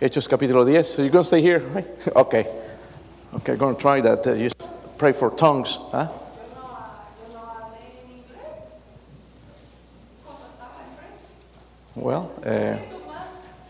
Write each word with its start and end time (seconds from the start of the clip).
Hechos 0.00 0.28
capítulo 0.28 0.64
10. 0.64 0.84
So 0.84 1.02
you're 1.02 1.10
going 1.10 1.22
to 1.22 1.26
stay 1.26 1.40
here, 1.40 1.60
right? 1.60 1.86
Okay. 2.16 2.46
Okay, 3.34 3.56
going 3.56 3.74
to 3.74 3.80
try 3.80 4.00
that. 4.00 4.26
Uh, 4.26 4.36
just 4.36 4.62
pray 4.98 5.12
for 5.12 5.30
tongues. 5.30 5.78
Huh? 5.90 6.08
Well, 11.96 12.32
uh, 12.44 12.76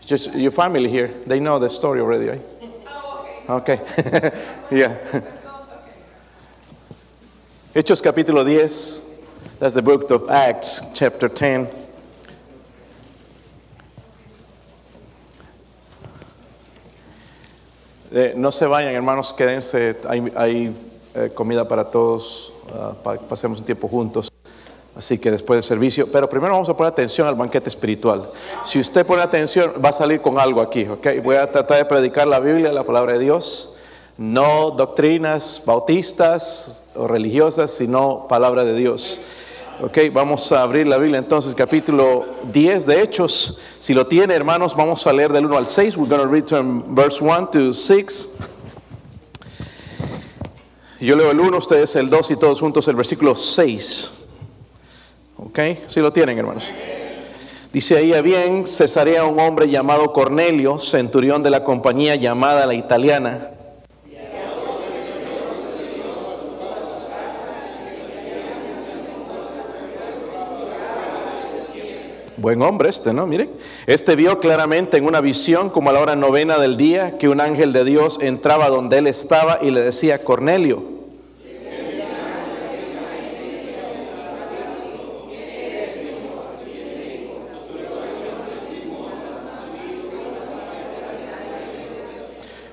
just 0.03 0.33
your 0.35 0.51
family 0.51 0.89
here, 0.89 1.07
they 1.25 1.39
know 1.39 1.59
the 1.59 1.69
story 1.69 1.99
already, 1.99 2.29
right? 2.29 2.41
Okay. 3.47 3.79
yeah. 4.71 4.97
Hechos 7.73 8.01
capítulo 8.01 8.43
10. 8.43 9.15
That's 9.59 9.73
the 9.73 9.81
book 9.81 10.09
of 10.11 10.29
Acts, 10.29 10.81
chapter 10.95 11.29
10. 11.29 11.84
Eh, 18.17 18.33
no 18.35 18.49
se 18.49 18.65
vayan, 18.65 18.93
hermanos, 18.93 19.33
quédense. 19.33 19.97
Hay, 20.07 20.73
eh, 21.15 21.31
comida 21.33 21.67
para 21.67 21.83
todos. 21.83 22.53
ah, 22.73 22.93
pa- 23.03 23.17
pasemos 23.17 23.59
un 23.59 23.65
tiempo 23.65 23.87
juntos. 23.89 24.29
Así 24.95 25.17
que 25.19 25.29
después 25.29 25.57
del 25.57 25.63
servicio. 25.63 26.09
Pero 26.09 26.29
primero 26.29 26.53
vamos 26.53 26.69
a 26.69 26.77
poner 26.77 26.93
atención 26.93 27.27
al 27.27 27.35
banquete 27.35 27.67
espiritual. 27.69 28.29
Si 28.63 28.79
usted 28.79 29.05
pone 29.05 29.21
atención, 29.21 29.73
va 29.83 29.89
a 29.89 29.93
salir 29.93 30.21
con 30.21 30.39
algo 30.39 30.61
aquí. 30.61 30.87
Voy 31.21 31.35
a 31.35 31.51
tratar 31.51 31.77
de 31.79 31.85
predicar 31.85 32.25
la 32.25 32.39
Biblia, 32.39 32.71
la 32.71 32.85
palabra 32.85 33.13
de 33.13 33.19
Dios. 33.19 33.73
No 34.17 34.71
doctrinas 34.71 35.61
bautistas 35.65 36.83
o 36.95 37.05
religiosas, 37.07 37.71
sino 37.71 38.27
palabra 38.29 38.63
de 38.63 38.73
Dios. 38.75 39.19
Ok, 39.81 39.97
vamos 40.13 40.53
a 40.53 40.63
abrir 40.63 40.87
la 40.87 40.97
Biblia 40.97 41.17
entonces, 41.19 41.53
capítulo 41.53 42.25
10 42.53 42.85
de 42.85 43.01
Hechos. 43.01 43.59
Si 43.77 43.93
lo 43.93 44.07
tiene, 44.07 44.33
hermanos, 44.33 44.73
vamos 44.73 45.05
a 45.05 45.11
leer 45.11 45.33
del 45.33 45.47
1 45.47 45.57
al 45.57 45.67
6. 45.67 45.97
We're 45.97 46.07
going 46.09 46.21
to 46.21 46.27
read 46.27 46.47
from 46.47 46.95
verse 46.95 47.21
1 47.21 47.51
to 47.51 47.73
6. 47.73 48.37
Yo 51.01 51.17
leo 51.17 51.29
el 51.29 51.39
1, 51.41 51.57
ustedes 51.57 51.93
el 51.97 52.09
2 52.09 52.31
y 52.31 52.35
todos 52.37 52.61
juntos 52.61 52.87
el 52.87 52.95
versículo 52.95 53.35
6. 53.35 54.11
Ok, 55.39 55.59
si 55.87 55.99
lo 55.99 56.13
tienen, 56.13 56.37
hermanos. 56.37 56.63
Dice 57.73 57.97
ahí, 57.97 58.13
había 58.13 58.45
en 58.45 58.65
Cesarea 58.65 59.25
un 59.25 59.37
hombre 59.41 59.67
llamado 59.69 60.13
Cornelio, 60.13 60.79
centurión 60.79 61.43
de 61.43 61.49
la 61.49 61.65
compañía 61.65 62.15
llamada 62.15 62.65
la 62.65 62.75
italiana. 62.75 63.54
Buen 72.45 72.61
hombre 72.61 72.89
este, 72.91 73.11
¿no? 73.11 73.25
Miren. 73.25 73.49
Este 73.87 74.15
vio 74.15 74.39
claramente 74.39 74.97
en 74.97 75.07
una 75.07 75.19
visión, 75.19 75.71
como 75.71 75.89
a 75.89 75.93
la 75.93 75.99
hora 75.99 76.15
novena 76.15 76.59
del 76.59 76.77
día, 76.77 77.17
que 77.17 77.27
un 77.27 77.41
ángel 77.41 77.73
de 77.73 77.83
Dios 77.83 78.19
entraba 78.21 78.69
donde 78.69 78.99
él 78.99 79.07
estaba 79.07 79.57
y 79.63 79.71
le 79.71 79.81
decía, 79.81 80.23
Cornelio. 80.23 80.83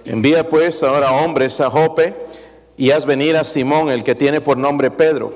Envía 0.04 0.50
pues 0.50 0.82
ahora 0.82 1.12
hombres 1.12 1.62
a 1.62 1.70
Jope 1.70 2.14
y 2.76 2.90
haz 2.90 3.06
venir 3.06 3.38
a 3.38 3.44
Simón, 3.44 3.88
el 3.88 4.04
que 4.04 4.14
tiene 4.14 4.42
por 4.42 4.58
nombre 4.58 4.90
Pedro. 4.90 5.32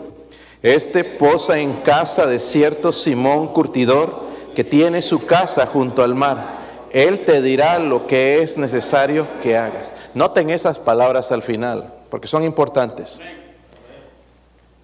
Este 0.63 1.05
posa 1.05 1.59
en 1.59 1.73
casa 1.77 2.27
de 2.27 2.39
cierto 2.39 2.93
Simón 2.93 3.47
curtidor 3.47 4.26
que 4.57 4.65
tiene 4.65 5.03
su 5.03 5.27
casa 5.27 5.67
junto 5.67 6.03
al 6.03 6.15
mar. 6.15 6.57
Él 6.91 7.27
te 7.27 7.43
dirá 7.43 7.79
lo 7.79 8.07
que 8.07 8.43
es 8.43 8.57
necesario 8.57 9.27
que 9.43 9.55
hagas. 9.55 9.93
Noten 10.15 10.49
esas 10.49 10.79
palabras 10.79 11.31
al 11.31 11.43
final, 11.43 11.93
porque 12.09 12.27
son 12.27 12.43
importantes. 12.43 13.21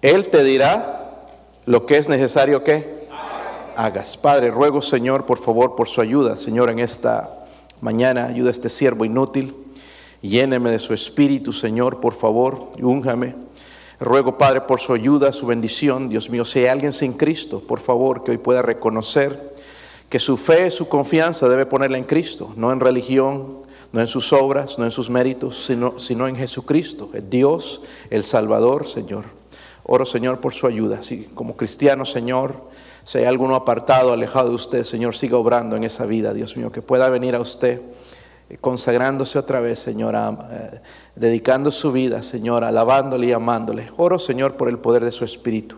Él 0.03 0.29
te 0.29 0.43
dirá 0.43 1.25
lo 1.65 1.87
que 1.87 1.97
es 1.97 2.07
necesario 2.07 2.63
que 2.63 3.07
hagas. 3.75 4.15
Padre, 4.15 4.51
ruego, 4.51 4.83
Señor, 4.83 5.25
por 5.25 5.39
favor, 5.39 5.75
por 5.75 5.87
su 5.87 6.01
ayuda, 6.01 6.37
Señor, 6.37 6.69
en 6.69 6.77
esta 6.77 7.47
mañana. 7.81 8.25
Ayuda 8.25 8.49
a 8.49 8.51
este 8.51 8.69
siervo 8.69 9.05
inútil. 9.05 9.55
Lléneme 10.21 10.69
de 10.69 10.77
su 10.77 10.93
espíritu, 10.93 11.51
Señor, 11.51 11.99
por 11.99 12.13
favor, 12.13 12.67
y 12.77 12.83
únjame. 12.83 13.33
Ruego, 13.99 14.37
Padre, 14.37 14.61
por 14.61 14.79
su 14.79 14.93
ayuda, 14.93 15.33
su 15.33 15.47
bendición. 15.47 16.09
Dios 16.09 16.29
mío, 16.29 16.45
si 16.45 16.59
hay 16.59 16.65
alguien 16.67 16.93
sin 16.93 17.13
Cristo, 17.13 17.59
por 17.65 17.79
favor, 17.79 18.23
que 18.23 18.31
hoy 18.31 18.37
pueda 18.37 18.61
reconocer 18.61 19.52
que 20.13 20.19
su 20.19 20.37
fe, 20.37 20.69
su 20.69 20.87
confianza 20.87 21.49
debe 21.49 21.65
ponerla 21.65 21.97
en 21.97 22.03
Cristo, 22.03 22.53
no 22.55 22.71
en 22.71 22.79
religión, 22.79 23.63
no 23.91 23.99
en 23.99 24.05
sus 24.05 24.31
obras, 24.31 24.77
no 24.77 24.85
en 24.85 24.91
sus 24.91 25.09
méritos, 25.09 25.65
sino, 25.65 25.97
sino 25.97 26.27
en 26.27 26.35
Jesucristo, 26.35 27.09
el 27.15 27.31
Dios, 27.31 27.81
el 28.11 28.23
Salvador, 28.23 28.87
Señor. 28.87 29.23
Oro, 29.81 30.05
Señor, 30.05 30.39
por 30.39 30.53
su 30.53 30.67
ayuda. 30.67 31.01
Si 31.01 31.23
como 31.33 31.57
cristiano, 31.57 32.05
Señor, 32.05 32.53
si 33.03 33.17
hay 33.17 33.25
alguno 33.25 33.55
apartado, 33.55 34.13
alejado 34.13 34.49
de 34.49 34.55
usted, 34.55 34.83
Señor, 34.83 35.15
siga 35.15 35.35
obrando 35.39 35.75
en 35.77 35.83
esa 35.83 36.05
vida, 36.05 36.31
Dios 36.31 36.55
mío, 36.57 36.71
que 36.71 36.83
pueda 36.83 37.09
venir 37.09 37.33
a 37.33 37.39
usted 37.39 37.81
eh, 38.51 38.57
consagrándose 38.61 39.39
otra 39.39 39.61
vez, 39.61 39.79
Señor, 39.79 40.13
eh, 40.13 40.79
dedicando 41.15 41.71
su 41.71 41.91
vida, 41.91 42.21
Señor, 42.21 42.63
alabándole 42.63 43.25
y 43.25 43.31
amándole. 43.31 43.89
Oro, 43.97 44.19
Señor, 44.19 44.57
por 44.57 44.69
el 44.69 44.77
poder 44.77 45.05
de 45.05 45.11
su 45.11 45.25
Espíritu. 45.25 45.77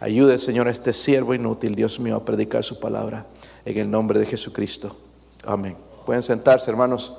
Ayude, 0.00 0.40
Señor, 0.40 0.66
a 0.66 0.72
este 0.72 0.92
siervo 0.92 1.34
inútil, 1.34 1.76
Dios 1.76 2.00
mío, 2.00 2.16
a 2.16 2.24
predicar 2.24 2.64
su 2.64 2.80
palabra. 2.80 3.26
En 3.66 3.76
el 3.76 3.90
nombre 3.90 4.20
de 4.20 4.26
Jesucristo. 4.26 4.96
Amén. 5.44 5.76
Pueden 6.06 6.22
sentarse, 6.22 6.70
hermanos. 6.70 7.14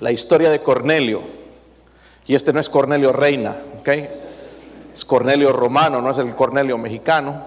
La 0.00 0.10
historia 0.10 0.48
de 0.48 0.62
Cornelio. 0.62 1.20
Y 2.26 2.34
este 2.34 2.54
no 2.54 2.60
es 2.60 2.70
Cornelio 2.70 3.12
Reina, 3.12 3.54
¿ok? 3.78 3.88
Es 4.94 5.04
Cornelio 5.04 5.52
romano, 5.52 6.00
no 6.00 6.10
es 6.10 6.16
el 6.16 6.34
Cornelio 6.34 6.78
mexicano. 6.78 7.44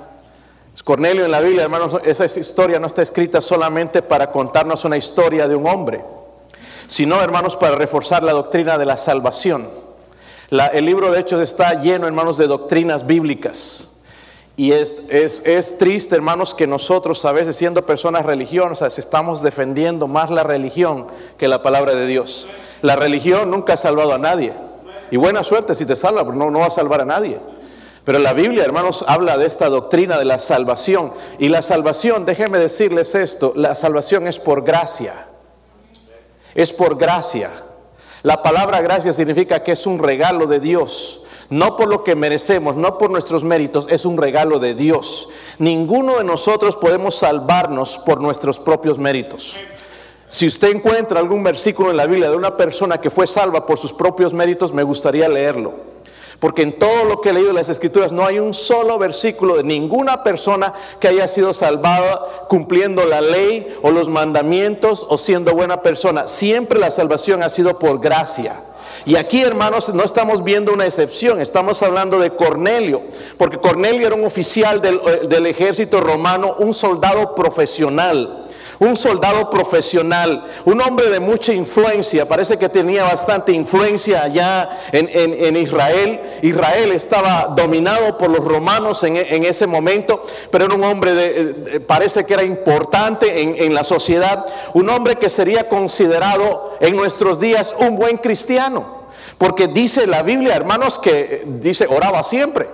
Es 0.75 0.83
Cornelio 0.83 1.25
en 1.25 1.31
la 1.31 1.41
Biblia, 1.41 1.63
hermanos, 1.63 1.99
esa 2.05 2.25
historia 2.25 2.79
no 2.79 2.85
está 2.85 3.01
escrita 3.01 3.41
solamente 3.41 4.03
para 4.03 4.29
contarnos 4.29 4.85
una 4.85 4.97
historia 4.97 5.47
de 5.47 5.55
un 5.55 5.67
hombre, 5.67 6.05
sino, 6.85 7.19
hermanos, 7.19 7.55
para 7.55 7.75
reforzar 7.75 8.21
la 8.21 8.33
doctrina 8.33 8.77
de 8.77 8.85
la 8.85 8.97
salvación. 8.97 9.67
El 10.51 10.85
libro 10.85 11.11
de 11.11 11.21
Hechos 11.21 11.41
está 11.41 11.81
lleno, 11.81 12.05
hermanos, 12.05 12.37
de 12.37 12.45
doctrinas 12.45 13.07
bíblicas. 13.07 13.92
Y 14.55 14.71
es, 14.71 14.95
es, 15.09 15.45
es 15.47 15.77
triste, 15.79 16.15
hermanos, 16.15 16.53
que 16.53 16.67
nosotros 16.67 17.25
a 17.25 17.31
veces 17.31 17.55
siendo 17.55 17.85
personas 17.85 18.25
religiosas 18.25 18.99
estamos 18.99 19.41
defendiendo 19.41 20.07
más 20.07 20.29
la 20.29 20.43
religión 20.43 21.07
que 21.37 21.47
la 21.47 21.63
palabra 21.63 21.95
de 21.95 22.05
Dios. 22.05 22.47
La 22.81 22.95
religión 22.95 23.49
nunca 23.49 23.73
ha 23.73 23.77
salvado 23.77 24.13
a 24.13 24.19
nadie. 24.19 24.53
Y 25.09 25.17
buena 25.17 25.43
suerte 25.43 25.73
si 25.73 25.85
te 25.85 25.95
salva, 25.95 26.23
pero 26.23 26.35
no, 26.35 26.51
no 26.51 26.59
va 26.59 26.67
a 26.67 26.71
salvar 26.71 27.01
a 27.01 27.05
nadie. 27.05 27.39
Pero 28.05 28.19
la 28.19 28.33
Biblia, 28.33 28.63
hermanos, 28.63 29.05
habla 29.07 29.37
de 29.37 29.47
esta 29.47 29.69
doctrina 29.69 30.17
de 30.17 30.25
la 30.25 30.37
salvación. 30.37 31.13
Y 31.39 31.49
la 31.49 31.61
salvación, 31.61 32.25
déjenme 32.25 32.59
decirles 32.59 33.15
esto, 33.15 33.53
la 33.55 33.75
salvación 33.75 34.27
es 34.27 34.39
por 34.39 34.63
gracia. 34.63 35.27
Es 36.53 36.73
por 36.73 36.97
gracia. 36.97 37.49
La 38.21 38.43
palabra 38.43 38.81
gracia 38.81 39.13
significa 39.13 39.63
que 39.63 39.71
es 39.71 39.87
un 39.87 39.99
regalo 39.99 40.47
de 40.47 40.59
Dios. 40.59 41.23
No 41.49 41.75
por 41.75 41.87
lo 41.87 42.03
que 42.03 42.15
merecemos, 42.15 42.75
no 42.75 42.97
por 42.97 43.11
nuestros 43.11 43.43
méritos, 43.43 43.87
es 43.89 44.05
un 44.05 44.17
regalo 44.17 44.59
de 44.59 44.73
Dios. 44.73 45.29
Ninguno 45.59 46.17
de 46.17 46.23
nosotros 46.23 46.75
podemos 46.75 47.15
salvarnos 47.15 47.97
por 47.97 48.21
nuestros 48.21 48.59
propios 48.59 48.97
méritos. 48.97 49.59
Si 50.27 50.47
usted 50.47 50.75
encuentra 50.75 51.19
algún 51.19 51.43
versículo 51.43 51.91
en 51.91 51.97
la 51.97 52.07
Biblia 52.07 52.29
de 52.29 52.35
una 52.35 52.57
persona 52.57 52.99
que 52.99 53.11
fue 53.11 53.27
salva 53.27 53.67
por 53.67 53.77
sus 53.77 53.93
propios 53.93 54.33
méritos, 54.33 54.73
me 54.73 54.81
gustaría 54.81 55.29
leerlo. 55.29 55.93
Porque 56.39 56.63
en 56.63 56.77
todo 56.77 57.05
lo 57.05 57.21
que 57.21 57.29
he 57.29 57.33
leído 57.33 57.51
en 57.51 57.55
las 57.55 57.69
escrituras 57.69 58.11
no 58.11 58.25
hay 58.25 58.39
un 58.39 58.53
solo 58.53 58.97
versículo 58.97 59.55
de 59.55 59.63
ninguna 59.63 60.23
persona 60.23 60.73
que 60.99 61.07
haya 61.07 61.27
sido 61.27 61.53
salvada 61.53 62.47
cumpliendo 62.49 63.05
la 63.05 63.21
ley 63.21 63.77
o 63.81 63.91
los 63.91 64.09
mandamientos 64.09 65.05
o 65.09 65.17
siendo 65.17 65.53
buena 65.53 65.81
persona. 65.81 66.27
Siempre 66.27 66.79
la 66.79 66.91
salvación 66.91 67.43
ha 67.43 67.49
sido 67.49 67.79
por 67.79 67.99
gracia. 68.01 68.59
Y 69.05 69.17
aquí, 69.17 69.41
hermanos, 69.41 69.93
no 69.93 70.03
estamos 70.03 70.43
viendo 70.43 70.71
una 70.71 70.85
excepción, 70.85 71.41
estamos 71.41 71.83
hablando 71.83 72.19
de 72.19 72.31
Cornelio, 72.31 73.01
porque 73.37 73.57
Cornelio 73.57 74.07
era 74.07 74.15
un 74.15 74.23
oficial 74.23 74.81
del, 74.81 74.95
eh, 75.05 75.49
ejército 75.49 75.99
romano, 75.99 76.55
un 76.59 76.73
soldado 76.73 77.35
profesional 77.35 78.42
un 78.79 78.95
soldado 78.95 79.49
profesional, 79.49 80.43
un 80.65 80.81
hombre 80.81 81.09
de 81.09 81.19
mucha 81.19 81.53
influencia, 81.53 82.27
parece 82.27 82.57
que 82.57 82.69
tenía 82.69 83.03
bastante 83.03 83.51
influencia 83.51 84.23
allá 84.23 84.69
en, 84.91 85.09
en- 85.13 85.45
en 85.45 85.55
Israel. 85.57 86.19
Israel 86.41 86.91
estaba 86.91 87.53
dominado 87.55 88.17
por 88.17 88.29
los 88.29 88.43
romanos 88.43 89.03
en, 89.03 89.15
en 89.17 89.45
ese 89.45 89.67
momento, 89.67 90.23
pero 90.51 90.65
era 90.65 90.75
un 90.75 90.83
hombre, 90.83 91.13
de, 91.13 91.79
parece 91.81 92.25
que 92.25 92.33
era 92.33 92.43
importante 92.43 93.41
en 93.63 93.73
la 93.73 93.83
sociedad, 93.83 94.45
un 94.73 94.89
hombre 94.89 95.15
que 95.15 95.29
sería 95.29 95.69
considerado 95.69 96.77
en 96.79 96.95
nuestros 96.95 97.39
días 97.39 97.73
un 97.79 97.95
buen 97.95 98.17
cristiano, 98.17 99.03
porque 99.37 99.67
dice 99.67 100.07
la 100.07 100.23
Biblia, 100.23 100.55
hermanos, 100.55 100.99
que 100.99 101.43
dice 101.45 101.87
oraba 101.89 102.23
siempre. 102.23 102.67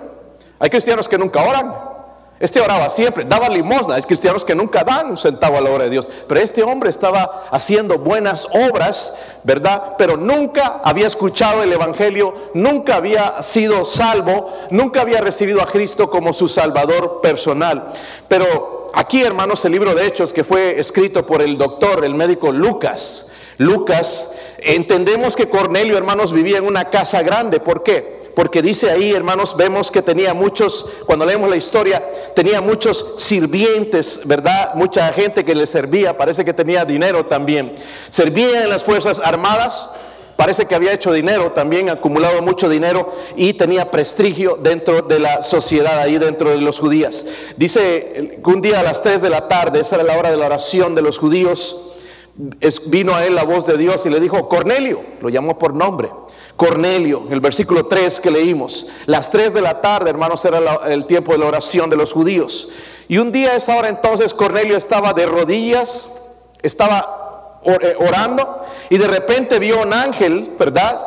Hay 0.60 0.69
cristianos 0.69 1.07
que 1.07 1.18
nunca 1.18 1.42
oran. 1.44 1.88
Este 2.39 2.62
oraba 2.62 2.89
siempre, 2.89 3.25
daba 3.25 3.50
limosna. 3.50 3.95
Hay 3.95 4.01
cristianos 4.03 4.45
que 4.45 4.56
nunca 4.56 4.86
dan 4.86 5.09
un 5.09 5.18
centavo 5.18 5.57
a 5.57 5.62
la 5.62 5.69
obra 5.69 5.83
de 5.83 5.89
Dios. 5.89 6.09
Pero 6.27 6.39
este 6.39 6.63
hombre 6.63 6.89
estaba 6.89 7.47
haciendo 7.51 7.97
buenas 7.97 8.47
obras, 8.51 9.18
¿verdad? 9.44 9.95
Pero 9.97 10.15
nunca 10.15 10.80
había 10.83 11.07
escuchado 11.07 11.63
el 11.63 11.74
Evangelio, 11.74 12.33
nunca 12.53 12.95
había 12.95 13.44
sido 13.44 13.83
salvo, 13.83 14.53
nunca 14.69 15.01
había 15.01 15.19
recibido 15.19 15.62
a 15.62 15.65
Cristo 15.65 16.09
como 16.09 16.31
su 16.31 16.47
Salvador 16.47 17.19
personal. 17.21 17.91
Pero 18.30 18.88
aquí, 18.94 19.21
hermanos, 19.21 19.65
el 19.65 19.74
libro 19.74 19.94
de 19.94 20.06
Hechos 20.06 20.31
que 20.31 20.45
fue 20.45 20.80
escrito 20.80 21.25
por 21.25 21.41
el 21.41 21.57
doctor, 21.57 22.06
el 22.06 22.13
médico 22.13 22.53
Lucas. 22.53 23.31
Lucas, 23.57 24.38
entendemos 24.59 25.36
que 25.36 25.50
Cornelio, 25.50 25.97
hermanos, 25.97 26.31
vivía 26.31 26.59
en 26.59 26.65
una 26.65 26.86
casa 26.86 27.21
grande. 27.21 27.59
¿Por 27.59 27.83
qué? 27.83 28.19
Porque 28.39 28.62
dice 28.62 28.89
ahí, 28.89 29.12
hermanos, 29.12 29.57
vemos 29.57 29.91
que 29.91 30.01
tenía 30.01 30.33
muchos, 30.33 30.86
cuando 31.06 31.25
leemos 31.25 31.50
la 31.50 31.57
historia, 31.57 32.09
tenía 32.33 32.62
muchos 32.62 33.15
sirvientes, 33.18 34.21
¿verdad? 34.24 34.75
Mucha 34.75 35.12
gente 35.12 35.44
que 35.44 35.53
le 35.53 35.68
servía, 35.68 36.18
parece 36.18 36.45
que 36.45 36.53
tenía 36.53 36.86
dinero 36.86 37.25
también. 37.25 37.75
Servía 38.07 38.63
en 38.63 38.69
las 38.69 38.86
Fuerzas 38.86 39.21
Armadas, 39.21 39.91
parece 40.38 40.68
que 40.68 40.74
había 40.74 40.94
hecho 40.94 41.12
dinero, 41.12 41.51
también 41.51 41.89
acumulado 41.89 42.41
mucho 42.41 42.69
dinero 42.69 43.13
y 43.36 43.56
tenía 43.56 43.91
prestigio 43.91 44.56
dentro 44.56 45.01
de 45.01 45.19
la 45.19 45.44
sociedad, 45.44 46.00
ahí 46.00 46.18
dentro 46.18 46.51
de 46.51 46.62
los 46.62 46.80
judíos. 46.80 47.25
Dice 47.57 48.39
que 48.41 48.50
un 48.50 48.62
día 48.62 48.80
a 48.80 48.83
las 48.83 49.03
3 49.03 49.21
de 49.21 49.30
la 49.30 49.50
tarde, 49.50 49.81
esa 49.81 49.95
era 49.95 50.06
la 50.06 50.18
hora 50.18 50.31
de 50.31 50.38
la 50.38 50.45
oración 50.45 50.95
de 50.95 51.01
los 51.01 51.18
judíos, 51.18 51.89
vino 52.86 53.13
a 53.13 53.25
él 53.25 53.36
la 53.36 53.44
voz 53.44 53.65
de 53.65 53.77
Dios 53.77 54.06
y 54.06 54.09
le 54.09 54.21
dijo, 54.21 54.47
Cornelio, 54.47 55.03
lo 55.19 55.27
llamó 55.27 55.59
por 55.59 55.74
nombre. 55.75 56.09
Cornelio, 56.60 57.26
el 57.32 57.40
versículo 57.40 57.86
3 57.86 58.20
que 58.20 58.30
leímos. 58.30 58.88
Las 59.06 59.32
3 59.32 59.54
de 59.54 59.62
la 59.62 59.80
tarde, 59.80 60.10
hermanos, 60.10 60.44
era 60.44 60.60
el 60.88 61.06
tiempo 61.06 61.32
de 61.32 61.38
la 61.38 61.46
oración 61.46 61.90
de 61.90 61.96
los 61.96 62.12
judíos. 62.12 62.68
Y 63.08 63.18
un 63.18 63.32
día 63.32 63.52
a 63.52 63.56
esa 63.56 63.78
hora 63.78 63.88
entonces 63.88 64.34
Cornelio 64.34 64.76
estaba 64.76 65.14
de 65.14 65.26
rodillas, 65.26 66.20
estaba 66.62 67.62
eh, 67.64 67.96
orando 67.98 68.66
y 68.90 68.98
de 68.98 69.08
repente 69.08 69.58
vio 69.58 69.82
un 69.82 69.94
ángel, 69.94 70.52
¿verdad? 70.60 71.02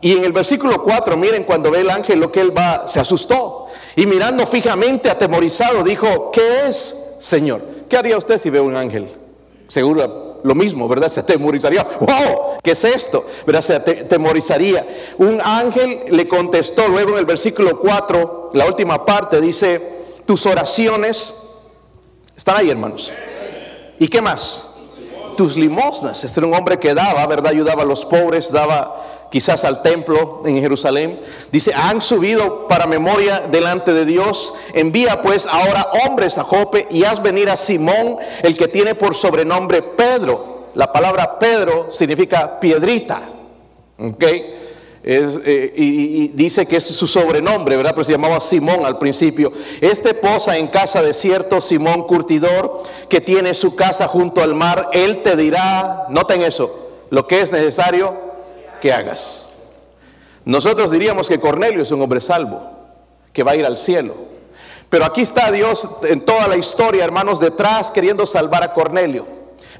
Y 0.00 0.16
en 0.16 0.24
el 0.24 0.32
versículo 0.32 0.80
4, 0.84 1.16
miren 1.16 1.42
cuando 1.42 1.72
ve 1.72 1.80
el 1.80 1.90
ángel 1.90 2.20
lo 2.20 2.30
que 2.30 2.40
él 2.40 2.56
va, 2.56 2.86
se 2.86 3.00
asustó. 3.00 3.66
Y 3.96 4.06
mirando 4.06 4.46
fijamente, 4.46 5.10
atemorizado, 5.10 5.82
dijo, 5.82 6.30
¿qué 6.30 6.68
es, 6.68 7.16
Señor? 7.18 7.60
¿Qué 7.88 7.96
haría 7.96 8.16
usted 8.16 8.38
si 8.38 8.50
ve 8.50 8.60
un 8.60 8.76
ángel? 8.76 9.08
Seguro 9.66 10.31
lo 10.42 10.54
mismo, 10.54 10.88
¿verdad? 10.88 11.08
Se 11.08 11.20
atemorizaría. 11.20 11.86
¡Wow! 12.00 12.58
¿Qué 12.62 12.72
es 12.72 12.84
esto? 12.84 13.24
¿Verdad? 13.46 13.60
Se 13.60 13.74
atemorizaría. 13.74 14.86
Un 15.18 15.40
ángel 15.40 16.00
le 16.08 16.28
contestó 16.28 16.88
luego 16.88 17.12
en 17.12 17.18
el 17.18 17.26
versículo 17.26 17.78
4, 17.78 18.50
la 18.54 18.66
última 18.66 19.04
parte, 19.04 19.40
dice, 19.40 19.80
tus 20.26 20.46
oraciones 20.46 21.42
están 22.36 22.56
ahí, 22.56 22.70
hermanos. 22.70 23.12
¿Y 23.98 24.08
qué 24.08 24.20
más? 24.20 24.68
Tus 25.36 25.56
limosnas. 25.56 26.24
Este 26.24 26.40
era 26.40 26.46
un 26.46 26.54
hombre 26.54 26.78
que 26.78 26.94
daba, 26.94 27.24
¿verdad? 27.26 27.52
Ayudaba 27.52 27.82
a 27.82 27.86
los 27.86 28.04
pobres, 28.04 28.50
daba 28.50 29.11
quizás 29.32 29.64
al 29.64 29.80
templo 29.80 30.42
en 30.44 30.60
Jerusalén. 30.60 31.18
Dice, 31.50 31.72
han 31.74 32.02
subido 32.02 32.68
para 32.68 32.86
memoria 32.86 33.40
delante 33.50 33.94
de 33.94 34.04
Dios. 34.04 34.52
Envía 34.74 35.22
pues 35.22 35.46
ahora 35.46 35.88
hombres 36.04 36.36
a 36.36 36.44
Jope 36.44 36.86
y 36.90 37.04
haz 37.04 37.22
venir 37.22 37.48
a 37.48 37.56
Simón, 37.56 38.18
el 38.42 38.56
que 38.58 38.68
tiene 38.68 38.94
por 38.94 39.14
sobrenombre 39.14 39.82
Pedro. 39.82 40.68
La 40.74 40.92
palabra 40.92 41.38
Pedro 41.38 41.90
significa 41.90 42.60
piedrita. 42.60 43.22
¿Ok? 43.98 44.24
Eh, 45.04 45.72
y, 45.76 46.28
dice 46.28 46.66
que 46.66 46.76
es 46.76 46.84
su 46.84 47.06
sobrenombre, 47.06 47.76
¿verdad? 47.78 47.92
Pero 47.94 48.04
se 48.04 48.12
llamaba 48.12 48.38
Simón 48.38 48.84
al 48.84 48.98
principio. 48.98 49.50
Este 49.80 50.12
posa 50.12 50.58
en 50.58 50.68
casa 50.68 51.02
de 51.02 51.14
cierto 51.14 51.62
Simón 51.62 52.02
Curtidor, 52.02 52.82
que 53.08 53.22
tiene 53.22 53.54
su 53.54 53.74
casa 53.76 54.06
junto 54.08 54.42
al 54.42 54.54
mar. 54.54 54.90
Él 54.92 55.22
te 55.22 55.36
dirá, 55.36 56.06
noten 56.10 56.42
eso, 56.42 56.90
lo 57.08 57.26
que 57.26 57.40
es 57.40 57.50
necesario 57.50 58.31
que 58.82 58.92
hagas. 58.92 59.48
Nosotros 60.44 60.90
diríamos 60.90 61.28
que 61.28 61.38
Cornelio 61.38 61.82
es 61.82 61.92
un 61.92 62.02
hombre 62.02 62.20
salvo, 62.20 62.60
que 63.32 63.44
va 63.44 63.52
a 63.52 63.56
ir 63.56 63.64
al 63.64 63.76
cielo. 63.76 64.14
Pero 64.90 65.06
aquí 65.06 65.22
está 65.22 65.52
Dios 65.52 65.88
en 66.02 66.22
toda 66.22 66.48
la 66.48 66.56
historia, 66.56 67.04
hermanos, 67.04 67.38
detrás 67.38 67.92
queriendo 67.92 68.26
salvar 68.26 68.64
a 68.64 68.74
Cornelio. 68.74 69.24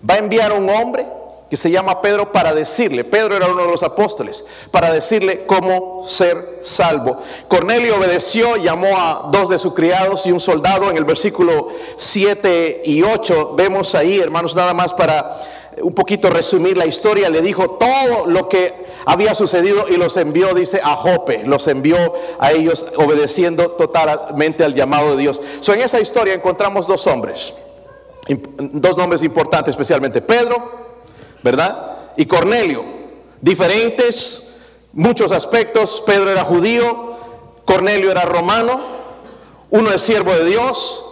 Va 0.08 0.14
a 0.14 0.18
enviar 0.18 0.52
a 0.52 0.54
un 0.54 0.70
hombre 0.70 1.04
que 1.50 1.56
se 1.56 1.70
llama 1.70 2.00
Pedro 2.00 2.32
para 2.32 2.54
decirle, 2.54 3.04
Pedro 3.04 3.36
era 3.36 3.48
uno 3.48 3.62
de 3.62 3.72
los 3.72 3.82
apóstoles, 3.82 4.44
para 4.70 4.90
decirle 4.90 5.44
cómo 5.46 6.02
ser 6.06 6.60
salvo. 6.62 7.18
Cornelio 7.48 7.98
obedeció, 7.98 8.56
llamó 8.56 8.96
a 8.96 9.28
dos 9.32 9.50
de 9.50 9.58
sus 9.58 9.74
criados 9.74 10.24
y 10.26 10.32
un 10.32 10.40
soldado. 10.40 10.88
En 10.88 10.96
el 10.96 11.04
versículo 11.04 11.68
7 11.96 12.82
y 12.86 13.02
8 13.02 13.54
vemos 13.54 13.94
ahí, 13.94 14.18
hermanos, 14.18 14.54
nada 14.54 14.72
más 14.72 14.94
para 14.94 15.42
un 15.82 15.92
poquito 15.92 16.30
resumir 16.30 16.76
la 16.76 16.86
historia, 16.86 17.28
le 17.28 17.40
dijo 17.40 17.72
todo 17.72 18.26
lo 18.26 18.48
que 18.48 18.91
había 19.04 19.34
sucedido 19.34 19.88
y 19.88 19.96
los 19.96 20.16
envió, 20.16 20.54
dice, 20.54 20.80
a 20.82 20.96
Jope, 20.96 21.42
los 21.46 21.66
envió 21.68 21.96
a 22.38 22.52
ellos 22.52 22.86
obedeciendo 22.96 23.72
totalmente 23.72 24.64
al 24.64 24.74
llamado 24.74 25.16
de 25.16 25.22
Dios. 25.22 25.40
So, 25.60 25.72
en 25.72 25.80
esa 25.80 26.00
historia 26.00 26.34
encontramos 26.34 26.86
dos 26.86 27.06
hombres, 27.06 27.52
dos 28.58 28.96
nombres 28.96 29.22
importantes 29.22 29.72
especialmente, 29.72 30.22
Pedro, 30.22 30.70
¿verdad? 31.42 31.98
Y 32.16 32.26
Cornelio, 32.26 32.84
diferentes, 33.40 34.60
muchos 34.92 35.32
aspectos, 35.32 36.02
Pedro 36.06 36.30
era 36.30 36.44
judío, 36.44 37.16
Cornelio 37.64 38.10
era 38.10 38.22
romano, 38.22 38.80
uno 39.70 39.90
es 39.92 40.02
siervo 40.02 40.32
de 40.34 40.44
Dios, 40.44 41.04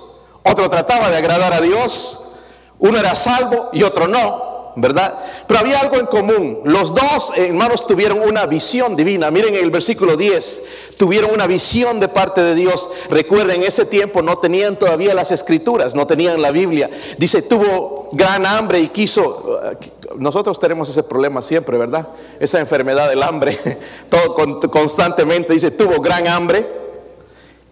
otro 0.43 0.69
trataba 0.69 1.09
de 1.09 1.17
agradar 1.17 1.53
a 1.53 1.61
Dios, 1.61 2.37
uno 2.79 2.99
era 2.99 3.15
salvo 3.15 3.71
y 3.73 3.83
otro 3.83 4.09
no. 4.09 4.50
¿Verdad? 4.77 5.19
Pero 5.47 5.61
había 5.61 5.81
algo 5.81 5.97
en 5.97 6.07
común. 6.07 6.61
Los 6.65 6.95
dos 6.95 7.33
hermanos 7.37 7.87
tuvieron 7.87 8.21
una 8.21 8.47
visión 8.47 8.97
divina. 8.97 9.31
Miren 9.31 9.55
en 9.55 9.65
el 9.65 9.71
versículo 9.71 10.17
10, 10.17 10.65
tuvieron 10.97 11.33
una 11.33 11.47
visión 11.47 12.01
de 12.01 12.09
parte 12.09 12.43
de 12.43 12.55
Dios. 12.55 12.91
Recuerden, 13.09 13.63
en 13.63 13.69
ese 13.69 13.85
tiempo 13.87 14.23
no 14.23 14.39
tenían 14.39 14.79
todavía 14.79 15.15
las 15.15 15.31
escrituras, 15.31 15.95
no 15.95 16.07
tenían 16.07 16.41
la 16.41 16.51
Biblia. 16.51 16.91
Dice, 17.19 17.43
tuvo 17.43 18.09
gran 18.13 18.47
hambre 18.47 18.81
y 18.81 18.89
quiso... 18.89 19.61
Nosotros 20.17 20.59
tenemos 20.59 20.89
ese 20.89 21.05
problema 21.05 21.41
siempre, 21.41 21.79
¿verdad? 21.79 22.09
Esa 22.41 22.59
enfermedad 22.59 23.09
del 23.09 23.23
hambre, 23.23 23.79
todo 24.11 24.35
constantemente. 24.71 25.53
Dice, 25.53 25.71
tuvo 25.71 26.01
gran 26.01 26.27
hambre 26.27 26.67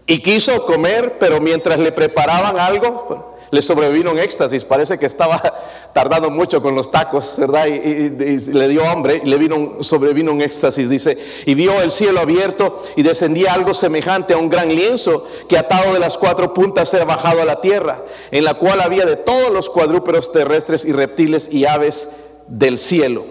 y 0.06 0.22
quiso 0.22 0.64
comer, 0.64 1.18
pero 1.18 1.40
mientras 1.40 1.78
le 1.78 1.92
preparaban 1.92 2.58
algo, 2.58 3.36
le 3.50 3.62
sobrevino 3.62 4.10
un 4.10 4.18
éxtasis, 4.18 4.64
parece 4.64 4.98
que 4.98 5.06
estaba 5.06 5.40
tardando 5.94 6.30
mucho 6.30 6.60
con 6.60 6.74
los 6.74 6.90
tacos, 6.90 7.34
¿verdad? 7.38 7.66
Y, 7.66 8.08
le 8.10 8.68
dio 8.68 8.86
hambre 8.86 9.20
y 9.24 9.28
le 9.28 9.36
vino 9.38 9.82
sobrevino 9.82 10.32
un 10.32 10.42
éxtasis, 10.42 10.88
dice, 10.88 11.18
y 11.46 11.54
vio 11.54 11.80
el 11.80 11.90
cielo 11.90 12.20
abierto 12.20 12.82
y 12.96 13.02
descendía 13.02 13.54
algo 13.54 13.74
semejante 13.74 14.34
a 14.34 14.38
un 14.38 14.48
gran 14.48 14.68
lienzo 14.68 15.26
que 15.48 15.58
atado 15.58 15.92
de 15.92 15.98
las 15.98 16.18
cuatro 16.18 16.52
puntas 16.52 16.92
era 16.94 17.04
bajado 17.04 17.42
a 17.42 17.44
la 17.44 17.60
tierra, 17.60 18.02
en 18.30 18.44
la 18.44 18.54
cual 18.54 18.80
había 18.80 19.06
de 19.06 19.16
todos 19.16 19.50
los 19.50 19.70
cuadrúpedos 19.70 20.32
terrestres 20.32 20.84
y 20.84 20.92
reptiles 20.92 21.52
y 21.52 21.64
aves 21.64 22.10
del 22.48 22.78
cielo. 22.78 23.24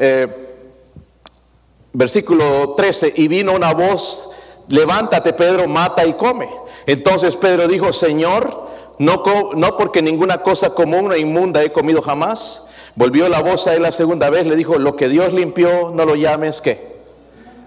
Eh, 0.00 0.26
versículo 1.92 2.74
13, 2.76 3.14
y 3.16 3.28
vino 3.28 3.52
una 3.52 3.72
voz, 3.74 4.30
levántate 4.68 5.32
Pedro, 5.32 5.66
mata 5.66 6.06
y 6.06 6.12
come. 6.14 6.48
Entonces 6.86 7.36
Pedro 7.36 7.66
dijo, 7.66 7.92
Señor, 7.92 8.67
no, 8.98 9.22
no 9.54 9.76
porque 9.76 10.02
ninguna 10.02 10.38
cosa 10.38 10.74
común 10.74 11.10
o 11.10 11.16
inmunda 11.16 11.62
he 11.62 11.72
comido 11.72 12.02
jamás. 12.02 12.68
Volvió 12.94 13.28
la 13.28 13.40
voz 13.40 13.66
a 13.66 13.74
él 13.74 13.82
la 13.82 13.92
segunda 13.92 14.28
vez, 14.28 14.44
le 14.44 14.56
dijo, 14.56 14.78
lo 14.78 14.96
que 14.96 15.08
Dios 15.08 15.32
limpió, 15.32 15.92
no 15.94 16.04
lo 16.04 16.16
llames 16.16 16.60
qué. 16.60 16.98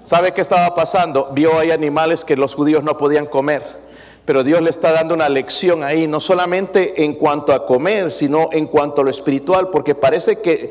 ¿Sabe 0.04 0.34
qué 0.34 0.42
estaba 0.42 0.76
pasando? 0.76 1.30
Vio 1.32 1.58
ahí 1.58 1.72
animales 1.72 2.26
que 2.26 2.36
los 2.36 2.56
judíos 2.56 2.84
no 2.84 2.98
podían 2.98 3.26
comer. 3.26 3.81
Pero 4.26 4.44
Dios 4.44 4.62
le 4.62 4.70
está 4.70 4.92
dando 4.92 5.16
una 5.16 5.30
lección 5.30 5.84
ahí, 5.84 6.08
no 6.08 6.20
solamente 6.20 7.04
en 7.04 7.16
cuanto 7.16 7.54
a 7.54 7.66
comer, 7.66 8.12
sino 8.12 8.50
en 8.52 8.68
cuanto 8.68 9.02
a 9.02 9.04
lo 9.04 9.10
espiritual, 9.10 9.70
porque 9.72 9.96
parece 9.96 10.40
que 10.40 10.70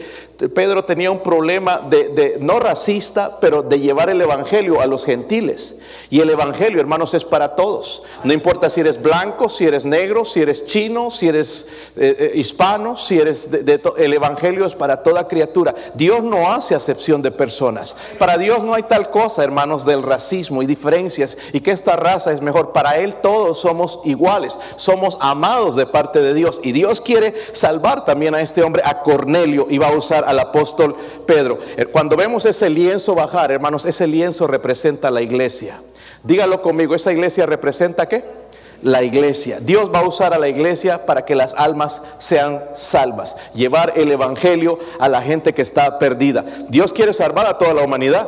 Pedro 0.49 0.85
tenía 0.85 1.11
un 1.11 1.19
problema 1.19 1.78
de, 1.78 2.38
no 2.40 2.61
racista, 2.61 3.38
pero 3.40 3.62
de 3.62 3.78
llevar 3.78 4.09
el 4.09 4.21
Evangelio 4.21 4.80
a 4.80 4.87
los 4.87 5.04
gentiles. 5.04 5.76
Y 6.09 6.21
el 6.21 6.30
Evangelio, 6.30 6.80
hermanos, 6.80 7.12
es 7.12 7.25
para 7.25 7.54
todos. 7.54 8.02
No 8.25 8.33
importa 8.33 8.71
si 8.71 8.80
eres 8.80 9.00
blanco, 9.00 9.49
si 9.49 9.66
eres 9.66 9.85
negro, 9.85 10.25
si 10.25 10.40
eres 10.40 10.64
chino, 10.64 11.11
si 11.11 11.28
eres 11.28 11.69
eh, 11.97 12.16
eh, 12.19 12.33
hispano, 12.35 12.97
si 12.97 13.19
eres 13.19 13.50
de, 13.50 13.80
el 13.99 14.14
Evangelio 14.14 14.64
es 14.64 14.75
para 14.75 15.02
toda 15.02 15.28
criatura. 15.28 15.75
Dios 15.95 16.23
no 16.23 16.50
hace 16.50 16.75
acepción 16.75 17.21
de 17.21 17.30
personas. 17.30 17.97
Para 18.19 18.38
Dios 18.38 18.62
no 18.62 18.75
hay 18.75 18.85
tal 18.85 19.11
cosa, 19.11 19.45
hermanos, 19.45 19.85
del 19.85 20.02
racismo 20.02 20.62
y 20.62 20.66
diferencias 20.66 21.37
y 21.52 21.61
que 21.61 21.73
esta 21.73 21.97
raza 21.97 22.33
es 22.33 22.40
mejor. 22.40 22.73
Para 22.73 22.97
Él 22.97 23.16
todos 23.40 23.59
somos 23.59 24.00
iguales, 24.04 24.59
somos 24.76 25.16
amados 25.18 25.75
de 25.75 25.87
parte 25.87 26.20
de 26.20 26.35
Dios. 26.35 26.61
Y 26.62 26.73
Dios 26.73 27.00
quiere 27.00 27.35
salvar 27.52 28.04
también 28.04 28.35
a 28.35 28.42
este 28.42 28.62
hombre, 28.62 28.82
a 28.85 29.00
Cornelio, 29.00 29.66
y 29.70 29.78
va 29.78 29.88
a 29.88 29.97
usar 29.97 30.25
al 30.26 30.38
apóstol 30.38 30.94
Pedro. 31.25 31.59
Eh, 31.78 31.87
cuando 31.87 32.16
vemos 32.16 32.44
ese 32.44 32.68
lienzo 32.68 33.14
bajar, 33.14 33.50
hermanos, 33.50 33.87
ese 33.87 34.06
lienzo 34.06 34.47
representa 34.47 35.11
la 35.11 35.23
iglesia. 35.23 35.80
Dígalo 36.23 36.61
conmigo, 36.61 36.94
¿esa 36.94 37.12
iglesia 37.12 37.47
representa 37.47 38.06
qué? 38.06 38.40
la 38.82 39.02
iglesia. 39.02 39.59
Dios 39.61 39.90
va 39.92 39.99
a 39.99 40.09
usar 40.09 40.32
a 40.32 40.38
la 40.38 40.49
iglesia 40.49 41.04
para 41.04 41.26
que 41.26 41.35
las 41.35 41.52
almas 41.54 42.00
sean 42.18 42.62
salvas, 42.75 43.37
llevar 43.54 43.92
el 43.97 44.11
evangelio 44.11 44.78
a 44.99 45.09
la 45.11 45.20
gente 45.20 45.52
que 45.52 45.61
está 45.61 45.99
perdida. 45.99 46.47
Dios 46.68 46.94
quiere 46.94 47.12
salvar 47.12 47.47
a 47.47 47.59
toda 47.59 47.75
la 47.75 47.82
humanidad. 47.82 48.26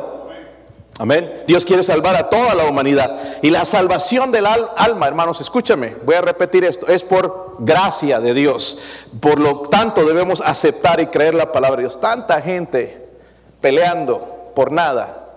Amén. 1.03 1.43
Dios 1.45 1.65
quiere 1.65 1.83
salvar 1.83 2.15
a 2.15 2.29
toda 2.29 2.55
la 2.55 2.63
humanidad. 2.63 3.19
Y 3.41 3.49
la 3.49 3.65
salvación 3.65 4.31
del 4.31 4.45
alma, 4.45 5.05
hermanos, 5.05 5.41
escúchame, 5.41 5.97
voy 6.05 6.15
a 6.15 6.21
repetir 6.21 6.63
esto, 6.63 6.87
es 6.87 7.03
por 7.03 7.57
gracia 7.59 8.21
de 8.21 8.33
Dios. 8.33 8.81
Por 9.19 9.37
lo 9.37 9.63
tanto, 9.63 10.05
debemos 10.05 10.39
aceptar 10.39 11.01
y 11.01 11.07
creer 11.07 11.35
la 11.35 11.51
palabra 11.51 11.75
de 11.75 11.83
Dios. 11.83 11.99
Tanta 11.99 12.39
gente 12.41 13.05
peleando 13.59 14.53
por 14.55 14.71
nada. 14.71 15.27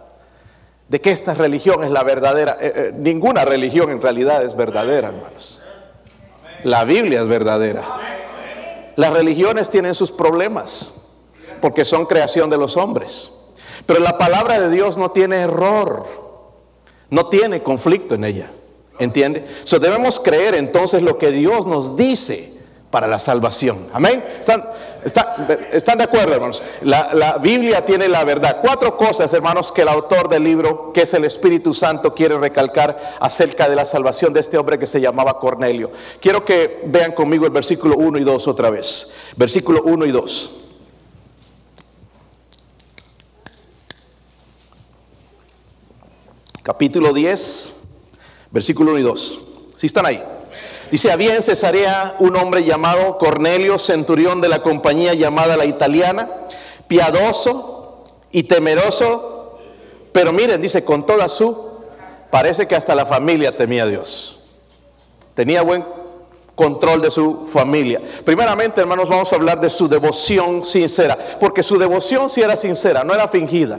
De 0.88 1.00
que 1.00 1.10
esta 1.10 1.34
religión 1.34 1.82
es 1.82 1.90
la 1.90 2.04
verdadera. 2.04 2.56
Eh, 2.60 2.72
eh, 2.76 2.92
ninguna 2.96 3.44
religión 3.44 3.90
en 3.90 4.00
realidad 4.00 4.44
es 4.44 4.54
verdadera, 4.54 5.08
hermanos. 5.08 5.64
La 6.62 6.84
Biblia 6.84 7.22
es 7.22 7.26
verdadera. 7.26 7.82
Las 8.94 9.12
religiones 9.12 9.68
tienen 9.68 9.96
sus 9.96 10.12
problemas 10.12 11.08
porque 11.60 11.84
son 11.84 12.06
creación 12.06 12.50
de 12.50 12.56
los 12.56 12.76
hombres. 12.76 13.32
Pero 13.84 14.00
la 14.00 14.16
palabra 14.16 14.60
de 14.60 14.70
Dios 14.70 14.96
no 14.96 15.10
tiene 15.10 15.36
error, 15.36 16.06
no 17.10 17.26
tiene 17.26 17.62
conflicto 17.62 18.14
en 18.14 18.24
ella. 18.24 18.50
¿Entiende? 18.98 19.46
So 19.64 19.78
debemos 19.78 20.20
creer 20.20 20.54
entonces 20.54 21.02
lo 21.02 21.18
que 21.18 21.30
Dios 21.30 21.66
nos 21.66 21.96
dice 21.96 22.54
para 22.90 23.06
la 23.06 23.18
salvación. 23.18 23.88
Amén. 23.92 24.24
¿Están, 24.38 24.64
están 25.70 25.98
de 25.98 26.04
acuerdo, 26.04 26.32
hermanos? 26.32 26.62
La, 26.80 27.10
la, 27.12 27.38
Biblia 27.38 27.84
tiene 27.84 28.08
la 28.08 28.24
verdad. 28.24 28.58
Cuatro 28.62 28.96
cosas, 28.96 29.32
hermanos, 29.34 29.70
que 29.70 29.82
el 29.82 29.88
autor 29.88 30.28
del 30.28 30.44
libro, 30.44 30.92
que 30.94 31.02
es 31.02 31.12
el 31.12 31.24
Espíritu 31.24 31.74
Santo, 31.74 32.14
quiere 32.14 32.38
recalcar 32.38 33.16
acerca 33.20 33.68
de 33.68 33.76
la 33.76 33.84
salvación 33.84 34.32
de 34.32 34.40
este 34.40 34.56
hombre 34.56 34.78
que 34.78 34.86
se 34.86 35.00
llamaba 35.00 35.38
Cornelio. 35.38 35.90
Quiero 36.20 36.44
que 36.44 36.82
vean 36.86 37.12
conmigo 37.12 37.44
el 37.44 37.52
versículo 37.52 37.96
1 37.96 38.18
y 38.18 38.24
2 38.24 38.48
otra 38.48 38.70
vez. 38.70 39.12
Versículo 39.36 39.82
1 39.84 40.06
y 40.06 40.10
2. 40.12 40.65
Capítulo 46.66 47.12
10, 47.12 47.76
versículo 48.50 48.90
1 48.90 48.98
y 48.98 49.02
2. 49.04 49.38
Si 49.76 49.86
están 49.86 50.04
ahí? 50.04 50.20
Dice, 50.90 51.12
había 51.12 51.36
en 51.36 51.42
Cesarea 51.44 52.16
un 52.18 52.34
hombre 52.34 52.64
llamado 52.64 53.18
Cornelio, 53.18 53.78
centurión 53.78 54.40
de 54.40 54.48
la 54.48 54.62
compañía 54.62 55.14
llamada 55.14 55.56
la 55.56 55.64
italiana, 55.64 56.28
piadoso 56.88 58.02
y 58.32 58.42
temeroso, 58.42 59.60
pero 60.10 60.32
miren, 60.32 60.60
dice, 60.60 60.84
con 60.84 61.06
toda 61.06 61.28
su, 61.28 61.56
parece 62.32 62.66
que 62.66 62.74
hasta 62.74 62.96
la 62.96 63.06
familia 63.06 63.56
temía 63.56 63.84
a 63.84 63.86
Dios. 63.86 64.40
Tenía 65.36 65.62
buen 65.62 65.84
control 66.56 67.00
de 67.00 67.12
su 67.12 67.46
familia. 67.46 68.02
Primeramente, 68.24 68.80
hermanos, 68.80 69.08
vamos 69.08 69.32
a 69.32 69.36
hablar 69.36 69.60
de 69.60 69.70
su 69.70 69.86
devoción 69.86 70.64
sincera, 70.64 71.16
porque 71.38 71.62
su 71.62 71.78
devoción 71.78 72.28
sí 72.28 72.40
era 72.40 72.56
sincera, 72.56 73.04
no 73.04 73.14
era 73.14 73.28
fingida. 73.28 73.78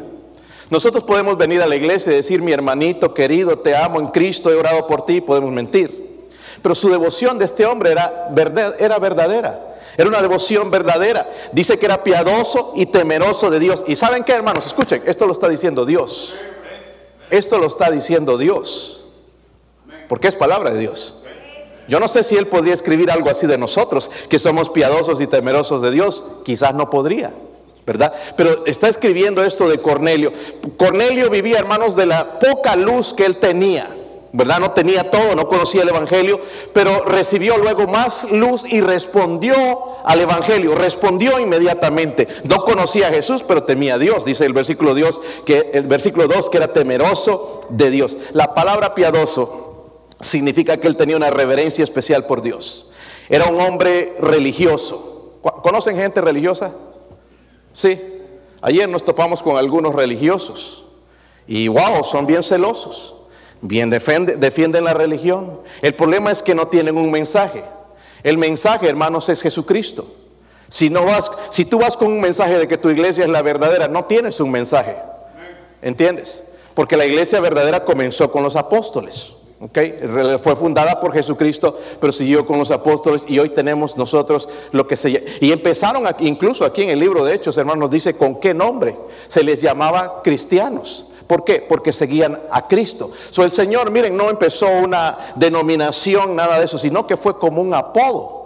Nosotros 0.70 1.04
podemos 1.04 1.38
venir 1.38 1.62
a 1.62 1.68
la 1.68 1.76
iglesia 1.76 2.12
y 2.12 2.16
decir, 2.16 2.42
mi 2.42 2.52
hermanito 2.52 3.14
querido, 3.14 3.60
te 3.60 3.76
amo 3.76 4.00
en 4.00 4.08
Cristo, 4.08 4.52
he 4.52 4.56
orado 4.56 4.86
por 4.86 5.06
ti, 5.06 5.22
podemos 5.22 5.52
mentir. 5.52 6.30
Pero 6.62 6.76
su 6.76 6.90
devoción 6.90 7.38
de 7.38 7.46
este 7.46 7.66
hombre 7.66 7.92
era, 7.92 8.30
era 8.80 9.00
verdadera. 9.00 9.76
Era 9.98 10.10
una 10.10 10.22
devoción 10.22 10.70
verdadera. 10.70 11.28
Dice 11.54 11.80
que 11.80 11.86
era 11.86 12.04
piadoso 12.04 12.74
y 12.76 12.86
temeroso 12.86 13.50
de 13.50 13.60
Dios. 13.60 13.84
¿Y 13.88 13.96
saben 13.96 14.24
qué, 14.24 14.34
hermanos? 14.34 14.68
Escuchen, 14.68 15.02
esto 15.06 15.26
lo 15.26 15.32
está 15.32 15.50
diciendo 15.50 15.86
Dios. 15.86 16.36
Esto 17.30 17.58
lo 17.58 17.68
está 17.68 17.90
diciendo 17.90 18.38
Dios. 18.38 19.06
Porque 20.08 20.28
es 20.28 20.36
palabra 20.36 20.72
de 20.72 20.80
Dios. 20.80 21.24
Yo 21.88 22.00
no 22.00 22.08
sé 22.08 22.24
si 22.24 22.36
él 22.36 22.48
podría 22.48 22.74
escribir 22.74 23.10
algo 23.10 23.30
así 23.30 23.48
de 23.48 23.58
nosotros, 23.58 24.12
que 24.30 24.40
somos 24.40 24.70
piadosos 24.70 25.22
y 25.22 25.28
temerosos 25.28 25.82
de 25.82 25.92
Dios. 25.92 26.26
Quizás 26.44 26.76
no 26.76 26.90
podría. 26.90 27.34
¿Verdad? 27.88 28.12
Pero 28.36 28.66
está 28.66 28.90
escribiendo 28.90 29.42
esto 29.46 29.70
de 29.70 29.78
Cornelio. 29.78 30.34
Cornelio 30.76 31.30
vivía, 31.30 31.58
hermanos, 31.58 31.96
de 31.96 32.06
la 32.06 32.38
poca 32.38 32.76
luz 32.76 33.14
que 33.14 33.26
él 33.26 33.38
tenía. 33.38 33.94
¿Verdad? 34.34 34.60
No 34.60 34.72
tenía 34.72 35.10
todo, 35.10 35.36
no 35.36 35.48
conocía 35.48 35.84
el 35.84 35.90
Evangelio, 35.90 36.40
pero 36.74 37.06
recibió 37.06 37.58
luego 37.58 37.88
más 37.88 38.30
luz 38.30 38.66
y 38.70 38.82
respondió 38.82 39.56
al 40.04 40.20
Evangelio, 40.20 40.76
respondió 40.76 41.40
inmediatamente. 41.40 42.28
No 42.44 42.66
conocía 42.66 43.08
a 43.08 43.12
Jesús, 43.12 43.44
pero 43.48 43.64
temía 43.64 43.94
a 43.96 43.98
Dios, 43.98 44.26
dice 44.26 44.46
el 44.46 44.52
versículo 44.52 44.94
Dios, 44.94 45.22
que 45.46 45.72
el 45.74 45.88
versículo 45.88 46.28
2 46.28 46.50
que 46.50 46.58
era 46.58 46.74
temeroso 46.74 47.62
de 47.70 47.90
Dios. 47.90 48.18
La 48.34 48.54
palabra 48.54 48.94
piadoso 48.94 50.02
significa 50.20 50.76
que 50.76 50.90
él 50.90 50.98
tenía 50.98 51.16
una 51.16 51.30
reverencia 51.30 51.86
especial 51.86 52.26
por 52.26 52.42
Dios. 52.42 52.90
Era 53.30 53.46
un 53.46 53.62
hombre 53.62 54.14
religioso. 54.20 55.40
¿Conocen 55.64 55.96
gente 55.96 56.20
religiosa? 56.20 56.74
Sí, 57.78 58.02
ayer 58.60 58.90
nos 58.90 59.06
topamos 59.06 59.44
con 59.44 59.56
algunos 59.56 59.94
religiosos 59.94 60.84
y 61.46 61.68
wow, 61.68 62.04
son 62.04 62.26
bien 62.26 62.42
celosos, 62.42 63.14
bien 63.62 63.92
defienden 63.92 64.84
la 64.84 64.96
religión. 64.96 65.62
El 65.84 65.94
problema 65.94 66.32
es 66.32 66.42
que 66.42 66.56
no 66.56 66.70
tienen 66.70 66.98
un 66.98 67.12
mensaje. 67.12 67.64
El 68.24 68.40
mensaje, 68.40 68.90
hermanos, 68.90 69.30
es 69.30 69.44
Jesucristo. 69.44 70.08
Si, 70.70 70.90
no 70.90 71.06
vas, 71.06 71.32
si 71.52 71.66
tú 71.66 71.78
vas 71.78 71.96
con 71.96 72.08
un 72.08 72.20
mensaje 72.20 72.58
de 72.58 72.68
que 72.68 72.80
tu 72.80 72.90
iglesia 72.90 73.26
es 73.26 73.30
la 73.30 73.44
verdadera, 73.44 73.88
no 73.88 74.06
tienes 74.06 74.40
un 74.40 74.50
mensaje. 74.50 74.96
¿Entiendes? 75.84 76.46
Porque 76.74 76.98
la 76.98 77.06
iglesia 77.06 77.40
verdadera 77.42 77.86
comenzó 77.86 78.32
con 78.32 78.42
los 78.42 78.56
apóstoles. 78.56 79.34
Okay. 79.60 80.00
Fue 80.44 80.56
fundada 80.56 81.00
por 81.00 81.14
Jesucristo, 81.14 81.80
pero 82.00 82.14
siguió 82.14 82.46
con 82.46 82.60
los 82.60 82.70
apóstoles 82.70 83.26
y 83.28 83.40
hoy 83.40 83.50
tenemos 83.50 83.98
nosotros 83.98 84.48
lo 84.72 84.88
que 84.88 84.96
se 84.96 85.24
y 85.42 85.52
empezaron 85.52 86.06
aquí, 86.06 86.28
incluso 86.28 86.64
aquí 86.64 86.84
en 86.84 86.90
el 86.90 87.00
libro 87.00 87.26
de 87.26 87.34
Hechos, 87.34 87.58
hermanos, 87.58 87.90
dice 87.90 88.16
con 88.16 88.40
qué 88.40 88.54
nombre 88.54 88.96
se 89.28 89.44
les 89.44 89.60
llamaba 89.60 90.22
cristianos. 90.24 91.08
¿Por 91.26 91.44
qué? 91.44 91.66
Porque 91.68 91.92
seguían 91.92 92.40
a 92.52 92.68
Cristo. 92.68 93.12
So, 93.32 93.44
el 93.44 93.52
Señor, 93.52 93.92
miren, 93.92 94.16
no 94.16 94.30
empezó 94.30 94.70
una 94.70 95.18
denominación, 95.36 96.36
nada 96.36 96.60
de 96.60 96.66
eso, 96.66 96.78
sino 96.78 97.06
que 97.08 97.18
fue 97.18 97.38
como 97.38 97.62
un 97.62 97.74
apodo 97.74 98.37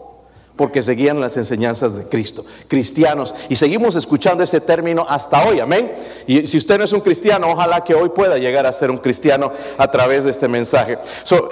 porque 0.56 0.82
seguían 0.82 1.20
las 1.20 1.38
enseñanzas 1.38 1.96
de 1.96 2.04
Cristo, 2.06 2.46
cristianos. 2.68 3.34
Y 3.50 3.56
seguimos 3.56 3.96
escuchando 3.96 4.44
ese 4.44 4.62
término 4.62 5.06
hasta 5.08 5.46
hoy, 5.46 5.60
amén. 5.60 5.92
Y 6.28 6.46
si 6.46 6.58
usted 6.58 6.78
no 6.78 6.84
es 6.84 6.94
un 6.94 7.02
cristiano, 7.02 7.52
ojalá 7.52 7.84
que 7.84 7.96
hoy 7.96 8.10
pueda 8.10 8.38
llegar 8.38 8.66
a 8.66 8.74
ser 8.74 8.92
un 8.92 8.98
cristiano 8.98 9.52
a 9.78 9.90
través 9.90 10.24
de 10.24 10.32
este 10.32 10.48
mensaje. 10.48 10.98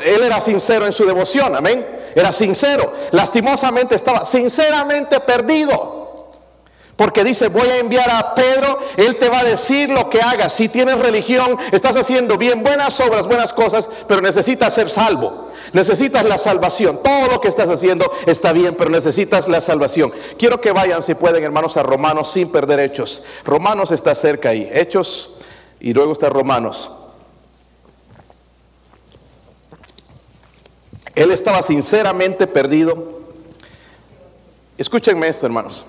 él 0.05 0.23
era 0.23 0.39
sincero 0.41 0.85
en 0.85 0.93
su 0.93 1.05
devoción, 1.05 1.55
amén. 1.55 1.85
Era 2.15 2.31
sincero. 2.31 2.91
Lastimosamente 3.11 3.95
estaba 3.95 4.25
sinceramente 4.25 5.19
perdido. 5.19 5.98
Porque 6.99 7.23
dice, 7.23 7.47
voy 7.47 7.69
a 7.69 7.77
enviar 7.77 8.11
a 8.11 8.35
Pedro, 8.35 8.77
él 8.97 9.15
te 9.15 9.29
va 9.29 9.39
a 9.39 9.43
decir 9.45 9.89
lo 9.89 10.09
que 10.09 10.21
hagas. 10.21 10.51
Si 10.51 10.67
tienes 10.67 10.99
religión, 10.99 11.57
estás 11.71 11.95
haciendo 11.95 12.37
bien, 12.37 12.61
buenas 12.61 12.99
obras, 12.99 13.25
buenas 13.25 13.53
cosas, 13.53 13.89
pero 14.05 14.19
necesitas 14.19 14.73
ser 14.73 14.89
salvo. 14.89 15.49
Necesitas 15.71 16.25
la 16.25 16.37
salvación. 16.37 16.99
Todo 17.01 17.29
lo 17.29 17.39
que 17.39 17.47
estás 17.47 17.69
haciendo 17.69 18.11
está 18.25 18.51
bien, 18.51 18.75
pero 18.77 18.89
necesitas 18.89 19.47
la 19.47 19.61
salvación. 19.61 20.11
Quiero 20.37 20.59
que 20.59 20.73
vayan, 20.73 21.01
si 21.01 21.15
pueden, 21.15 21.41
hermanos, 21.41 21.77
a 21.77 21.83
Romanos 21.83 22.33
sin 22.33 22.51
perder 22.51 22.81
hechos. 22.81 23.23
Romanos 23.45 23.91
está 23.91 24.13
cerca 24.13 24.49
ahí. 24.49 24.69
Hechos 24.69 25.37
y 25.79 25.93
luego 25.93 26.11
está 26.11 26.27
Romanos. 26.27 26.91
Él 31.15 31.31
estaba 31.31 31.61
sinceramente 31.61 32.45
perdido. 32.45 33.21
Escúchenme 34.77 35.29
esto, 35.29 35.45
hermanos. 35.45 35.85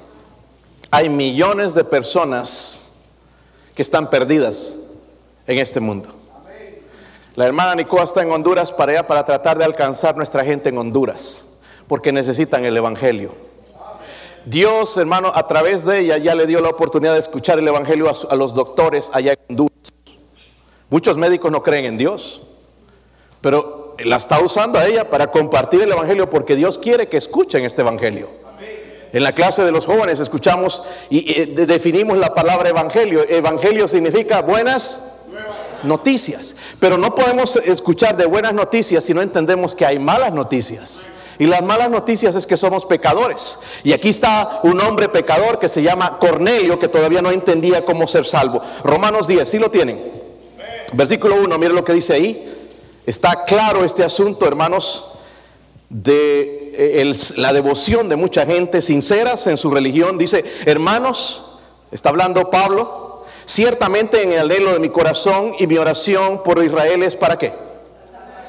Hay 0.90 1.08
millones 1.08 1.74
de 1.74 1.84
personas 1.84 2.92
que 3.74 3.82
están 3.82 4.10
perdidas 4.10 4.78
en 5.46 5.58
este 5.58 5.80
mundo. 5.80 6.08
La 7.36 7.46
hermana 7.46 7.76
Nicoa 7.76 8.02
está 8.02 8.22
en 8.22 8.32
Honduras 8.32 8.72
para 8.72 8.92
allá 8.92 9.06
para 9.06 9.24
tratar 9.24 9.56
de 9.56 9.64
alcanzar 9.64 10.16
nuestra 10.16 10.44
gente 10.44 10.68
en 10.68 10.78
Honduras, 10.78 11.60
porque 11.86 12.12
necesitan 12.12 12.64
el 12.64 12.76
Evangelio. 12.76 13.32
Dios, 14.44 14.96
hermano, 14.96 15.30
a 15.34 15.46
través 15.46 15.84
de 15.84 16.00
ella 16.00 16.18
ya 16.18 16.34
le 16.34 16.46
dio 16.46 16.60
la 16.60 16.70
oportunidad 16.70 17.12
de 17.12 17.20
escuchar 17.20 17.58
el 17.58 17.68
Evangelio 17.68 18.10
a, 18.28 18.34
los 18.34 18.54
doctores 18.54 19.10
allá 19.14 19.32
en 19.32 19.38
Honduras. 19.50 19.92
Muchos 20.88 21.16
médicos 21.16 21.52
no 21.52 21.62
creen 21.62 21.84
en 21.84 21.98
Dios, 21.98 22.42
pero 23.40 23.94
la 24.04 24.16
está 24.16 24.40
usando 24.40 24.78
a 24.78 24.86
ella 24.86 25.08
para 25.08 25.28
compartir 25.30 25.82
el 25.82 25.92
Evangelio 25.92 26.28
porque 26.28 26.56
Dios 26.56 26.78
quiere 26.78 27.08
que 27.08 27.16
escuchen 27.16 27.64
este 27.64 27.82
Evangelio. 27.82 28.28
En 29.12 29.24
la 29.24 29.32
clase 29.32 29.64
de 29.64 29.72
los 29.72 29.86
jóvenes 29.86 30.20
escuchamos 30.20 30.82
y, 31.08 31.44
definimos 31.46 32.18
la 32.18 32.34
palabra 32.34 32.68
evangelio. 32.68 33.24
Evangelio 33.28 33.88
significa 33.88 34.42
buenas 34.42 35.04
noticias. 35.82 36.54
Pero 36.78 36.96
no 36.96 37.14
podemos 37.14 37.56
escuchar 37.56 38.16
de 38.16 38.26
buenas 38.26 38.54
noticias 38.54 39.04
si 39.04 39.14
no 39.14 39.22
entendemos 39.22 39.74
que 39.74 39.86
hay 39.86 39.98
malas 39.98 40.32
noticias. 40.32 41.06
Y 41.38 41.46
las 41.46 41.62
malas 41.62 41.88
noticias 41.88 42.34
es 42.34 42.46
que 42.46 42.58
somos 42.58 42.84
pecadores. 42.84 43.58
Y 43.82 43.92
aquí 43.94 44.10
está 44.10 44.60
un 44.62 44.78
hombre 44.80 45.08
pecador 45.08 45.58
que 45.58 45.70
se 45.70 45.82
llama 45.82 46.18
Cornelio, 46.18 46.78
que 46.78 46.88
todavía 46.88 47.22
no 47.22 47.30
entendía 47.30 47.84
cómo 47.84 48.06
ser 48.06 48.26
salvo. 48.26 48.60
Romanos 48.84 49.26
10, 49.26 49.48
¿sí 49.48 49.58
lo 49.58 49.70
tienen? 49.70 50.00
Versículo 50.92 51.36
1, 51.36 51.58
miren 51.58 51.74
lo 51.74 51.84
que 51.84 51.94
dice 51.94 52.12
ahí. 52.12 52.46
Está 53.06 53.44
claro 53.44 53.84
este 53.84 54.04
asunto, 54.04 54.46
hermanos. 54.46 55.19
De 55.90 56.70
eh, 56.72 57.12
la 57.36 57.52
devoción 57.52 58.08
de 58.08 58.16
mucha 58.16 58.46
gente 58.46 58.80
sinceras 58.80 59.46
en 59.48 59.56
su 59.56 59.70
religión. 59.70 60.16
Dice, 60.16 60.44
hermanos, 60.64 61.58
está 61.90 62.08
hablando 62.08 62.48
Pablo, 62.48 63.24
ciertamente 63.44 64.22
en 64.22 64.32
el 64.32 64.40
anhelo 64.50 64.72
de 64.72 64.78
mi 64.78 64.88
corazón 64.88 65.52
y 65.58 65.66
mi 65.66 65.76
oración 65.76 66.42
por 66.42 66.62
Israel 66.64 67.02
es 67.02 67.16
para 67.16 67.36
qué. 67.36 67.52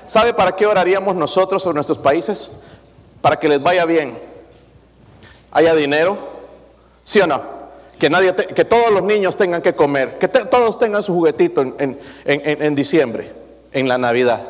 ¿Sabe 0.05 0.33
para 0.33 0.55
qué 0.55 0.67
oraríamos 0.67 1.15
nosotros 1.15 1.65
en 1.65 1.74
nuestros 1.74 1.98
países? 1.98 2.51
Para 3.21 3.38
que 3.38 3.50
les 3.50 3.62
vaya 3.62 3.86
bien. 3.86 4.17
Haya 5.51 5.74
dinero, 5.74 6.17
¿sí 7.03 7.19
o 7.19 7.27
no? 7.27 7.41
Que, 8.00 8.10
nadie 8.10 8.33
que 8.33 8.65
todos 8.65 8.91
los 8.91 9.03
niños 9.03 9.36
tengan 9.36 9.62
que 9.62 9.75
comer, 9.75 10.17
que 10.17 10.27
todos 10.27 10.79
tengan 10.79 11.03
su 11.03 11.13
juguetito 11.13 11.62
en, 11.62 12.00
en 12.25 12.75
diciembre, 12.75 13.31
en 13.74 13.88
la 13.88 13.98
Navidad. 13.98 14.48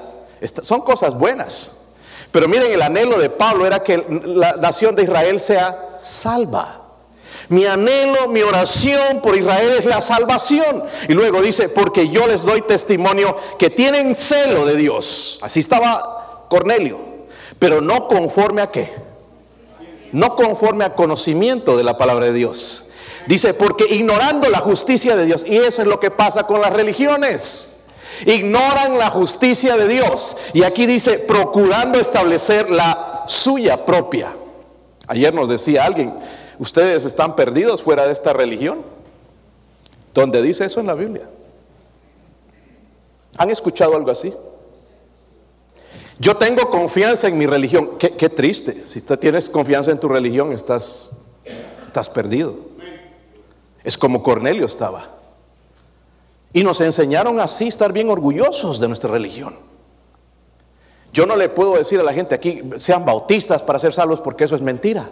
son 0.62 0.81
cosas 0.81 1.17
buenas. 1.17 1.81
Pero 2.32 2.48
miren, 2.48 2.72
el 2.72 2.82
anhelo 2.82 3.20
de 3.20 3.30
Pablo 3.30 3.66
era 3.66 3.84
que 3.84 4.06
la 4.26 4.54
nación 4.54 4.96
de 4.96 5.04
Israel 5.04 5.40
sea 5.40 6.00
salva. 6.04 6.82
Mi 7.50 7.66
anhelo, 7.66 8.30
mi 8.30 8.42
oración 8.42 9.22
por 9.22 9.36
Israel 9.36 9.74
es 9.78 9.86
la 9.86 10.00
salvación. 10.00 10.84
Y 11.10 11.14
luego 11.14 11.42
dice, 11.42 11.68
porque 11.68 12.08
yo 12.08 12.26
les 12.28 12.44
doy 12.44 12.62
testimonio 12.62 13.36
que 13.60 13.70
tienen 13.70 14.16
celo 14.16 14.66
de 14.66 14.78
Dios. 14.78 15.40
Así 15.42 15.60
estaba 15.60 16.46
Cornelio. 16.50 17.00
Pero 17.60 17.82
no 17.82 18.08
conforme 18.08 18.62
a 18.62 18.72
qué. 18.72 18.94
No 20.14 20.36
conforme 20.36 20.86
a 20.86 20.94
conocimiento 20.94 21.76
de 21.76 21.84
la 21.84 21.98
palabra 21.98 22.28
de 22.28 22.34
Dios. 22.34 22.90
Dice, 23.28 23.54
porque 23.54 23.86
ignorando 23.94 24.50
la 24.50 24.60
justicia 24.60 25.18
de 25.18 25.26
Dios. 25.26 25.46
Y 25.46 25.58
eso 25.58 25.82
es 25.82 25.88
lo 25.88 26.00
que 26.00 26.12
pasa 26.12 26.44
con 26.44 26.62
las 26.62 26.72
religiones 26.72 27.81
ignoran 28.25 28.98
la 28.98 29.10
justicia 29.10 29.75
de 29.78 29.88
Dios. 29.88 30.38
Y 30.54 30.63
aquí 30.63 30.86
dice, 30.86 31.20
procurando 31.20 32.00
establecer 32.00 32.70
la 32.70 33.24
suya 33.28 33.86
propia. 33.86 34.34
Ayer 35.08 35.34
nos 35.34 35.50
decía 35.50 35.86
alguien, 35.86 36.13
ustedes 36.60 37.06
están 37.06 37.36
perdidos 37.36 37.82
fuera 37.82 38.06
de 38.06 38.13
esta 38.13 38.34
religión. 38.34 38.84
¿Dónde 40.13 40.42
dice 40.42 40.66
eso 40.66 40.80
en 40.80 40.88
la 40.88 40.96
Biblia? 40.96 41.30
¿Han 43.38 43.50
escuchado 43.50 43.96
algo 43.96 44.12
así? 44.12 44.34
Yo 46.20 46.38
tengo 46.38 46.70
confianza 46.70 47.28
en 47.28 47.38
mi 47.38 47.48
religión. 47.48 47.98
Qué, 47.98 48.30
triste. 48.30 48.86
Si 48.86 49.01
tú 49.01 49.18
tienes 49.18 49.50
confianza 49.50 49.90
en 49.90 50.00
tu 50.00 50.08
religión, 50.08 50.54
estás, 50.54 51.18
estás 51.88 52.10
perdido. 52.10 52.56
Es 53.84 53.98
como 53.98 54.22
Cornelio 54.22 54.66
estaba. 54.66 55.21
Y 56.53 56.63
nos 56.63 56.81
enseñaron 56.81 57.39
así 57.39 57.67
estar 57.67 57.93
bien 57.93 58.10
orgullosos 58.10 58.79
de 58.79 58.88
nuestra 58.88 59.12
religión. 59.12 59.55
Yo 61.13 61.25
no 61.25 61.36
le 61.36 61.50
puedo 61.50 61.75
decir 61.75 62.00
a 62.00 62.03
la 62.03 62.13
gente 62.13 62.36
aquí, 62.36 62.62
sean 62.77 63.05
bautistas 63.05 63.62
para 63.62 63.79
ser 63.79 63.93
salvos, 63.93 64.22
porque 64.22 64.46
eso 64.46 64.55
es 64.55 64.62
mentira. 64.62 65.10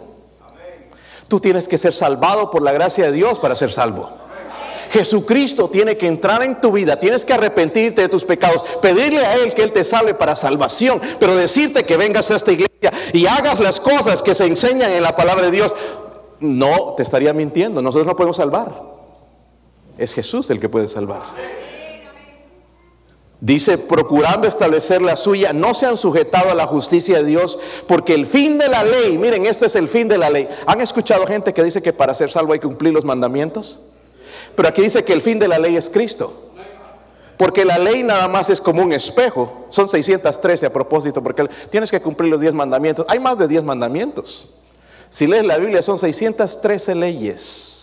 Tú 1.28 1.40
tienes 1.40 1.68
que 1.68 1.78
ser 1.78 1.92
salvado 1.92 2.50
por 2.50 2.62
la 2.62 2.72
gracia 2.72 3.06
de 3.06 3.12
Dios 3.12 3.38
para 3.38 3.54
ser 3.54 3.70
salvo. 3.70 4.08
Jesucristo 4.90 5.68
tiene 5.68 5.96
que 5.96 6.08
entrar 6.08 6.42
en 6.42 6.60
tu 6.60 6.72
vida, 6.72 6.98
tienes 6.98 7.24
que 7.24 7.32
arrepentirte 7.32 8.02
de 8.02 8.08
tus 8.08 8.24
pecados, 8.24 8.64
pedirle 8.82 9.24
a 9.24 9.36
Él 9.36 9.54
que 9.54 9.62
Él 9.62 9.72
te 9.72 9.84
salve 9.84 10.14
para 10.14 10.34
salvación, 10.34 11.00
pero 11.20 11.36
decirte 11.36 11.84
que 11.84 11.96
vengas 11.96 12.30
a 12.32 12.36
esta 12.36 12.50
iglesia 12.50 12.92
y 13.12 13.26
hagas 13.26 13.60
las 13.60 13.78
cosas 13.78 14.20
que 14.20 14.34
se 14.34 14.46
enseñan 14.46 14.90
en 14.90 15.02
la 15.04 15.14
palabra 15.14 15.46
de 15.46 15.52
Dios, 15.52 15.76
no, 16.40 16.94
te 16.96 17.04
estaría 17.04 17.32
mintiendo, 17.32 17.80
nosotros 17.80 18.06
no 18.06 18.16
podemos 18.16 18.36
salvar. 18.36 18.89
Es 20.00 20.14
Jesús 20.14 20.48
el 20.48 20.58
que 20.58 20.70
puede 20.70 20.88
salvar. 20.88 21.20
Dice, 23.38 23.76
procurando 23.76 24.48
establecer 24.48 25.02
la 25.02 25.14
suya, 25.14 25.52
no 25.52 25.74
se 25.74 25.84
han 25.84 25.98
sujetado 25.98 26.50
a 26.50 26.54
la 26.54 26.66
justicia 26.66 27.18
de 27.18 27.24
Dios, 27.24 27.58
porque 27.86 28.14
el 28.14 28.24
fin 28.24 28.56
de 28.56 28.68
la 28.68 28.82
ley, 28.82 29.18
miren, 29.18 29.44
esto 29.44 29.66
es 29.66 29.76
el 29.76 29.88
fin 29.88 30.08
de 30.08 30.16
la 30.16 30.30
ley. 30.30 30.48
¿Han 30.66 30.80
escuchado 30.80 31.26
gente 31.26 31.52
que 31.52 31.62
dice 31.62 31.82
que 31.82 31.92
para 31.92 32.14
ser 32.14 32.30
salvo 32.30 32.54
hay 32.54 32.60
que 32.60 32.66
cumplir 32.66 32.94
los 32.94 33.04
mandamientos? 33.04 33.80
Pero 34.56 34.70
aquí 34.70 34.80
dice 34.80 35.04
que 35.04 35.12
el 35.12 35.20
fin 35.20 35.38
de 35.38 35.48
la 35.48 35.58
ley 35.58 35.76
es 35.76 35.90
Cristo. 35.90 36.50
Porque 37.36 37.66
la 37.66 37.78
ley 37.78 38.02
nada 38.02 38.26
más 38.26 38.48
es 38.48 38.58
como 38.58 38.82
un 38.82 38.94
espejo. 38.94 39.66
Son 39.68 39.86
613 39.86 40.64
a 40.64 40.72
propósito, 40.72 41.22
porque 41.22 41.46
tienes 41.68 41.90
que 41.90 42.00
cumplir 42.00 42.30
los 42.30 42.40
10 42.40 42.54
mandamientos. 42.54 43.04
Hay 43.06 43.18
más 43.18 43.36
de 43.36 43.46
10 43.46 43.64
mandamientos. 43.64 44.48
Si 45.10 45.26
lees 45.26 45.44
la 45.44 45.58
Biblia 45.58 45.82
son 45.82 45.98
613 45.98 46.94
leyes. 46.94 47.79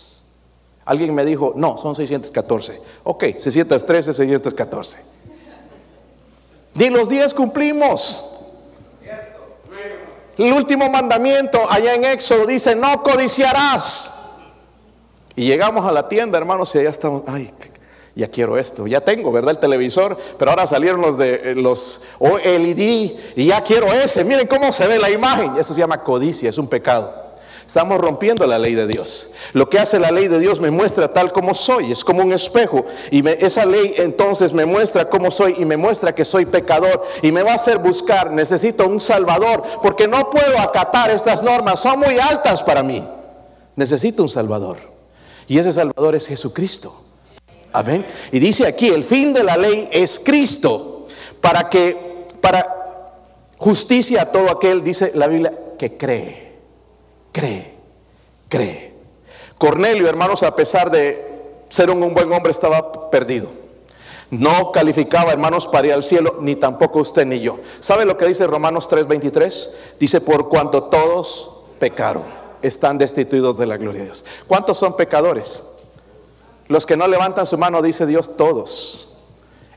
Alguien 0.88 1.14
me 1.14 1.22
dijo, 1.26 1.52
no, 1.54 1.76
son 1.76 1.94
614. 1.94 2.80
Ok, 3.04 3.24
613, 3.38 4.14
614. 4.14 4.98
Ni 6.72 6.88
los 6.88 7.10
10 7.10 7.34
cumplimos. 7.34 8.36
El 10.38 10.50
último 10.50 10.88
mandamiento 10.88 11.60
allá 11.68 11.94
en 11.94 12.06
Éxodo 12.06 12.46
dice, 12.46 12.74
no 12.74 13.02
codiciarás. 13.02 14.14
Y 15.36 15.44
llegamos 15.44 15.84
a 15.84 15.92
la 15.92 16.08
tienda, 16.08 16.38
hermanos, 16.38 16.74
y 16.74 16.78
allá 16.78 16.88
estamos, 16.88 17.22
ay, 17.26 17.52
ya 18.14 18.30
quiero 18.30 18.56
esto, 18.56 18.86
ya 18.86 19.02
tengo, 19.02 19.30
¿verdad? 19.30 19.50
El 19.50 19.58
televisor, 19.58 20.16
pero 20.38 20.52
ahora 20.52 20.66
salieron 20.66 21.02
los 21.02 21.18
de 21.18 21.50
eh, 21.50 21.54
los 21.54 22.02
OLED 22.18 22.78
y 23.36 23.44
ya 23.44 23.62
quiero 23.62 23.92
ese. 23.92 24.24
Miren 24.24 24.46
cómo 24.46 24.72
se 24.72 24.86
ve 24.86 24.98
la 24.98 25.10
imagen. 25.10 25.54
Eso 25.58 25.74
se 25.74 25.80
llama 25.80 26.02
codicia, 26.02 26.48
es 26.48 26.56
un 26.56 26.66
pecado. 26.66 27.27
Estamos 27.68 28.00
rompiendo 28.00 28.46
la 28.46 28.58
ley 28.58 28.74
de 28.74 28.86
Dios. 28.86 29.28
Lo 29.52 29.68
que 29.68 29.78
hace 29.78 29.98
la 29.98 30.10
ley 30.10 30.26
de 30.26 30.38
Dios 30.38 30.58
me 30.58 30.70
muestra 30.70 31.12
tal 31.12 31.32
como 31.32 31.54
soy, 31.54 31.92
es 31.92 32.02
como 32.02 32.22
un 32.22 32.32
espejo. 32.32 32.86
Y 33.10 33.28
esa 33.28 33.66
ley 33.66 33.92
entonces 33.98 34.54
me 34.54 34.64
muestra 34.64 35.10
cómo 35.10 35.30
soy 35.30 35.54
y 35.58 35.66
me 35.66 35.76
muestra 35.76 36.14
que 36.14 36.24
soy 36.24 36.46
pecador 36.46 37.04
y 37.20 37.30
me 37.30 37.42
va 37.42 37.52
a 37.52 37.56
hacer 37.56 37.76
buscar, 37.76 38.32
necesito 38.32 38.88
un 38.88 39.02
salvador, 39.02 39.62
porque 39.82 40.08
no 40.08 40.30
puedo 40.30 40.58
acatar 40.58 41.10
estas 41.10 41.42
normas, 41.42 41.80
son 41.80 41.98
muy 41.98 42.18
altas 42.18 42.62
para 42.62 42.82
mí. 42.82 43.06
Necesito 43.76 44.22
un 44.22 44.30
salvador. 44.30 44.78
Y 45.46 45.58
ese 45.58 45.74
salvador 45.74 46.14
es 46.14 46.26
Jesucristo. 46.26 46.98
Amén. 47.74 48.02
Y 48.32 48.38
dice 48.38 48.66
aquí, 48.66 48.88
el 48.88 49.04
fin 49.04 49.34
de 49.34 49.44
la 49.44 49.58
ley 49.58 49.90
es 49.92 50.18
Cristo, 50.18 51.06
para 51.42 51.68
que, 51.68 52.24
para 52.40 52.66
justicia 53.58 54.22
a 54.22 54.32
todo 54.32 54.50
aquel, 54.50 54.82
dice 54.82 55.12
la 55.14 55.26
Biblia, 55.26 55.52
que 55.78 55.98
cree 55.98 56.47
cree, 57.32 57.74
cree. 58.48 58.88
Cornelio, 59.58 60.08
hermanos, 60.08 60.44
a 60.44 60.54
pesar 60.54 60.90
de 60.90 61.28
ser 61.68 61.90
un, 61.90 62.14
buen 62.14 62.32
hombre, 62.32 62.52
estaba 62.52 63.10
perdido. 63.10 63.48
No 64.30 64.72
calificaba, 64.72 65.32
hermanos, 65.32 65.66
para 65.66 65.88
ir 65.88 65.92
al 65.92 66.04
cielo, 66.04 66.36
ni 66.40 66.54
tampoco 66.54 67.00
usted 67.00 67.26
ni 67.26 67.40
yo. 67.40 67.58
¿Sabe 67.80 68.04
lo 68.04 68.16
que 68.16 68.26
dice 68.26 68.46
Romanos 68.46 68.88
3:23? 68.88 69.70
Dice, 69.98 70.20
por 70.20 70.48
cuanto 70.48 70.84
todos 70.84 71.62
pecaron, 71.78 72.24
están 72.62 72.98
destituidos 72.98 73.58
de 73.58 73.66
la 73.66 73.78
gloria 73.78 74.00
de 74.00 74.06
Dios. 74.06 74.24
¿Cuántos 74.46 74.78
son 74.78 74.96
pecadores? 74.96 75.64
Los 76.68 76.84
que 76.84 76.96
no 76.96 77.08
levantan 77.08 77.46
su 77.46 77.56
mano, 77.56 77.80
dice 77.82 78.06
Dios, 78.06 78.36
todos. 78.36 79.08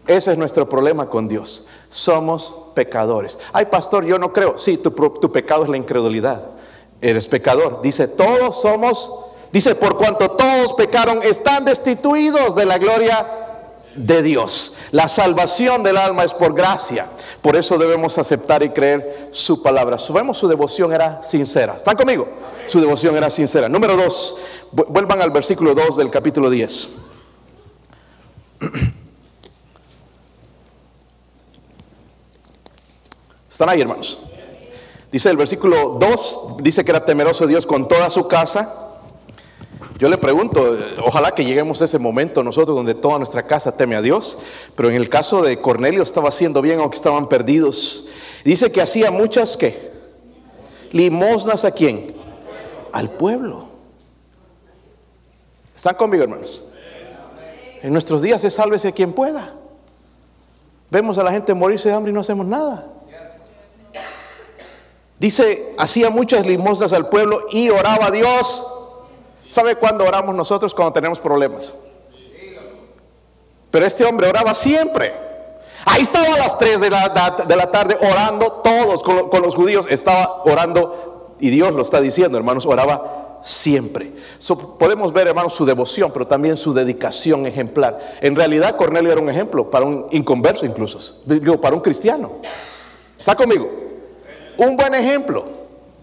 Ese 0.05 0.33
es 0.33 0.37
nuestro 0.37 0.67
problema 0.67 1.09
con 1.09 1.27
Dios. 1.27 1.67
Somos 1.89 2.53
pecadores. 2.73 3.39
Ay, 3.53 3.65
pastor, 3.65 4.03
yo 4.05 4.19
no 4.19 4.33
creo. 4.33 4.57
Sí, 4.57 4.77
tu, 4.77 4.91
tu 4.91 5.31
pecado 5.31 5.63
es 5.63 5.69
la 5.69 5.77
incredulidad 5.77 6.43
eres 7.01 7.27
pecador. 7.27 7.81
Dice, 7.81 8.07
todos 8.07 8.61
somos, 8.61 9.11
dice, 9.51 9.75
por 9.75 9.97
cuanto 9.97 10.31
todos 10.31 10.73
pecaron, 10.73 11.21
están 11.23 11.65
destituidos 11.65 12.55
de 12.55 12.65
la 12.65 12.77
gloria 12.77 13.27
de 13.95 14.21
Dios. 14.21 14.77
La 14.91 15.07
salvación 15.07 15.83
del 15.83 15.97
alma 15.97 16.23
es 16.23 16.33
por 16.33 16.53
gracia. 16.53 17.07
Por 17.41 17.55
eso 17.55 17.77
debemos 17.77 18.17
aceptar 18.17 18.63
y 18.63 18.69
creer 18.69 19.29
su 19.31 19.61
palabra. 19.61 19.97
Subemos 19.97 20.37
su 20.37 20.47
devoción 20.47 20.93
era 20.93 21.21
sincera. 21.23 21.75
¿Están 21.75 21.97
conmigo? 21.97 22.27
Su 22.67 22.79
devoción 22.79 23.17
era 23.17 23.29
sincera. 23.29 23.67
Número 23.67 23.97
dos, 23.97 24.37
vuelvan 24.71 25.21
al 25.21 25.31
versículo 25.31 25.73
2 25.73 25.97
del 25.97 26.09
capítulo 26.09 26.49
10. 26.49 26.89
¿Están 33.49 33.67
ahí, 33.67 33.81
hermanos? 33.81 34.19
Dice 35.11 35.29
el 35.29 35.37
versículo 35.37 35.97
2, 35.99 36.57
dice 36.61 36.85
que 36.85 36.91
era 36.91 37.03
temeroso 37.03 37.45
Dios 37.45 37.65
con 37.65 37.87
toda 37.87 38.09
su 38.09 38.27
casa. 38.27 38.91
Yo 39.99 40.09
le 40.09 40.17
pregunto, 40.17 40.77
ojalá 41.03 41.31
que 41.31 41.43
lleguemos 41.43 41.81
a 41.81 41.85
ese 41.85 41.99
momento 41.99 42.41
nosotros 42.43 42.75
donde 42.75 42.95
toda 42.95 43.17
nuestra 43.17 43.45
casa 43.45 43.75
teme 43.75 43.95
a 43.95 44.01
Dios, 44.01 44.37
pero 44.75 44.89
en 44.89 44.95
el 44.95 45.09
caso 45.09 45.43
de 45.43 45.61
Cornelio 45.61 46.01
estaba 46.01 46.29
haciendo 46.29 46.61
bien 46.61 46.79
aunque 46.79 46.95
estaban 46.95 47.27
perdidos. 47.27 48.07
Dice 48.45 48.71
que 48.71 48.81
hacía 48.81 49.11
muchas 49.11 49.57
que 49.57 49.91
limosnas 50.91 51.65
a 51.65 51.71
quién? 51.71 52.15
Al 52.93 53.11
pueblo. 53.11 53.65
¿Están 55.75 55.95
conmigo, 55.95 56.23
hermanos? 56.23 56.61
En 57.81 57.91
nuestros 57.91 58.21
días 58.21 58.43
es 58.43 58.53
sálvese 58.53 58.93
quien 58.93 59.11
pueda. 59.13 59.55
Vemos 60.89 61.17
a 61.17 61.23
la 61.23 61.31
gente 61.31 61.53
morirse 61.53 61.89
de 61.89 61.95
hambre 61.95 62.11
y 62.11 62.13
no 62.13 62.21
hacemos 62.21 62.45
nada. 62.45 62.90
Dice, 65.21 65.75
hacía 65.77 66.09
muchas 66.09 66.47
limosnas 66.47 66.93
al 66.93 67.07
pueblo 67.07 67.45
y 67.51 67.69
oraba 67.69 68.07
a 68.07 68.11
Dios. 68.11 68.65
¿Sabe 69.47 69.75
cuándo 69.75 70.03
oramos 70.03 70.33
nosotros? 70.33 70.73
Cuando 70.73 70.93
tenemos 70.93 71.19
problemas. 71.19 71.75
Pero 73.69 73.85
este 73.85 74.03
hombre 74.03 74.27
oraba 74.27 74.55
siempre. 74.55 75.13
Ahí 75.85 76.01
estaba 76.01 76.25
a 76.33 76.37
las 76.39 76.57
3 76.57 76.81
de 76.81 76.89
la, 76.89 77.35
de 77.47 77.55
la 77.55 77.69
tarde 77.69 77.99
orando 78.01 78.51
todos 78.63 79.03
con, 79.03 79.29
con 79.29 79.43
los 79.43 79.53
judíos. 79.53 79.85
Estaba 79.91 80.41
orando 80.45 81.35
y 81.39 81.51
Dios 81.51 81.71
lo 81.71 81.83
está 81.83 82.01
diciendo, 82.01 82.35
hermanos, 82.39 82.65
oraba 82.65 83.41
siempre. 83.43 84.11
podemos 84.79 85.13
ver, 85.13 85.27
hermanos, 85.27 85.53
su 85.53 85.67
devoción, 85.67 86.09
pero 86.11 86.25
también 86.25 86.57
su 86.57 86.73
dedicación 86.73 87.45
ejemplar. 87.45 88.17
En 88.21 88.35
realidad, 88.35 88.75
Cornelio 88.75 89.11
era 89.11 89.21
un 89.21 89.29
ejemplo 89.29 89.69
para 89.69 89.85
un 89.85 90.07
inconverso 90.09 90.65
incluso, 90.65 91.21
digo, 91.25 91.61
para 91.61 91.75
un 91.75 91.81
cristiano. 91.81 92.31
¿Está 93.19 93.35
conmigo? 93.35 93.90
Un 94.57 94.77
buen 94.77 94.93
ejemplo. 94.93 95.45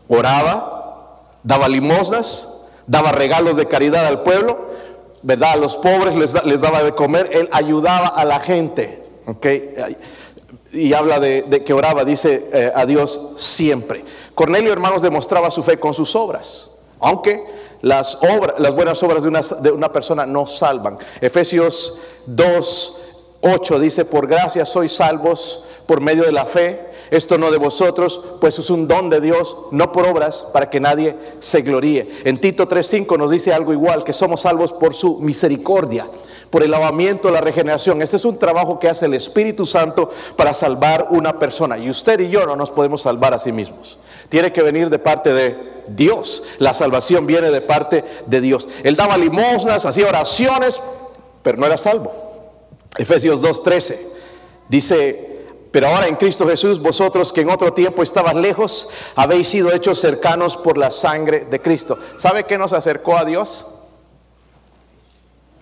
Oraba, 0.08 1.20
daba 1.42 1.68
limosnas, 1.68 2.68
daba 2.86 3.12
regalos 3.12 3.56
de 3.56 3.66
caridad 3.66 4.06
al 4.06 4.22
pueblo, 4.22 4.68
¿verdad? 5.22 5.52
A 5.52 5.56
los 5.56 5.76
pobres 5.76 6.14
les, 6.16 6.44
les 6.44 6.60
daba 6.60 6.82
de 6.82 6.94
comer, 6.94 7.30
él 7.32 7.48
ayudaba 7.52 8.08
a 8.08 8.24
la 8.24 8.40
gente, 8.40 9.02
¿ok? 9.26 9.46
Y 10.72 10.92
habla 10.92 11.18
de, 11.18 11.62
que 11.64 11.72
oraba, 11.72 12.04
dice 12.04 12.48
eh, 12.52 12.72
a 12.74 12.86
Dios 12.86 13.32
siempre. 13.36 14.04
Cornelio, 14.34 14.72
hermanos, 14.72 15.02
demostraba 15.02 15.50
su 15.50 15.62
fe 15.62 15.78
con 15.78 15.94
sus 15.94 16.14
obras. 16.14 16.70
Aunque 17.00 17.44
las, 17.82 18.16
obras, 18.16 18.54
las 18.58 18.74
buenas 18.74 19.02
obras 19.02 19.22
de 19.22 19.28
una, 19.28 19.40
de 19.40 19.70
una 19.70 19.92
persona 19.92 20.26
no 20.26 20.46
salvan. 20.46 20.98
Efesios 21.20 21.98
2, 22.26 22.96
8 23.40 23.78
dice, 23.78 24.04
por 24.04 24.26
gracia 24.26 24.66
sois 24.66 24.92
salvos 24.92 25.64
por 25.86 26.00
medio 26.00 26.24
de 26.24 26.32
la 26.32 26.44
fe. 26.44 26.87
Esto 27.10 27.38
no 27.38 27.50
de 27.50 27.58
vosotros, 27.58 28.20
pues 28.40 28.58
es 28.58 28.70
un 28.70 28.86
don 28.86 29.10
de 29.10 29.20
Dios, 29.20 29.56
no 29.70 29.92
por 29.92 30.06
obras, 30.06 30.46
para 30.52 30.68
que 30.68 30.80
nadie 30.80 31.16
se 31.38 31.62
gloríe. 31.62 32.08
En 32.24 32.40
Tito 32.40 32.68
3.5 32.68 33.18
nos 33.18 33.30
dice 33.30 33.52
algo 33.52 33.72
igual, 33.72 34.04
que 34.04 34.12
somos 34.12 34.42
salvos 34.42 34.72
por 34.72 34.94
su 34.94 35.18
misericordia, 35.18 36.08
por 36.50 36.62
el 36.62 36.70
lavamiento, 36.70 37.30
la 37.30 37.40
regeneración. 37.40 38.02
Este 38.02 38.16
es 38.16 38.24
un 38.24 38.38
trabajo 38.38 38.78
que 38.78 38.88
hace 38.88 39.06
el 39.06 39.14
Espíritu 39.14 39.66
Santo 39.66 40.10
para 40.36 40.54
salvar 40.54 41.08
una 41.10 41.38
persona. 41.38 41.78
Y 41.78 41.90
usted 41.90 42.20
y 42.20 42.28
yo 42.28 42.46
no 42.46 42.56
nos 42.56 42.70
podemos 42.70 43.02
salvar 43.02 43.34
a 43.34 43.38
sí 43.38 43.52
mismos. 43.52 43.98
Tiene 44.28 44.52
que 44.52 44.62
venir 44.62 44.90
de 44.90 44.98
parte 44.98 45.32
de 45.32 45.56
Dios. 45.88 46.44
La 46.58 46.74
salvación 46.74 47.26
viene 47.26 47.50
de 47.50 47.60
parte 47.60 48.04
de 48.26 48.40
Dios. 48.40 48.68
Él 48.82 48.96
daba 48.96 49.16
limosnas, 49.16 49.86
hacía 49.86 50.06
oraciones, 50.06 50.80
pero 51.42 51.58
no 51.58 51.66
era 51.66 51.76
salvo. 51.76 52.12
Efesios 52.96 53.42
2.13 53.42 53.98
dice, 54.68 55.27
pero 55.70 55.88
ahora 55.88 56.06
en 56.06 56.16
Cristo 56.16 56.46
Jesús, 56.48 56.80
vosotros 56.80 57.32
que 57.32 57.42
en 57.42 57.50
otro 57.50 57.72
tiempo 57.72 58.02
estabas 58.02 58.34
lejos, 58.34 58.88
habéis 59.14 59.48
sido 59.48 59.72
hechos 59.72 59.98
cercanos 59.98 60.56
por 60.56 60.78
la 60.78 60.90
sangre 60.90 61.46
de 61.50 61.60
Cristo. 61.60 61.98
¿Sabe 62.16 62.44
qué 62.44 62.56
nos 62.56 62.72
acercó 62.72 63.16
a 63.16 63.24
Dios? 63.24 63.66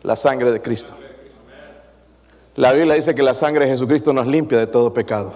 La 0.03 0.17
sangre 0.17 0.53
de 0.53 0.63
Cristo. 0.63 0.95
La 2.55 2.73
Biblia 2.73 2.95
dice 2.95 3.15
que 3.15 3.23
la 3.23 3.35
sangre 3.35 3.67
de 3.67 3.73
Jesucristo 3.73 4.13
nos 4.13 4.27
limpia 4.27 4.59
de 4.59 4.67
todo 4.67 4.95
pecado 4.95 5.35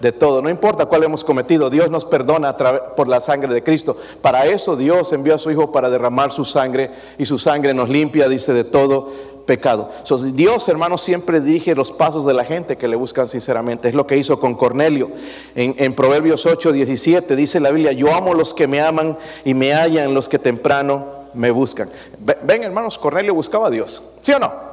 de 0.00 0.12
todo. 0.12 0.42
No 0.42 0.48
importa 0.48 0.86
cuál 0.86 1.04
hemos 1.04 1.24
cometido, 1.24 1.70
Dios 1.70 1.90
nos 1.90 2.04
perdona 2.04 2.56
por 2.56 3.08
la 3.08 3.20
sangre 3.20 3.52
de 3.52 3.62
Cristo. 3.62 3.96
Para 4.22 4.46
eso 4.46 4.76
Dios 4.76 5.12
envió 5.12 5.34
a 5.34 5.38
su 5.38 5.50
Hijo 5.50 5.70
para 5.70 5.90
derramar 5.90 6.32
su 6.32 6.44
sangre 6.44 6.90
y 7.18 7.26
su 7.26 7.38
sangre 7.38 7.74
nos 7.74 7.88
limpia, 7.88 8.28
dice, 8.28 8.52
de 8.52 8.64
todo 8.64 9.10
pecado. 9.46 9.90
Dios, 10.34 10.68
hermanos, 10.68 11.00
siempre 11.00 11.40
dirige 11.40 11.74
los 11.74 11.92
pasos 11.92 12.24
de 12.24 12.34
la 12.34 12.44
gente 12.44 12.76
que 12.76 12.88
le 12.88 12.96
buscan 12.96 13.28
sinceramente. 13.28 13.88
Es 13.88 13.94
lo 13.94 14.06
que 14.06 14.16
hizo 14.16 14.38
con 14.40 14.54
Cornelio. 14.54 15.10
En, 15.54 15.74
en 15.78 15.94
Proverbios 15.94 16.46
8, 16.46 16.72
17 16.72 17.36
dice 17.36 17.60
la 17.60 17.70
Biblia, 17.70 17.92
yo 17.92 18.14
amo 18.14 18.34
los 18.34 18.54
que 18.54 18.66
me 18.66 18.80
aman 18.80 19.16
y 19.44 19.54
me 19.54 19.72
hallan 19.72 20.14
los 20.14 20.28
que 20.28 20.38
temprano 20.38 21.20
me 21.34 21.50
buscan. 21.50 21.88
Ven, 22.42 22.62
hermanos, 22.64 22.98
Cornelio 22.98 23.34
buscaba 23.34 23.68
a 23.68 23.70
Dios. 23.70 24.02
¿Sí 24.22 24.32
o 24.32 24.38
no? 24.38 24.69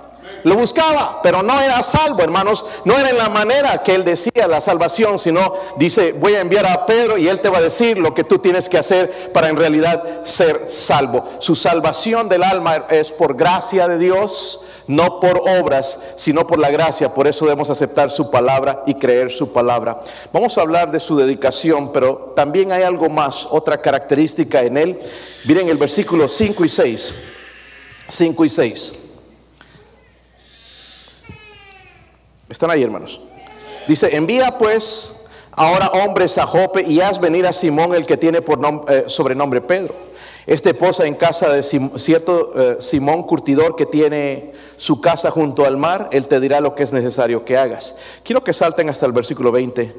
Lo 0.47 0.55
buscaba, 0.55 1.19
pero 1.21 1.43
no 1.43 1.59
era 1.59 1.83
salvo, 1.83 2.21
hermanos. 2.21 2.65
No 2.85 2.97
era 2.97 3.09
en 3.09 3.17
la 3.17 3.27
manera 3.27 3.83
que 3.83 3.93
él 3.93 4.05
decía 4.05 4.47
la 4.47 4.61
salvación, 4.61 5.19
sino 5.19 5.53
dice, 5.75 6.13
voy 6.13 6.35
a 6.35 6.39
enviar 6.39 6.65
a 6.65 6.85
Pedro 6.85 7.17
y 7.17 7.27
él 7.27 7.41
te 7.41 7.49
va 7.49 7.57
a 7.57 7.61
decir 7.61 7.97
lo 7.97 8.13
que 8.13 8.23
tú 8.23 8.39
tienes 8.39 8.69
que 8.69 8.77
hacer 8.77 9.33
para 9.33 9.49
en 9.49 9.57
realidad 9.57 10.21
ser 10.23 10.67
salvo. 10.69 11.27
Su 11.39 11.53
salvación 11.53 12.29
del 12.29 12.43
alma 12.43 12.85
es 12.89 13.11
por 13.11 13.35
gracia 13.35 13.89
de 13.89 13.97
Dios, 13.97 14.63
no 14.87 15.19
por 15.19 15.41
obras, 15.59 15.99
sino 16.15 16.47
por 16.47 16.59
la 16.59 16.71
gracia. 16.71 17.13
Por 17.13 17.27
eso 17.27 17.43
debemos 17.43 17.69
aceptar 17.69 18.09
su 18.09 18.31
palabra 18.31 18.83
y 18.85 18.93
creer 18.93 19.29
su 19.29 19.51
palabra. 19.51 19.99
Vamos 20.31 20.57
a 20.57 20.61
hablar 20.61 20.91
de 20.91 21.01
su 21.01 21.17
dedicación, 21.17 21.91
pero 21.91 22.31
también 22.37 22.71
hay 22.71 22.83
algo 22.83 23.09
más, 23.09 23.45
otra 23.51 23.81
característica 23.81 24.61
en 24.61 24.77
él. 24.77 24.99
Miren 25.43 25.67
el 25.67 25.77
versículo 25.77 26.29
5 26.29 26.63
y 26.63 26.69
6. 26.69 27.15
5 28.07 28.45
y 28.45 28.49
6. 28.49 28.93
Están 32.49 32.71
ahí, 32.71 32.81
hermanos. 32.81 33.19
Dice, 33.87 34.15
envía 34.15 34.57
pues 34.57 35.25
ahora 35.51 35.87
hombres 35.89 36.37
a 36.37 36.45
Jope 36.45 36.83
y 36.83 37.01
haz 37.01 37.19
venir 37.19 37.45
a 37.45 37.53
Simón, 37.53 37.93
el 37.93 38.05
que 38.05 38.17
tiene 38.17 38.41
por 38.41 38.59
eh, 38.87 39.05
sobrenombre 39.07 39.61
Pedro. 39.61 39.93
Este 40.45 40.73
posa 40.73 41.05
en 41.05 41.15
casa 41.15 41.49
de 41.49 41.61
cierto 41.61 42.53
eh, 42.55 42.77
Simón 42.79 43.23
curtidor 43.23 43.75
que 43.75 43.85
tiene 43.85 44.53
su 44.77 45.01
casa 45.01 45.29
junto 45.29 45.65
al 45.65 45.75
mar. 45.75 46.09
Él 46.13 46.27
te 46.27 46.39
dirá 46.39 46.61
lo 46.61 46.73
que 46.73 46.83
es 46.83 46.93
necesario 46.93 47.43
que 47.43 47.57
hagas. 47.57 47.97
Quiero 48.23 48.41
que 48.43 48.53
salten 48.53 48.89
hasta 48.89 49.05
el 49.05 49.11
versículo 49.11 49.51
20. 49.51 49.93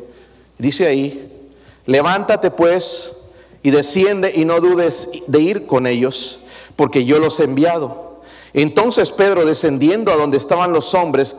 Dice 0.56 0.87
ahí, 0.87 1.50
levántate 1.84 2.50
pues 2.50 3.30
y 3.62 3.70
desciende 3.70 4.32
y 4.34 4.46
no 4.46 4.61
dudes 4.61 5.11
de 5.26 5.40
ir 5.40 5.66
con 5.66 5.87
ellos, 5.87 6.40
porque 6.76 7.04
yo 7.04 7.18
los 7.18 7.40
he 7.40 7.44
enviado. 7.44 8.22
Entonces 8.54 9.11
Pedro, 9.11 9.44
descendiendo 9.44 10.12
a 10.12 10.16
donde 10.16 10.38
estaban 10.38 10.72
los 10.72 10.94
hombres, 10.94 11.37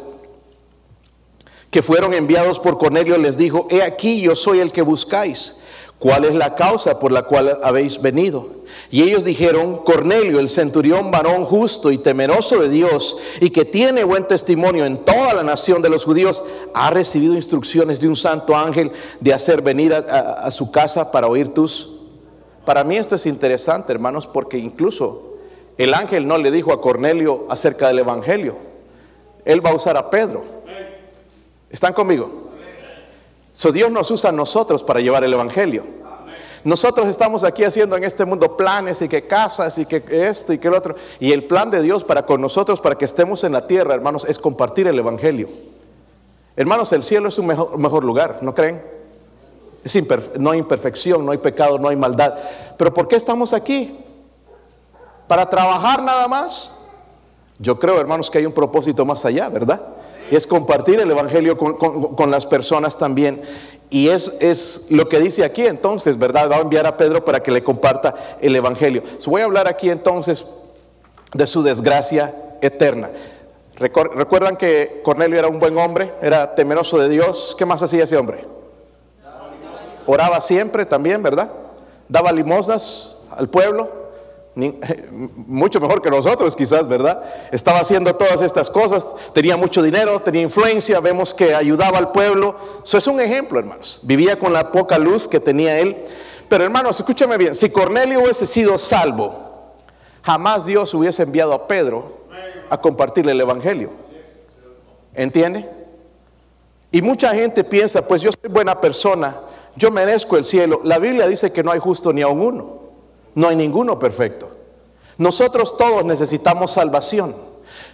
que 1.72 1.84
fueron 1.84 2.14
enviados 2.14 2.60
por 2.60 2.78
Cornelio, 2.78 3.18
les 3.18 3.38
dijo, 3.38 3.68
he 3.70 3.84
aquí 3.84 4.22
yo 4.22 4.36
soy 4.36 4.60
el 4.60 4.72
que 4.72 4.82
buscáis. 4.82 5.62
¿Cuál 6.00 6.24
es 6.24 6.34
la 6.34 6.56
causa 6.56 6.98
por 6.98 7.12
la 7.12 7.24
cual 7.24 7.60
habéis 7.62 8.02
venido? 8.02 8.48
Y 8.90 9.04
ellos 9.04 9.26
dijeron, 9.26 9.78
Cornelio, 9.84 10.40
el 10.40 10.48
centurión 10.48 11.12
varón 11.12 11.44
justo 11.44 11.92
y 11.92 11.98
temeroso 11.98 12.60
de 12.62 12.70
Dios, 12.70 13.18
y 13.42 13.50
que 13.50 13.66
tiene 13.66 14.06
buen 14.06 14.26
testimonio 14.26 14.86
en 14.86 15.04
toda 15.04 15.34
la 15.34 15.44
nación 15.44 15.82
de 15.82 15.90
los 15.90 16.06
judíos, 16.06 16.44
ha 16.74 16.90
recibido 16.90 17.36
instrucciones 17.36 18.00
de 18.00 18.08
un 18.08 18.16
santo 18.16 18.56
ángel 18.56 18.94
de 19.20 19.34
hacer 19.34 19.62
venir 19.62 19.94
a, 19.94 20.50
su 20.52 20.72
casa 20.72 21.12
para 21.12 21.28
oír 21.28 21.54
tus... 21.54 21.98
Para 22.66 22.86
mí 22.86 22.96
esto 22.96 23.16
es 23.16 23.26
interesante, 23.26 23.92
hermanos, 23.92 24.26
porque 24.26 24.58
incluso 24.58 25.34
el 25.78 25.94
ángel 25.94 26.28
no 26.28 26.38
le 26.38 26.50
dijo 26.50 26.72
a 26.72 26.80
Cornelio 26.80 27.46
acerca 27.50 27.88
del 27.88 28.00
Evangelio. 28.00 28.56
Él 29.44 29.66
va 29.66 29.72
a 29.72 29.76
usar 29.76 29.98
a 29.98 30.10
Pedro. 30.10 30.59
¿Están 31.70 31.94
conmigo? 31.94 32.50
So 33.54 33.72
Dios 33.72 33.92
nos 33.92 34.10
usa 34.12 34.30
a 34.30 34.34
nosotros 34.34 34.84
para 34.84 35.00
llevar 35.00 35.24
el 35.24 35.34
Evangelio. 35.34 35.84
Nosotros 36.64 37.08
estamos 37.08 37.44
aquí 37.44 37.64
haciendo 37.64 37.96
en 37.96 38.04
este 38.04 38.26
mundo 38.26 38.58
planes 38.58 39.02
y 39.02 39.08
que 39.08 39.26
casas 39.26 39.78
y 39.78 39.86
que 39.86 40.04
esto 40.10 40.52
y 40.52 40.58
que 40.58 40.68
el 40.68 40.74
otro. 40.74 40.96
Y 41.20 41.32
el 41.32 41.46
plan 41.46 41.72
de 41.72 41.82
Dios 41.82 42.04
para 42.04 42.26
con 42.26 42.42
nosotros, 42.42 42.82
para 42.82 42.98
que 42.98 43.06
estemos 43.06 43.44
en 43.44 43.54
la 43.54 43.66
tierra, 43.66 43.96
hermanos, 43.96 44.26
es 44.26 44.40
compartir 44.40 44.88
el 44.88 45.00
Evangelio. 45.00 45.48
Hermanos, 46.56 46.92
el 46.92 47.04
cielo 47.04 47.30
es 47.30 47.40
un 47.40 47.48
mejor, 47.48 48.04
lugar, 48.04 48.40
¿no 48.42 48.54
creen? 48.54 48.82
Es 49.84 49.98
no 50.38 50.52
hay 50.52 50.60
imperfección, 50.60 51.26
no 51.26 51.32
hay 51.32 51.38
pecado, 51.38 51.80
no 51.80 51.88
hay 51.88 51.96
maldad. 51.96 52.34
Pero 52.78 52.94
¿por 52.94 53.08
qué 53.08 53.16
estamos 53.16 53.54
aquí? 53.54 53.98
¿Para 55.28 55.50
trabajar 55.50 56.04
nada 56.04 56.28
más? 56.28 56.78
Yo 57.58 57.80
creo, 57.80 58.00
hermanos, 58.00 58.30
que 58.30 58.40
hay 58.40 58.46
un 58.46 58.52
propósito 58.52 59.06
más 59.06 59.24
allá, 59.24 59.48
¿verdad? 59.48 59.82
Es 60.36 60.48
compartir 60.48 61.00
el 61.00 61.10
Evangelio 61.12 61.58
con, 61.58 62.32
las 62.32 62.46
personas 62.46 62.98
también. 62.98 63.42
Y 63.90 64.10
es, 64.10 64.38
es, 64.40 64.88
lo 64.90 65.10
que 65.10 65.20
dice 65.20 65.44
aquí 65.44 65.66
entonces, 65.66 66.18
¿verdad? 66.18 66.50
Va 66.52 66.58
a 66.58 66.62
enviar 66.62 66.86
a 66.86 66.96
Pedro 66.96 67.26
para 67.26 67.42
que 67.42 67.52
le 67.52 67.64
comparta 67.64 68.38
el 68.42 68.56
Evangelio. 68.56 69.04
voy 69.26 69.42
a 69.42 69.46
hablar 69.46 69.68
aquí 69.68 69.90
entonces 69.90 70.46
de 71.34 71.48
su 71.48 71.64
desgracia 71.64 72.34
eterna. 72.62 73.10
¿Recuerdan 73.80 74.58
que 74.58 75.02
Cornelio 75.04 75.40
era 75.40 75.48
un 75.48 75.60
buen 75.60 75.78
hombre? 75.78 76.14
Era 76.22 76.54
temeroso 76.54 76.98
de 77.00 77.08
Dios. 77.08 77.56
¿Qué 77.58 77.66
más 77.66 77.82
hacía 77.82 78.04
ese 78.04 78.18
hombre? 78.18 78.44
Oraba 80.06 80.42
siempre 80.42 80.86
también, 80.86 81.24
¿verdad? 81.24 81.50
Daba 82.10 82.32
limosnas 82.32 83.16
al 83.32 83.48
pueblo. 83.48 83.99
mucho 85.48 85.80
mejor 85.80 86.02
que 86.02 86.10
nosotros 86.10 86.56
quizás, 86.56 86.88
¿verdad? 86.88 87.24
Estaba 87.52 87.80
haciendo 87.80 88.16
todas 88.16 88.42
estas 88.42 88.70
cosas, 88.70 89.08
tenía 89.34 89.58
mucho 89.58 89.82
dinero, 89.82 90.20
tenía 90.22 90.42
influencia, 90.42 91.00
vemos 91.00 91.34
que 91.34 91.56
ayudaba 91.56 91.98
al 91.98 92.12
pueblo. 92.12 92.56
Eso 92.84 92.98
es 92.98 93.08
un 93.08 93.20
ejemplo, 93.20 93.60
hermanos. 93.60 94.02
Vivía 94.04 94.38
con 94.38 94.54
la 94.54 94.72
poca 94.72 94.98
luz 94.98 95.28
que 95.28 95.40
tenía 95.40 95.80
él. 95.80 95.98
Pero 96.48 96.64
hermanos, 96.64 97.00
escúchame 97.00 97.38
bien, 97.38 97.54
si 97.54 97.70
Cornelio 97.70 98.22
hubiese 98.22 98.48
sido 98.48 98.78
salvo, 98.78 99.36
jamás 100.24 100.66
Dios 100.66 100.94
hubiese 100.94 101.24
enviado 101.24 101.54
a 101.54 101.68
Pedro 101.68 102.20
a 102.70 102.82
compartirle 102.82 103.32
el 103.34 103.42
Evangelio. 103.42 103.92
¿Entiende? 105.14 105.70
Y 106.92 107.02
mucha 107.02 107.34
gente 107.34 107.64
piensa, 107.64 108.08
pues 108.08 108.22
yo 108.22 108.32
soy 108.32 108.50
buena 108.50 108.80
persona, 108.82 109.38
yo 109.76 109.92
merezco 109.92 110.38
el 110.38 110.46
cielo. 110.46 110.82
La 110.84 110.98
Biblia 110.98 111.28
dice 111.28 111.52
que 111.52 111.64
no 111.64 111.72
hay 111.72 111.80
justo 111.80 112.12
ni 112.12 112.22
aun 112.22 112.42
uno. 112.42 112.79
No 113.36 113.48
hay 113.48 113.56
ninguno 113.56 114.00
perfecto. 114.00 114.50
Nosotros 115.18 115.78
todos 115.78 116.06
necesitamos 116.06 116.72
salvación. 116.72 117.36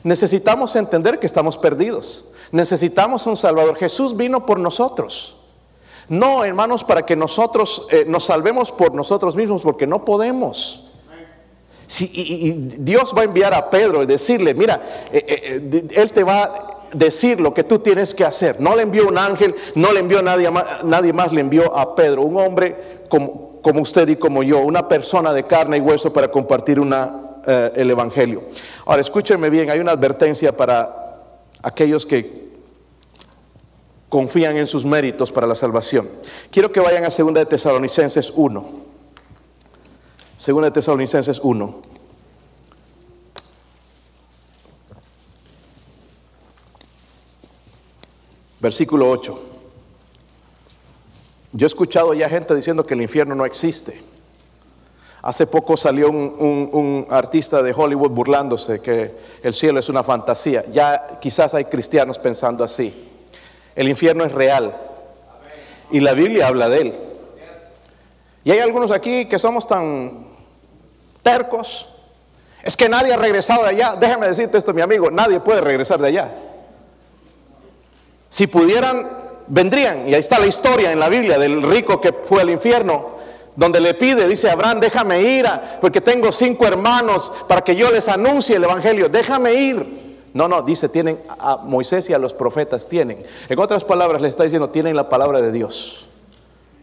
Necesitamos 0.04 0.76
entender 0.76 1.20
que 1.20 1.26
estamos 1.26 1.58
perdidos. 1.58 2.32
Necesitamos 2.52 3.26
un 3.26 3.36
Salvador. 3.36 3.76
Jesús 3.76 4.16
vino 4.16 4.46
por 4.46 4.60
nosotros. 4.60 5.38
No, 6.08 6.44
hermanos, 6.44 6.84
para 6.84 7.06
que 7.06 7.16
nosotros 7.16 7.88
eh, 7.90 8.06
nos 8.08 8.26
salvemos 8.26 8.72
por 8.72 8.94
nosotros 8.94 9.36
mismos, 9.36 9.64
porque 9.64 9.88
no 9.88 10.06
podemos. 10.06 10.92
Si, 11.88 12.12
y, 12.14 12.52
Dios 12.78 13.14
va 13.18 13.22
a 13.22 13.26
enviar 13.26 13.54
a 13.54 13.70
Pedro 13.70 14.04
y 14.04 14.06
decirle, 14.06 14.54
mira, 14.54 15.08
eh, 15.12 15.26
eh, 15.28 15.88
Él 15.96 16.12
te 16.12 16.24
va 16.24 16.44
a 16.44 16.76
decir 16.94 17.40
lo 17.40 17.54
que 17.54 17.64
tú 17.64 17.80
tienes 17.80 18.14
que 18.14 18.24
hacer. 18.24 18.60
No 18.60 18.76
le 18.76 18.84
envió 18.84 19.08
un 19.08 19.18
ángel, 19.18 19.56
no 19.76 19.92
le 19.92 20.00
envió 20.00 20.22
nadie 20.22 20.50
más, 20.52 20.84
nadie 20.84 21.14
más 21.14 21.32
le 21.32 21.42
envió 21.42 21.76
a 21.76 21.96
Pedro, 21.96 22.22
un 22.22 22.38
hombre 22.38 23.02
como, 23.10 23.45
como 23.66 23.82
usted 23.82 24.08
y 24.10 24.16
como 24.16 24.44
yo, 24.44 24.60
una 24.60 24.88
persona 24.88 25.34
de 25.34 25.48
carne 25.48 25.78
y 25.78 25.80
hueso 25.80 26.14
para 26.14 26.30
compartir 26.30 26.80
una, 26.80 27.40
el 27.74 27.90
Evangelio. 27.90 28.44
Ahora, 28.86 29.02
escúchenme 29.02 29.50
bien, 29.50 29.72
hay 29.72 29.80
una 29.80 29.94
advertencia 29.94 30.56
para 30.56 31.24
aquellos 31.64 32.06
que 32.06 32.46
confían 34.08 34.56
en 34.58 34.68
sus 34.68 34.86
méritos 34.86 35.32
para 35.32 35.48
la 35.48 35.56
salvación. 35.56 36.08
Quiero 36.52 36.72
que 36.72 36.80
vayan 36.80 37.06
a 37.06 37.10
2 37.10 37.34
de 37.34 37.46
Tesalonicenses 37.48 38.32
1. 38.36 38.66
2 40.46 40.62
de 40.62 40.70
Tesalonicenses 40.70 41.40
1. 41.42 41.82
Versículo 48.60 49.10
8. 49.10 49.55
Yo 51.56 51.66
he 51.66 51.68
escuchado 51.68 52.14
ya 52.14 52.28
gente 52.28 52.54
diciendo 52.54 52.86
que 52.86 52.96
el 52.96 53.02
infierno 53.02 53.34
no 53.34 53.46
existe. 53.46 53.98
Hace 55.22 55.48
poco 55.48 55.78
salió 55.78 56.12
un, 56.12 57.08
artista 57.10 57.64
de 57.64 57.74
Hollywood 57.74 58.10
burlándose 58.10 58.82
que 58.82 59.16
el 59.42 59.54
cielo 59.54 59.80
es 59.80 59.88
una 59.88 60.04
fantasía. 60.04 60.66
Ya 60.70 61.18
quizás 61.22 61.54
hay 61.54 61.64
cristianos 61.64 62.20
pensando 62.20 62.62
así. 62.62 63.10
El 63.74 63.88
infierno 63.88 64.26
es 64.26 64.34
real. 64.34 64.76
Y 65.92 66.02
la 66.02 66.14
Biblia 66.14 66.48
habla 66.48 66.68
de 66.68 66.82
él. 66.82 66.96
Y 68.44 68.52
hay 68.52 68.60
algunos 68.60 68.92
aquí 68.92 69.26
que 69.26 69.40
somos 69.40 69.66
tan 69.66 70.28
tercos. 71.24 71.88
Es 72.64 72.76
que 72.76 72.90
nadie 72.90 73.14
ha 73.14 73.18
regresado 73.18 73.64
de 73.64 73.70
allá. 73.70 73.96
Déjame 73.96 74.28
decirte 74.28 74.58
esto, 74.58 74.74
mi 74.74 74.82
amigo. 74.82 75.10
Nadie 75.10 75.40
puede 75.40 75.62
regresar 75.62 76.02
de 76.02 76.10
allá. 76.10 76.36
Si 78.28 78.46
pudieran, 78.46 79.25
vendrían. 79.48 80.08
Y 80.08 80.14
ahí 80.14 80.20
está 80.20 80.40
la 80.40 80.48
historia 80.48 80.92
en 80.92 81.00
la 81.00 81.10
Biblia 81.10 81.38
del 81.38 81.62
rico 81.62 82.00
que 82.02 82.14
fue 82.14 82.42
al 82.42 82.50
infierno. 82.50 83.16
Donde 83.56 83.80
le 83.80 83.94
pide, 83.94 84.28
dice 84.28 84.50
Abraham, 84.50 84.82
déjame 84.82 85.22
ir, 85.22 85.46
porque 85.80 86.02
tengo 86.02 86.32
cinco 86.32 86.68
hermanos 86.68 87.32
para 87.48 87.62
que 87.62 87.74
yo 87.74 87.90
les 87.90 88.10
anuncie 88.10 88.58
el 88.58 88.64
Evangelio. 88.66 89.08
Déjame 89.08 89.54
ir. 89.54 90.06
No, 90.34 90.50
no, 90.50 90.62
dice, 90.62 90.90
tienen 90.90 91.22
a 91.40 91.58
Moisés 91.58 92.10
y 92.10 92.14
a 92.14 92.18
los 92.18 92.34
profetas, 92.34 92.90
tienen. 92.90 93.24
En 93.48 93.58
otras 93.58 93.86
palabras, 93.86 94.22
le 94.22 94.28
está 94.28 94.44
diciendo, 94.44 94.70
tienen 94.70 94.94
la 94.98 95.08
palabra 95.08 95.42
de 95.42 95.54
Dios. 95.54 96.08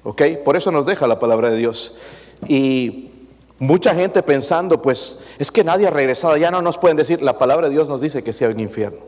¿Ok? 0.04 0.22
Por 0.42 0.56
eso 0.56 0.72
nos 0.72 0.86
deja 0.86 1.06
la 1.06 1.18
palabra 1.20 1.50
de 1.50 1.58
Dios. 1.58 1.98
Y 2.48 3.10
mucha 3.58 3.94
gente 3.94 4.22
pensando, 4.22 4.80
pues, 4.80 5.20
es 5.38 5.52
que 5.52 5.62
nadie 5.64 5.86
ha 5.86 5.90
regresado, 5.90 6.38
ya 6.38 6.50
no 6.50 6.62
nos 6.62 6.78
pueden 6.78 6.96
decir, 6.96 7.20
la 7.20 7.36
palabra 7.36 7.68
de 7.68 7.74
Dios 7.74 7.88
nos 7.90 8.00
dice 8.00 8.22
que 8.22 8.32
sea 8.32 8.48
un 8.48 8.58
infierno. 8.58 9.00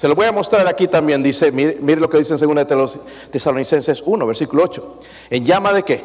Se 0.00 0.08
lo 0.08 0.14
voy 0.14 0.24
a 0.24 0.32
mostrar 0.32 0.66
aquí 0.66 0.88
también, 0.88 1.22
dice, 1.22 1.52
mire, 1.52 2.00
lo 2.00 2.08
que 2.08 2.16
dice 2.16 2.32
en 2.32 2.54
2 2.54 3.00
Tesalonicenses 3.30 4.02
1, 4.02 4.26
versículo 4.26 4.62
8. 4.64 4.98
¿En 5.28 5.44
llama 5.44 5.74
de 5.74 5.82
qué? 5.82 6.02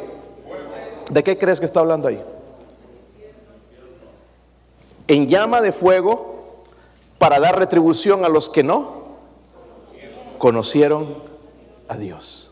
¿De 1.10 1.23
qué 1.23 1.38
crees 1.38 1.62
que 1.62 1.65
está 1.65 1.79
hablando 1.79 2.10
ahí? 2.10 2.21
En 5.08 5.29
llama 5.29 5.62
de 5.62 5.71
fuego 5.71 6.65
para 7.17 7.39
dar 7.39 7.58
retribución 7.58 8.25
a 8.25 8.27
los 8.27 8.49
que 8.49 8.63
no 8.63 9.15
conocieron 10.39 11.15
a 11.88 11.95
Dios. 11.95 12.51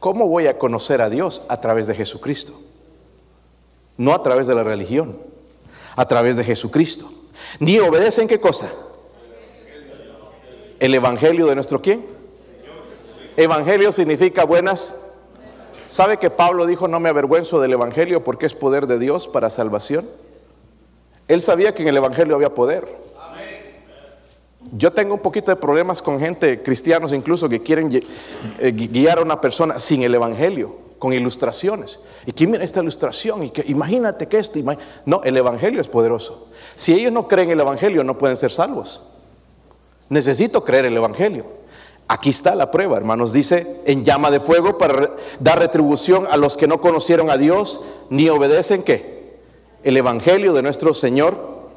¿Cómo 0.00 0.28
voy 0.28 0.48
a 0.48 0.58
conocer 0.58 1.00
a 1.00 1.08
Dios? 1.08 1.46
A 1.48 1.62
través 1.62 1.86
de 1.86 1.94
Jesucristo. 1.94 2.60
No 3.96 4.12
a 4.12 4.22
través 4.22 4.48
de 4.48 4.54
la 4.54 4.64
religión, 4.64 5.16
a 5.96 6.06
través 6.06 6.36
de 6.36 6.44
Jesucristo. 6.44 7.10
Ni 7.58 7.78
obedecen 7.78 8.28
qué 8.28 8.38
cosa? 8.38 8.70
El 10.82 10.96
Evangelio 10.96 11.46
de 11.46 11.54
nuestro 11.54 11.80
quién? 11.80 12.04
Evangelio 13.36 13.92
significa 13.92 14.42
buenas. 14.42 15.00
¿Sabe 15.88 16.16
que 16.16 16.28
Pablo 16.28 16.66
dijo, 16.66 16.88
no 16.88 16.98
me 16.98 17.08
avergüenzo 17.08 17.60
del 17.60 17.74
Evangelio 17.74 18.24
porque 18.24 18.46
es 18.46 18.54
poder 18.54 18.88
de 18.88 18.98
Dios 18.98 19.28
para 19.28 19.48
salvación? 19.48 20.08
Él 21.28 21.40
sabía 21.40 21.72
que 21.72 21.82
en 21.82 21.88
el 21.88 21.98
Evangelio 21.98 22.34
había 22.34 22.52
poder. 22.52 22.88
Yo 24.72 24.92
tengo 24.92 25.14
un 25.14 25.20
poquito 25.20 25.52
de 25.52 25.56
problemas 25.56 26.02
con 26.02 26.18
gente, 26.18 26.64
cristianos 26.64 27.12
incluso, 27.12 27.48
que 27.48 27.62
quieren 27.62 27.88
eh, 28.58 28.72
guiar 28.72 29.20
a 29.20 29.22
una 29.22 29.40
persona 29.40 29.78
sin 29.78 30.02
el 30.02 30.12
Evangelio, 30.12 30.74
con 30.98 31.12
ilustraciones. 31.12 32.00
Y 32.26 32.32
que 32.32 32.48
mira 32.48 32.64
esta 32.64 32.80
ilustración, 32.80 33.44
y 33.44 33.50
que 33.50 33.62
imagínate 33.68 34.26
que 34.26 34.38
esto. 34.38 34.58
No, 35.06 35.22
el 35.22 35.36
Evangelio 35.36 35.80
es 35.80 35.86
poderoso. 35.86 36.48
Si 36.74 36.92
ellos 36.92 37.12
no 37.12 37.28
creen 37.28 37.52
el 37.52 37.60
Evangelio, 37.60 38.02
no 38.02 38.18
pueden 38.18 38.36
ser 38.36 38.50
salvos. 38.50 39.00
Necesito 40.12 40.62
creer 40.62 40.84
el 40.84 40.96
Evangelio. 40.98 41.46
Aquí 42.06 42.28
está 42.28 42.54
la 42.54 42.70
prueba, 42.70 42.98
hermanos. 42.98 43.32
Dice, 43.32 43.80
en 43.86 44.04
llama 44.04 44.30
de 44.30 44.40
fuego 44.40 44.76
para 44.76 45.08
dar 45.40 45.58
retribución 45.58 46.26
a 46.30 46.36
los 46.36 46.58
que 46.58 46.66
no 46.66 46.82
conocieron 46.82 47.30
a 47.30 47.38
Dios 47.38 47.80
ni 48.10 48.28
obedecen 48.28 48.82
qué? 48.82 49.38
El 49.82 49.96
Evangelio 49.96 50.52
de 50.52 50.62
nuestro 50.62 50.92
Señor 50.92 51.70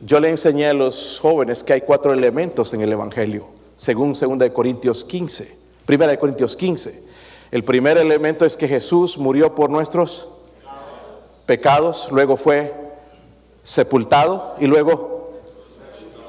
yo 0.00 0.20
le 0.20 0.30
enseñé 0.30 0.68
a 0.68 0.72
los 0.72 1.18
jóvenes 1.20 1.62
que 1.62 1.74
hay 1.74 1.82
cuatro 1.82 2.14
elementos 2.14 2.72
en 2.72 2.80
el 2.80 2.90
Evangelio, 2.90 3.46
según 3.76 4.14
2 4.14 4.50
Corintios 4.54 5.04
15, 5.04 5.58
1 5.86 6.18
Corintios 6.18 6.56
15. 6.56 7.04
El 7.50 7.62
primer 7.62 7.98
elemento 7.98 8.46
es 8.46 8.56
que 8.56 8.68
Jesús 8.68 9.18
murió 9.18 9.54
por 9.54 9.68
nuestros 9.68 10.30
pecados, 11.44 12.08
luego 12.10 12.38
fue 12.38 12.72
sepultado 13.62 14.56
y 14.60 14.66
luego 14.66 15.42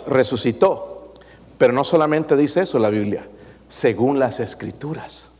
resucitó. 0.07 0.96
Pero 1.58 1.74
no 1.74 1.84
solamente 1.84 2.36
dice 2.36 2.62
eso 2.62 2.80
la 2.80 2.89
Biblia, 2.89 3.28
según 3.67 4.20
las 4.20 4.39
escrituras, 4.39 5.32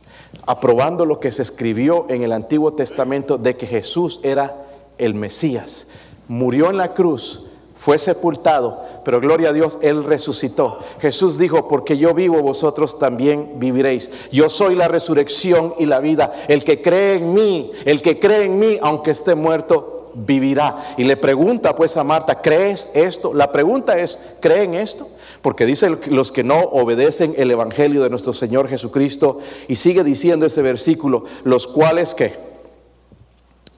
aprobando 0.46 1.06
lo 1.06 1.20
que 1.20 1.32
se 1.32 1.42
escribió 1.42 2.06
en 2.08 2.22
el 2.22 2.32
Antiguo 2.32 2.72
Testamento 2.72 3.38
de 3.38 3.56
que 3.56 3.66
Jesús 3.66 4.20
era 4.22 4.66
el 4.98 5.14
Mesías, 5.14 5.88
murió 6.26 6.70
en 6.70 6.76
la 6.76 6.94
cruz, 6.94 7.44
fue 7.78 7.96
sepultado, 7.98 8.84
pero 9.04 9.20
gloria 9.20 9.50
a 9.50 9.52
Dios, 9.52 9.78
Él 9.82 10.02
resucitó. 10.02 10.80
Jesús 11.00 11.38
dijo, 11.38 11.68
porque 11.68 11.96
yo 11.96 12.12
vivo, 12.12 12.42
vosotros 12.42 12.98
también 12.98 13.52
viviréis. 13.60 14.10
Yo 14.32 14.50
soy 14.50 14.74
la 14.74 14.88
resurrección 14.88 15.72
y 15.78 15.86
la 15.86 16.00
vida. 16.00 16.32
El 16.48 16.64
que 16.64 16.82
cree 16.82 17.14
en 17.14 17.32
mí, 17.32 17.70
el 17.84 18.02
que 18.02 18.18
cree 18.18 18.44
en 18.44 18.58
mí, 18.58 18.78
aunque 18.82 19.12
esté 19.12 19.36
muerto, 19.36 19.97
vivirá. 20.14 20.94
Y 20.96 21.04
le 21.04 21.16
pregunta 21.16 21.74
pues 21.74 21.96
a 21.96 22.04
Marta, 22.04 22.40
¿crees 22.40 22.90
esto? 22.94 23.34
La 23.34 23.52
pregunta 23.52 23.98
es, 23.98 24.18
¿creen 24.40 24.74
esto? 24.74 25.08
Porque 25.42 25.66
dice 25.66 25.88
los 26.06 26.32
que 26.32 26.42
no 26.42 26.58
obedecen 26.58 27.34
el 27.36 27.50
Evangelio 27.50 28.02
de 28.02 28.10
nuestro 28.10 28.32
Señor 28.32 28.68
Jesucristo. 28.68 29.40
Y 29.68 29.76
sigue 29.76 30.04
diciendo 30.04 30.46
ese 30.46 30.62
versículo, 30.62 31.24
los 31.44 31.66
cuales 31.66 32.14
que, 32.14 32.34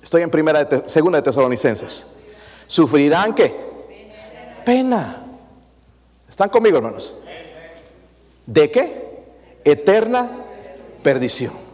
estoy 0.02 0.22
en 0.22 0.30
primera, 0.30 0.88
segunda 0.88 1.18
de 1.18 1.22
Tesalonicenses, 1.22 2.06
sufrirán 2.66 3.34
que 3.34 3.54
pena. 4.64 5.24
¿Están 6.28 6.48
conmigo, 6.48 6.76
hermanos? 6.76 7.20
¿De 8.46 8.70
qué? 8.70 9.10
Eterna 9.64 10.30
perdición. 11.02 11.69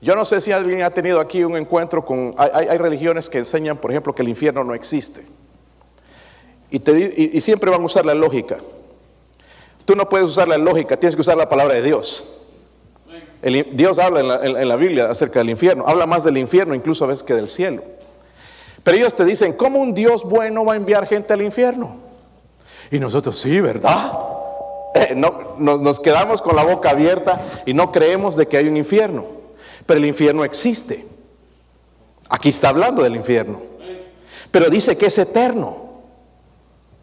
Yo 0.00 0.16
no 0.16 0.24
sé 0.24 0.40
si 0.40 0.50
alguien 0.52 0.82
ha 0.82 0.90
tenido 0.90 1.20
aquí 1.20 1.44
un 1.44 1.56
encuentro 1.56 2.04
con... 2.04 2.34
Hay, 2.38 2.78
religiones 2.78 3.28
que 3.28 3.38
enseñan, 3.38 3.76
por 3.76 3.90
ejemplo, 3.90 4.14
que 4.14 4.22
el 4.22 4.28
infierno 4.28 4.64
no 4.64 4.74
existe. 4.74 5.24
Y, 6.70 7.40
siempre 7.40 7.70
van 7.70 7.82
a 7.82 7.84
usar 7.84 8.06
la 8.06 8.14
lógica. 8.14 8.58
Tú 9.84 9.94
no 9.94 10.08
puedes 10.08 10.26
usar 10.26 10.48
la 10.48 10.56
lógica, 10.56 10.96
tienes 10.96 11.14
que 11.14 11.20
usar 11.20 11.36
la 11.36 11.48
palabra 11.48 11.74
de 11.74 11.82
Dios. 11.82 12.40
Dios 13.72 13.98
habla 13.98 14.20
en 14.20 14.28
la, 14.28 14.60
en 14.62 14.68
la 14.68 14.76
Biblia 14.76 15.10
acerca 15.10 15.40
del 15.40 15.50
infierno. 15.50 15.84
Habla 15.86 16.06
más 16.06 16.24
del 16.24 16.38
infierno 16.38 16.74
incluso 16.74 17.04
a 17.04 17.08
veces 17.08 17.22
que 17.22 17.34
del 17.34 17.48
cielo. 17.48 17.82
Pero 18.82 18.96
ellos 18.96 19.14
te 19.14 19.24
dicen, 19.24 19.52
¿cómo 19.52 19.80
un 19.80 19.94
Dios 19.94 20.24
bueno 20.24 20.64
va 20.64 20.74
a 20.74 20.76
enviar 20.76 21.06
gente 21.06 21.32
al 21.32 21.42
infierno? 21.42 21.96
Y 22.90 22.98
nosotros, 22.98 23.38
sí, 23.38 23.60
¿verdad? 23.60 24.12
Eh, 24.94 25.14
no, 25.14 25.54
nos, 25.58 26.00
quedamos 26.00 26.42
con 26.42 26.56
la 26.56 26.64
boca 26.64 26.90
abierta 26.90 27.40
y 27.66 27.74
no 27.74 27.92
creemos 27.92 28.36
de 28.36 28.48
que 28.48 28.56
hay 28.56 28.68
un 28.68 28.76
infierno. 28.76 29.39
Pero 29.86 29.98
el 29.98 30.06
infierno 30.06 30.44
existe. 30.44 31.04
Aquí 32.28 32.48
está 32.48 32.68
hablando 32.68 33.02
del 33.02 33.16
infierno. 33.16 33.60
Pero 34.50 34.70
dice 34.70 34.96
que 34.96 35.06
es 35.06 35.18
eterno. 35.18 35.89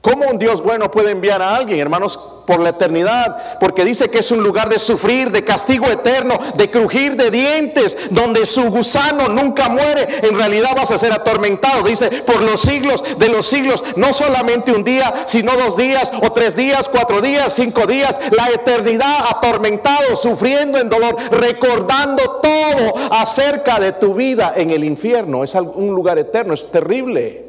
¿Cómo 0.02 0.26
un 0.30 0.38
Dios 0.38 0.62
bueno 0.62 0.92
puede 0.92 1.12
enviar 1.12 1.42
a 1.42 1.56
alguien, 1.56 1.80
hermanos, 1.80 2.18
por 2.46 2.60
la 2.60 2.70
eternidad? 2.70 3.60
Porque 3.60 3.84
dice 3.84 4.10
que 4.10 4.20
es 4.20 4.32
un 4.32 4.42
lugar 4.42 4.70
de 4.70 4.80
sufrir, 4.80 5.32
de 5.32 5.44
castigo 5.44 5.88
eterno, 5.88 6.40
de 6.56 6.70
crujir 6.70 7.16
de 7.16 7.32
dientes, 7.32 7.98
donde 8.12 8.46
su 8.46 8.70
gusano 8.70 9.28
nunca 9.28 9.70
muere. 9.70 10.08
En 10.22 10.38
realidad 10.38 10.70
vas 10.76 10.92
a 10.92 10.98
ser 10.98 11.12
atormentado, 11.12 11.84
dice, 11.84 12.10
por 12.22 12.42
los 12.42 12.62
siglos 12.62 13.04
de 13.18 13.28
los 13.28 13.48
siglos, 13.48 13.84
no 13.96 14.14
solamente 14.14 14.72
un 14.72 14.84
día, 14.84 15.14
sino 15.26 15.58
dos 15.58 15.76
días, 15.76 16.12
o 16.22 16.32
tres 16.32 16.56
días, 16.56 16.88
cuatro 16.90 17.20
días, 17.20 17.54
cinco 17.54 17.88
días, 17.88 18.20
la 18.32 18.50
eternidad 18.50 19.26
atormentado, 19.30 20.16
sufriendo 20.16 20.78
en 20.78 20.90
dolor, 20.90 21.18
recordando 21.32 22.40
todo 22.42 22.94
acerca 23.12 23.80
de 23.80 23.94
tu 23.94 24.14
vida 24.14 24.54
en 24.56 24.70
el 24.70 24.84
infierno. 24.84 25.44
Es 25.44 25.56
un 25.56 25.90
lugar 25.90 26.20
eterno, 26.20 26.54
es 26.54 26.72
terrible 26.72 27.48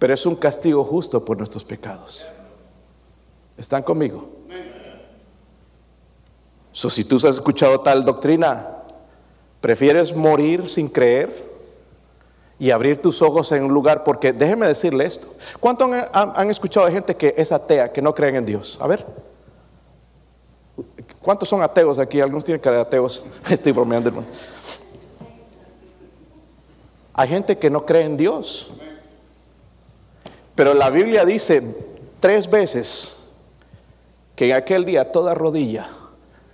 pero 0.00 0.14
es 0.14 0.24
un 0.24 0.34
castigo 0.34 0.82
justo 0.82 1.22
por 1.22 1.36
nuestros 1.36 1.62
pecados. 1.62 2.26
¿Están 3.56 3.82
conmigo? 3.82 4.28
So, 6.72 6.88
si 6.88 7.04
tú 7.04 7.16
has 7.16 7.24
escuchado 7.24 7.78
tal 7.80 8.02
doctrina, 8.02 8.78
¿prefieres 9.60 10.16
morir 10.16 10.70
sin 10.70 10.88
creer 10.88 11.44
y 12.58 12.70
abrir 12.70 13.02
tus 13.02 13.20
ojos 13.20 13.52
en 13.52 13.64
un 13.64 13.74
lugar? 13.74 14.02
Porque 14.02 14.32
déjeme 14.32 14.66
decirle 14.66 15.04
esto. 15.04 15.28
¿Cuánto 15.60 15.90
han, 16.12 16.50
escuchado 16.50 16.86
de 16.86 16.92
gente 16.92 17.14
que 17.14 17.34
es 17.36 17.52
atea, 17.52 17.92
que 17.92 18.00
no 18.00 18.14
creen 18.14 18.36
en 18.36 18.46
Dios? 18.46 18.78
A 18.80 18.86
ver. 18.86 19.04
¿Cuántos 21.20 21.46
son 21.46 21.62
ateos 21.62 21.98
aquí? 21.98 22.22
Algunos 22.22 22.42
tienen 22.42 22.62
cara 22.62 22.76
de 22.76 22.82
ateos. 22.82 23.22
Estoy 23.50 23.72
bromeando, 23.72 24.24
Hay 27.12 27.28
gente 27.28 27.58
que 27.58 27.68
no 27.68 27.84
cree 27.84 28.04
en 28.04 28.16
Dios. 28.16 28.72
Pero 30.54 30.74
la 30.74 30.90
Biblia 30.90 31.24
dice 31.24 31.62
tres 32.20 32.50
veces 32.50 33.16
que 34.36 34.46
en 34.46 34.56
aquel 34.56 34.84
día 34.84 35.12
toda 35.12 35.34
rodilla 35.34 35.88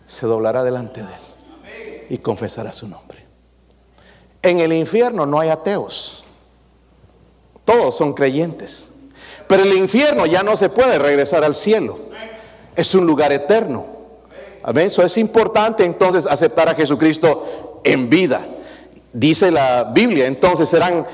se 0.07 0.27
doblará 0.27 0.63
delante 0.63 1.03
de 1.03 1.13
él 1.13 2.07
y 2.09 2.19
confesará 2.19 2.73
su 2.73 2.89
nombre. 2.89 3.25
En 4.43 4.61
el 4.61 4.73
infierno 4.73 5.27
no 5.27 5.41
hay 5.41 5.49
ateos. 5.49 6.25
Todos 7.65 7.97
son 7.97 8.15
creyentes. 8.15 8.93
Pero 9.49 9.63
el 9.63 9.73
infierno 9.75 10.27
ya 10.27 10.43
no 10.43 10.57
se 10.57 10.69
puede 10.69 10.99
regresar 10.99 11.45
al 11.45 11.55
cielo. 11.55 11.99
Es 12.75 12.95
un 12.95 13.07
lugar 13.07 13.33
eterno. 13.33 13.87
Amén. 14.63 14.89
Eso 14.89 15.03
es 15.03 15.17
importante 15.17 15.85
entonces 15.85 16.27
aceptar 16.27 16.69
a 16.69 16.75
Jesucristo 16.75 17.81
en 17.85 18.09
vida. 18.09 18.47
Dice 19.19 19.51
la 19.51 19.85
Biblia, 19.95 20.27
entonces 20.27 20.69
serán 20.69 21.07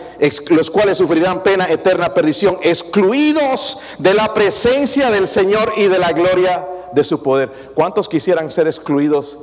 los 0.49 0.71
cuales 0.73 0.99
sufrirán 0.99 1.45
pena 1.45 1.71
eterna 1.71 2.13
perdición, 2.13 2.59
excluidos 2.61 3.79
de 3.99 4.13
la 4.13 4.35
presencia 4.35 5.09
del 5.09 5.29
Señor 5.29 5.73
y 5.77 5.85
de 5.85 6.01
la 6.01 6.11
gloria 6.11 6.67
de 6.93 7.05
su 7.05 7.23
poder. 7.23 7.49
¿Cuántos 7.77 8.09
quisieran 8.09 8.51
ser 8.51 8.67
excluidos 8.67 9.39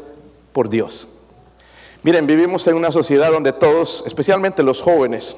por 0.52 0.68
Dios? 0.68 1.08
Miren, 2.04 2.28
vivimos 2.28 2.68
en 2.68 2.76
una 2.76 2.92
sociedad 2.92 3.32
donde 3.32 3.54
todos, 3.54 4.04
especialmente 4.06 4.62
los 4.62 4.82
jóvenes, 4.82 5.38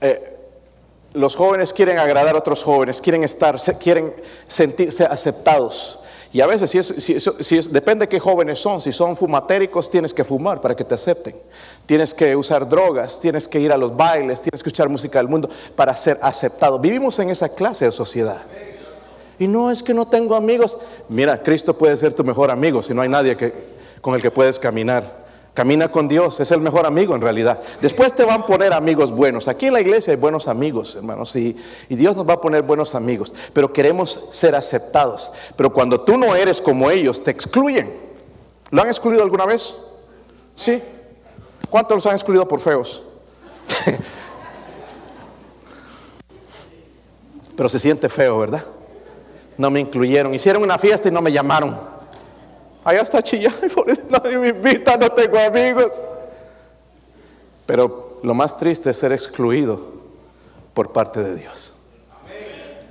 eh, 0.00 0.38
los 1.12 1.36
jóvenes 1.36 1.72
quieren 1.72 2.00
agradar 2.00 2.34
a 2.34 2.38
otros 2.38 2.64
jóvenes, 2.64 3.00
quieren 3.00 3.22
estar, 3.22 3.54
quieren 3.78 4.12
sentirse 4.48 5.04
aceptados. 5.04 5.99
Y 6.32 6.40
a 6.40 6.46
veces, 6.46 6.70
si 6.70 7.60
depende 7.70 8.04
de 8.04 8.08
qué 8.08 8.20
jóvenes 8.20 8.60
son, 8.60 8.80
si 8.80 8.92
son 8.92 9.16
fumatéricos, 9.16 9.90
tienes 9.90 10.14
que 10.14 10.22
fumar 10.22 10.60
para 10.60 10.76
que 10.76 10.84
te 10.84 10.94
acepten. 10.94 11.34
Tienes 11.86 12.14
que 12.14 12.36
usar 12.36 12.68
drogas, 12.68 13.20
tienes 13.20 13.48
que 13.48 13.58
ir 13.58 13.72
a 13.72 13.76
los 13.76 13.96
bailes, 13.96 14.40
tienes 14.40 14.62
que 14.62 14.68
escuchar 14.68 14.88
música 14.88 15.18
del 15.18 15.26
mundo 15.26 15.50
para 15.74 15.96
ser 15.96 16.18
aceptado. 16.22 16.78
Vivimos 16.78 17.18
en 17.18 17.30
esa 17.30 17.48
clase 17.48 17.86
de 17.86 17.92
sociedad. 17.92 18.42
Y 19.40 19.48
no 19.48 19.72
es 19.72 19.82
que 19.82 19.92
no 19.92 20.06
tengo 20.06 20.36
amigos. 20.36 20.76
Mira, 21.08 21.42
Cristo 21.42 21.76
puede 21.76 21.96
ser 21.96 22.14
tu 22.14 22.22
mejor 22.22 22.50
amigo 22.50 22.80
si 22.80 22.94
no 22.94 23.02
hay 23.02 23.08
nadie 23.08 23.36
con 24.00 24.14
el 24.14 24.22
que 24.22 24.30
puedes 24.30 24.58
caminar. 24.58 25.19
Camina 25.54 25.90
con 25.90 26.06
Dios, 26.06 26.38
es 26.38 26.52
el 26.52 26.60
mejor 26.60 26.86
amigo 26.86 27.14
en 27.16 27.20
realidad. 27.20 27.58
Después 27.80 28.14
te 28.14 28.24
van 28.24 28.42
a 28.42 28.46
poner 28.46 28.72
amigos 28.72 29.10
buenos. 29.10 29.48
Aquí 29.48 29.66
en 29.66 29.72
la 29.72 29.80
iglesia 29.80 30.12
hay 30.12 30.16
buenos 30.18 30.46
amigos, 30.46 30.94
hermanos, 30.94 31.34
y, 31.34 31.56
Dios 31.88 32.14
nos 32.16 32.28
va 32.28 32.34
a 32.34 32.40
poner 32.40 32.62
buenos 32.62 32.94
amigos. 32.94 33.34
Pero 33.52 33.72
queremos 33.72 34.28
ser 34.30 34.54
aceptados. 34.54 35.32
Pero 35.56 35.72
cuando 35.72 36.00
tú 36.00 36.16
no 36.16 36.36
eres 36.36 36.60
como 36.60 36.88
ellos, 36.90 37.24
te 37.24 37.32
excluyen. 37.32 37.92
¿Lo 38.70 38.80
han 38.82 38.88
excluido 38.88 39.24
alguna 39.24 39.44
vez? 39.44 39.74
Sí. 40.54 40.80
¿Cuántos 41.68 41.96
los 41.96 42.06
han 42.06 42.14
excluido 42.14 42.46
por 42.46 42.60
feos? 42.60 43.02
Pero 47.56 47.68
se 47.68 47.80
siente 47.80 48.08
feo, 48.08 48.38
¿verdad? 48.38 48.64
No 49.58 49.68
me 49.70 49.80
incluyeron. 49.80 50.32
Hicieron 50.32 50.62
una 50.62 50.78
fiesta 50.78 51.08
y 51.08 51.10
no 51.10 51.20
me 51.20 51.32
llamaron. 51.32 51.89
Allá 52.84 53.02
está 53.02 53.22
chillando, 53.22 53.68
por 53.74 53.90
eso 53.90 54.02
nadie 54.10 54.38
me 54.38 54.48
invita, 54.48 54.96
no 54.96 55.10
tengo 55.10 55.38
amigos. 55.38 56.00
Pero 57.66 58.18
lo 58.22 58.34
más 58.34 58.56
triste 58.56 58.90
es 58.90 58.96
ser 58.96 59.12
excluido 59.12 59.80
por 60.74 60.92
parte 60.92 61.22
de 61.22 61.36
Dios. 61.36 61.74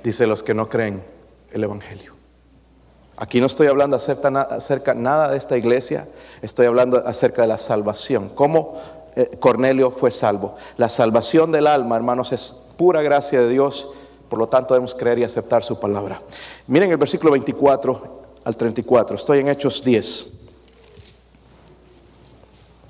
Dice 0.02 0.26
los 0.26 0.42
que 0.42 0.54
no 0.54 0.68
creen 0.68 1.02
el 1.52 1.64
Evangelio. 1.64 2.14
Aquí 3.16 3.40
no 3.40 3.46
estoy 3.46 3.66
hablando 3.66 3.96
acerca, 3.98 4.28
acerca 4.42 4.94
nada 4.94 5.30
de 5.30 5.36
esta 5.36 5.58
iglesia, 5.58 6.08
estoy 6.40 6.66
hablando 6.66 7.06
acerca 7.06 7.42
de 7.42 7.48
la 7.48 7.58
salvación. 7.58 8.30
¿Cómo 8.34 8.80
eh, 9.14 9.36
Cornelio 9.38 9.90
fue 9.90 10.10
salvo? 10.10 10.56
La 10.78 10.88
salvación 10.88 11.52
del 11.52 11.66
alma, 11.66 11.96
hermanos, 11.96 12.32
es 12.32 12.70
pura 12.78 13.02
gracia 13.02 13.42
de 13.42 13.48
Dios, 13.48 13.92
por 14.30 14.38
lo 14.38 14.48
tanto 14.48 14.72
debemos 14.72 14.94
creer 14.94 15.18
y 15.18 15.24
aceptar 15.24 15.62
su 15.62 15.78
palabra. 15.78 16.22
Miren 16.66 16.90
el 16.90 16.96
versículo 16.96 17.32
24 17.32 18.19
al 18.44 18.56
34. 18.56 19.16
Estoy 19.16 19.40
en 19.40 19.48
Hechos 19.48 19.84
10. 19.84 20.32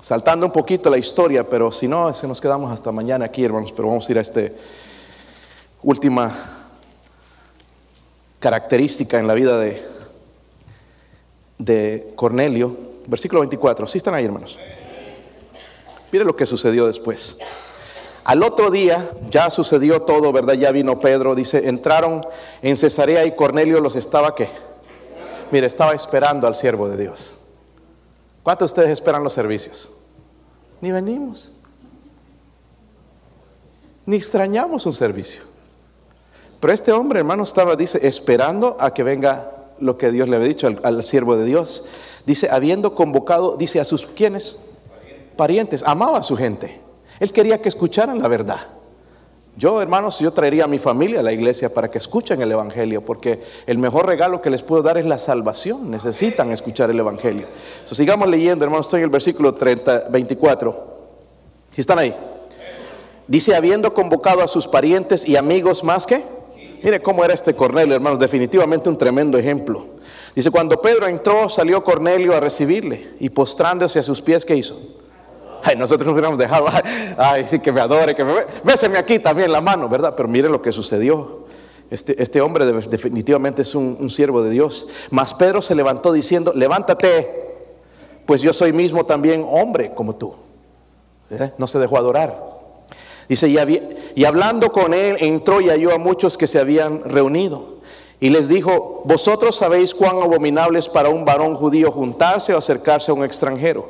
Saltando 0.01 0.47
un 0.47 0.51
poquito 0.51 0.89
la 0.89 0.97
historia, 0.97 1.47
pero 1.47 1.71
si 1.71 1.87
no, 1.87 2.13
se 2.13 2.27
nos 2.27 2.41
quedamos 2.41 2.71
hasta 2.71 2.91
mañana 2.91 3.25
aquí, 3.25 3.43
hermanos. 3.43 3.71
Pero 3.71 3.87
vamos 3.87 4.07
a 4.07 4.11
ir 4.11 4.17
a 4.17 4.21
esta 4.21 4.41
última 5.83 6.33
característica 8.39 9.19
en 9.19 9.27
la 9.27 9.35
vida 9.35 9.59
de, 9.59 9.85
de 11.59 12.13
Cornelio. 12.15 12.75
Versículo 13.05 13.41
24. 13.41 13.85
¿Sí 13.87 13.99
están 13.99 14.15
ahí, 14.15 14.25
hermanos? 14.25 14.57
Mire 16.11 16.25
lo 16.25 16.35
que 16.35 16.45
sucedió 16.45 16.87
después. 16.87 17.37
Al 18.23 18.43
otro 18.43 18.69
día 18.69 19.09
ya 19.29 19.49
sucedió 19.49 20.03
todo, 20.03 20.31
¿verdad? 20.31 20.53
Ya 20.53 20.71
vino 20.71 20.99
Pedro, 20.99 21.33
dice, 21.35 21.67
entraron 21.67 22.25
en 22.61 22.77
Cesarea 22.77 23.25
y 23.25 23.35
Cornelio 23.35 23.79
los 23.81 23.95
estaba 23.95 24.35
que 24.35 24.47
Mire, 25.51 25.67
estaba 25.67 25.91
esperando 25.93 26.47
al 26.47 26.55
siervo 26.55 26.87
de 26.87 26.97
Dios. 26.97 27.37
¿Cuántos 28.41 28.73
de 28.73 28.81
ustedes 28.81 28.93
esperan 28.93 29.23
los 29.23 29.33
servicios? 29.33 29.89
Ni 30.79 30.91
venimos. 30.91 31.51
Ni 34.05 34.15
extrañamos 34.15 34.85
un 34.85 34.93
servicio. 34.93 35.43
Pero 36.59 36.73
este 36.73 36.91
hombre, 36.91 37.19
hermano, 37.19 37.43
estaba, 37.43 37.75
dice, 37.75 38.07
esperando 38.07 38.77
a 38.79 38.93
que 38.93 39.03
venga 39.03 39.51
lo 39.79 39.97
que 39.97 40.11
Dios 40.11 40.29
le 40.29 40.37
había 40.37 40.47
dicho 40.47 40.67
al, 40.83 41.03
siervo 41.03 41.35
de 41.35 41.45
Dios. 41.45 41.85
Dice, 42.25 42.49
habiendo 42.49 42.95
convocado, 42.95 43.57
dice 43.57 43.79
a 43.79 43.85
sus, 43.85 44.05
¿quiénes? 44.05 44.59
Parientes. 45.35 45.83
Amaba 45.85 46.19
a 46.19 46.23
su 46.23 46.37
gente. 46.37 46.79
Él 47.19 47.31
quería 47.33 47.61
que 47.61 47.69
escucharan 47.69 48.21
la 48.21 48.27
verdad. 48.27 48.67
Yo, 49.57 49.81
hermanos, 49.81 50.19
yo 50.19 50.31
traería 50.31 50.63
a 50.63 50.67
mi 50.67 50.79
familia 50.79 51.19
a 51.19 51.23
la 51.23 51.33
iglesia 51.33 51.73
para 51.73 51.91
que 51.91 51.97
escuchen 51.97 52.41
el 52.41 52.51
Evangelio, 52.51 53.03
porque 53.03 53.41
el 53.67 53.77
mejor 53.77 54.07
regalo 54.07 54.41
que 54.41 54.49
les 54.49 54.63
puedo 54.63 54.81
dar 54.81 54.97
es 54.97 55.05
la 55.05 55.17
salvación. 55.17 55.91
Necesitan 55.91 56.51
escuchar 56.51 56.89
el 56.89 56.99
Evangelio. 56.99 57.47
sigamos 57.85 58.29
leyendo, 58.29 58.63
hermanos, 58.63 58.87
estoy 58.87 59.01
en 59.01 59.05
el 59.05 59.09
versículo 59.09 59.53
30, 59.53 60.07
24. 60.09 60.91
¿Sí 61.71 61.81
están 61.81 61.99
ahí? 61.99 62.15
Dice, 63.27 63.55
habiendo 63.55 63.93
convocado 63.93 64.41
a 64.41 64.47
sus 64.47 64.67
parientes 64.67 65.27
y 65.27 65.35
amigos 65.35 65.83
más 65.83 66.07
que... 66.07 66.23
Mire 66.83 66.99
cómo 66.99 67.23
era 67.23 67.35
este 67.35 67.53
Cornelio, 67.53 67.93
hermanos, 67.93 68.17
definitivamente 68.17 68.89
un 68.89 68.97
tremendo 68.97 69.37
ejemplo. 69.37 69.85
Dice, 70.35 70.49
cuando 70.49 70.81
Pedro 70.81 71.05
entró, 71.07 71.47
salió 71.47 71.83
Cornelio 71.83 72.35
a 72.35 72.39
recibirle 72.39 73.11
y 73.19 73.29
postrándose 73.29 73.99
a 73.99 74.03
sus 74.03 74.19
pies, 74.21 74.45
¿qué 74.45 74.55
hizo? 74.55 74.79
Ay, 75.63 75.75
nosotros 75.75 76.07
nos 76.07 76.13
hubiéramos 76.13 76.39
dejado, 76.39 76.67
ay, 77.17 77.45
sí, 77.45 77.59
que 77.59 77.71
me 77.71 77.81
adore, 77.81 78.15
que 78.15 78.23
me... 78.23 78.33
Béseme 78.63 78.97
aquí 78.97 79.19
también 79.19 79.51
la 79.51 79.61
mano, 79.61 79.87
¿verdad? 79.89 80.13
Pero 80.15 80.27
mire 80.27 80.49
lo 80.49 80.61
que 80.61 80.71
sucedió. 80.71 81.45
Este, 81.89 82.21
este 82.21 82.39
hombre 82.41 82.65
definitivamente 82.65 83.63
es 83.63 83.75
un, 83.75 84.09
siervo 84.09 84.41
de 84.41 84.49
Dios. 84.49 84.87
Mas 85.09 85.33
Pedro 85.33 85.61
se 85.61 85.75
levantó 85.75 86.13
diciendo, 86.13 86.53
levántate, 86.55 87.29
pues 88.25 88.41
yo 88.41 88.53
soy 88.53 88.73
mismo 88.73 89.05
también 89.05 89.45
hombre 89.47 89.93
como 89.93 90.15
tú. 90.15 90.33
¿Eh? 91.29 91.51
No 91.57 91.67
se 91.67 91.79
dejó 91.79 91.97
adorar. 91.97 92.41
Dice, 93.27 93.47
y, 93.47 93.57
y 94.15 94.25
hablando 94.25 94.71
con 94.71 94.93
él, 94.93 95.17
entró 95.19 95.61
y 95.61 95.69
halló 95.69 95.93
a 95.93 95.97
muchos 95.97 96.37
que 96.37 96.47
se 96.47 96.59
habían 96.59 97.03
reunido. 97.03 97.81
Y 98.19 98.29
les 98.29 98.47
dijo, 98.47 99.01
vosotros 99.05 99.55
sabéis 99.55 99.93
cuán 99.93 100.21
abominable 100.21 100.79
es 100.79 100.87
para 100.87 101.09
un 101.09 101.25
varón 101.25 101.55
judío 101.55 101.91
juntarse 101.91 102.53
o 102.53 102.57
acercarse 102.57 103.11
a 103.11 103.13
un 103.13 103.23
extranjero 103.23 103.87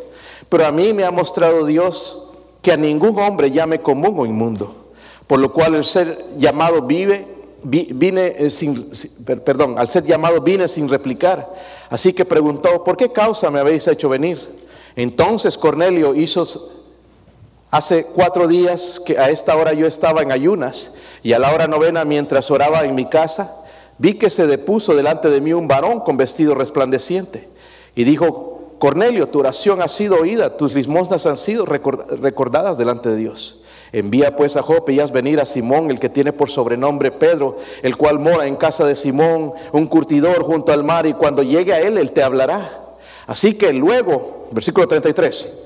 pero 0.51 0.67
a 0.67 0.71
mí 0.73 0.91
me 0.91 1.05
ha 1.05 1.11
mostrado 1.11 1.65
Dios 1.65 2.23
que 2.61 2.73
a 2.73 2.77
ningún 2.77 3.17
hombre 3.17 3.51
llame 3.51 3.79
común 3.79 4.15
o 4.17 4.25
inmundo. 4.25 4.75
por 5.25 5.39
lo 5.39 5.53
cual 5.53 5.75
el 5.75 5.85
ser 5.85 6.25
llamado 6.37 6.81
vive, 6.81 7.25
vine 7.63 8.35
eh, 8.37 8.49
sin, 8.49 8.91
perdón, 9.45 9.79
al 9.79 9.87
ser 9.87 10.03
llamado 10.03 10.41
vine 10.41 10.67
sin 10.67 10.89
replicar. 10.89 11.49
Así 11.89 12.11
que 12.11 12.25
preguntó, 12.25 12.83
¿por 12.83 12.97
qué 12.97 13.13
causa 13.13 13.49
me 13.49 13.61
habéis 13.61 13.87
hecho 13.87 14.09
venir? 14.09 14.37
Entonces 14.97 15.57
Cornelio 15.57 16.13
hizo, 16.13 16.43
hace 17.69 18.07
cuatro 18.13 18.45
días 18.45 19.01
que 19.05 19.17
a 19.17 19.29
esta 19.29 19.55
hora 19.55 19.71
yo 19.71 19.87
estaba 19.87 20.21
en 20.21 20.33
ayunas 20.33 20.95
y 21.23 21.31
a 21.31 21.39
la 21.39 21.53
hora 21.53 21.65
novena 21.65 22.03
mientras 22.03 22.51
oraba 22.51 22.83
en 22.83 22.93
mi 22.93 23.05
casa, 23.05 23.55
vi 23.99 24.15
que 24.15 24.29
se 24.29 24.47
depuso 24.47 24.95
delante 24.95 25.29
de 25.29 25.39
mí 25.39 25.53
un 25.53 25.69
varón 25.69 26.01
con 26.01 26.17
vestido 26.17 26.55
resplandeciente 26.55 27.47
y 27.95 28.03
dijo, 28.03 28.50
Cornelio, 28.82 29.29
tu 29.29 29.41
oración 29.41 29.79
ha 29.84 29.88
sido 29.88 30.15
oída, 30.15 30.57
tus 30.57 30.73
limosnas 30.73 31.27
han 31.27 31.38
sido 31.38 31.67
recordadas 31.67 32.79
delante 32.79 33.09
de 33.09 33.15
Dios. 33.15 33.61
Envía 33.91 34.36
pues 34.36 34.57
a 34.57 34.63
Jope 34.63 34.91
y 34.91 34.99
haz 34.99 35.11
venir 35.11 35.39
a 35.39 35.45
Simón, 35.45 35.91
el 35.91 35.99
que 35.99 36.09
tiene 36.09 36.34
por 36.34 36.49
sobrenombre 36.49 37.11
Pedro, 37.11 37.59
el 37.84 37.95
cual 37.95 38.17
mora 38.17 38.47
en 38.47 38.55
casa 38.55 38.88
de 38.88 38.95
Simón, 38.95 39.53
un 39.71 39.86
curtidor 39.86 40.41
junto 40.41 40.73
al 40.73 40.84
mar, 40.84 41.05
y 41.05 41.13
cuando 41.13 41.43
llegue 41.43 41.73
a 41.73 41.79
él, 41.79 41.99
él 41.99 42.11
te 42.11 42.23
hablará. 42.23 42.95
Así 43.27 43.53
que 43.53 43.71
luego, 43.71 44.47
versículo 44.51 44.88
33, 44.88 45.59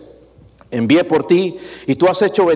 envié 0.71 1.05
por 1.05 1.25
ti 1.25 1.57
y 1.87 1.95
tú 1.95 2.09
has 2.09 2.21
hecho 2.21 2.49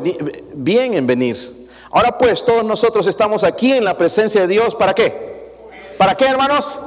bien 0.55 0.93
en 0.93 1.07
venir. 1.07 1.69
Ahora 1.89 2.17
pues, 2.17 2.43
todos 2.43 2.65
nosotros 2.65 3.07
estamos 3.07 3.45
aquí 3.45 3.71
en 3.71 3.85
la 3.85 3.97
presencia 3.97 4.41
de 4.41 4.47
Dios, 4.47 4.75
¿para 4.75 4.93
qué? 4.93 5.29
¿Para 5.97 6.15
qué, 6.15 6.25
hermanos? 6.25 6.81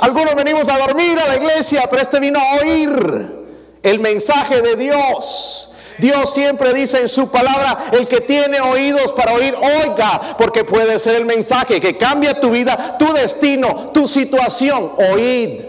Algunos 0.00 0.34
venimos 0.34 0.68
a 0.68 0.78
dormir 0.78 1.18
a 1.18 1.28
la 1.28 1.36
iglesia, 1.36 1.84
pero 1.90 2.02
este 2.02 2.20
vino 2.20 2.38
a 2.38 2.62
oír 2.62 3.38
el 3.82 4.00
mensaje 4.00 4.62
de 4.62 4.76
Dios. 4.76 5.70
Dios 5.98 6.32
siempre 6.32 6.72
dice 6.72 7.00
en 7.00 7.08
su 7.08 7.28
palabra, 7.28 7.86
el 7.92 8.06
que 8.06 8.20
tiene 8.20 8.60
oídos 8.60 9.12
para 9.12 9.34
oír, 9.34 9.54
oiga, 9.56 10.36
porque 10.38 10.64
puede 10.64 10.98
ser 11.00 11.16
el 11.16 11.26
mensaje 11.26 11.80
que 11.80 11.96
cambia 11.96 12.40
tu 12.40 12.50
vida, 12.50 12.96
tu 12.98 13.12
destino, 13.12 13.90
tu 13.92 14.06
situación. 14.06 14.92
Oíd, 15.12 15.60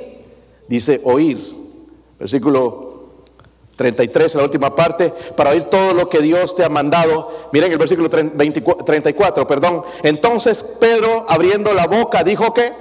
dice 0.68 1.02
oír. 1.04 1.58
Versículo 2.20 2.90
33, 3.76 4.36
la 4.36 4.44
última 4.44 4.76
parte, 4.76 5.12
para 5.36 5.52
oír 5.52 5.64
todo 5.64 5.94
lo 5.94 6.10
que 6.10 6.20
Dios 6.20 6.54
te 6.54 6.64
ha 6.64 6.70
mandado. 6.70 7.50
Miren 7.52 7.72
el 7.72 7.78
versículo 7.78 8.10
34, 8.10 9.48
perdón. 9.48 9.84
Entonces 10.04 10.64
Pedro, 10.64 11.26
abriendo 11.28 11.74
la 11.74 11.88
boca, 11.88 12.24
dijo 12.24 12.54
que, 12.54 12.72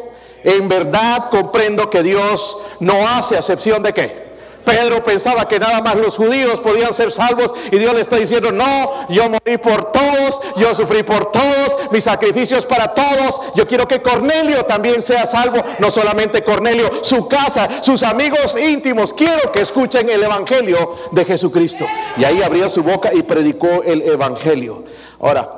en 0.44 0.68
verdad 0.68 1.30
comprendo 1.30 1.90
que 1.90 2.02
Dios 2.02 2.58
no 2.80 3.06
hace 3.08 3.36
acepción 3.36 3.82
de 3.82 3.92
qué 3.92 4.28
Pedro 4.68 5.02
pensaba 5.02 5.48
que 5.48 5.58
nada 5.58 5.80
más 5.80 5.96
los 5.96 6.16
judíos 6.16 6.60
podían 6.60 6.92
ser 6.92 7.10
salvos 7.10 7.54
y 7.72 7.78
Dios 7.78 7.94
le 7.94 8.02
está 8.02 8.16
diciendo, 8.16 8.52
no, 8.52 9.08
yo 9.08 9.30
morí 9.30 9.56
por 9.56 9.92
todos, 9.92 10.40
yo 10.56 10.74
sufrí 10.74 11.02
por 11.02 11.32
todos, 11.32 11.90
mi 11.90 12.02
sacrificio 12.02 12.58
es 12.58 12.66
para 12.66 12.92
todos, 12.92 13.40
yo 13.54 13.66
quiero 13.66 13.88
que 13.88 14.02
Cornelio 14.02 14.66
también 14.66 15.00
sea 15.00 15.26
salvo, 15.26 15.64
no 15.78 15.90
solamente 15.90 16.44
Cornelio, 16.44 16.90
su 17.02 17.26
casa, 17.28 17.82
sus 17.82 18.02
amigos 18.02 18.58
íntimos, 18.58 19.14
quiero 19.14 19.50
que 19.52 19.62
escuchen 19.62 20.10
el 20.10 20.22
Evangelio 20.22 20.96
de 21.12 21.24
Jesucristo. 21.24 21.86
Y 22.18 22.24
ahí 22.24 22.42
abrió 22.42 22.68
su 22.68 22.82
boca 22.82 23.10
y 23.14 23.22
predicó 23.22 23.82
el 23.84 24.02
Evangelio. 24.02 24.84
Ahora, 25.20 25.50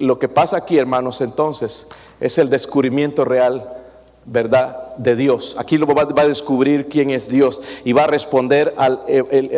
lo 0.00 0.18
que 0.18 0.28
pasa 0.28 0.56
aquí, 0.56 0.76
hermanos, 0.76 1.20
entonces, 1.20 1.86
es 2.18 2.38
el 2.38 2.50
descubrimiento 2.50 3.24
real 3.24 3.83
¿verdad? 4.26 4.96
De 4.96 5.16
Dios. 5.16 5.56
Aquí 5.58 5.76
lo 5.76 5.86
va, 5.86 6.02
a 6.02 6.26
descubrir 6.26 6.88
quién 6.88 7.10
es 7.10 7.28
Dios 7.28 7.60
y 7.84 7.92
va 7.92 8.04
a 8.04 8.06
responder 8.06 8.72
al, 8.76 9.00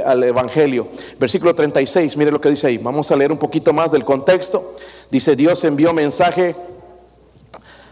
al, 0.04 0.24
Evangelio. 0.24 0.88
Versículo 1.18 1.54
36, 1.54 2.16
mire 2.16 2.30
lo 2.30 2.40
que 2.40 2.50
dice 2.50 2.66
ahí. 2.66 2.78
Vamos 2.78 3.10
a 3.10 3.16
leer 3.16 3.32
un 3.32 3.38
poquito 3.38 3.72
más 3.72 3.92
del 3.92 4.04
contexto. 4.04 4.76
Dice, 5.10 5.36
Dios 5.36 5.62
envió 5.64 5.92
mensaje 5.92 6.54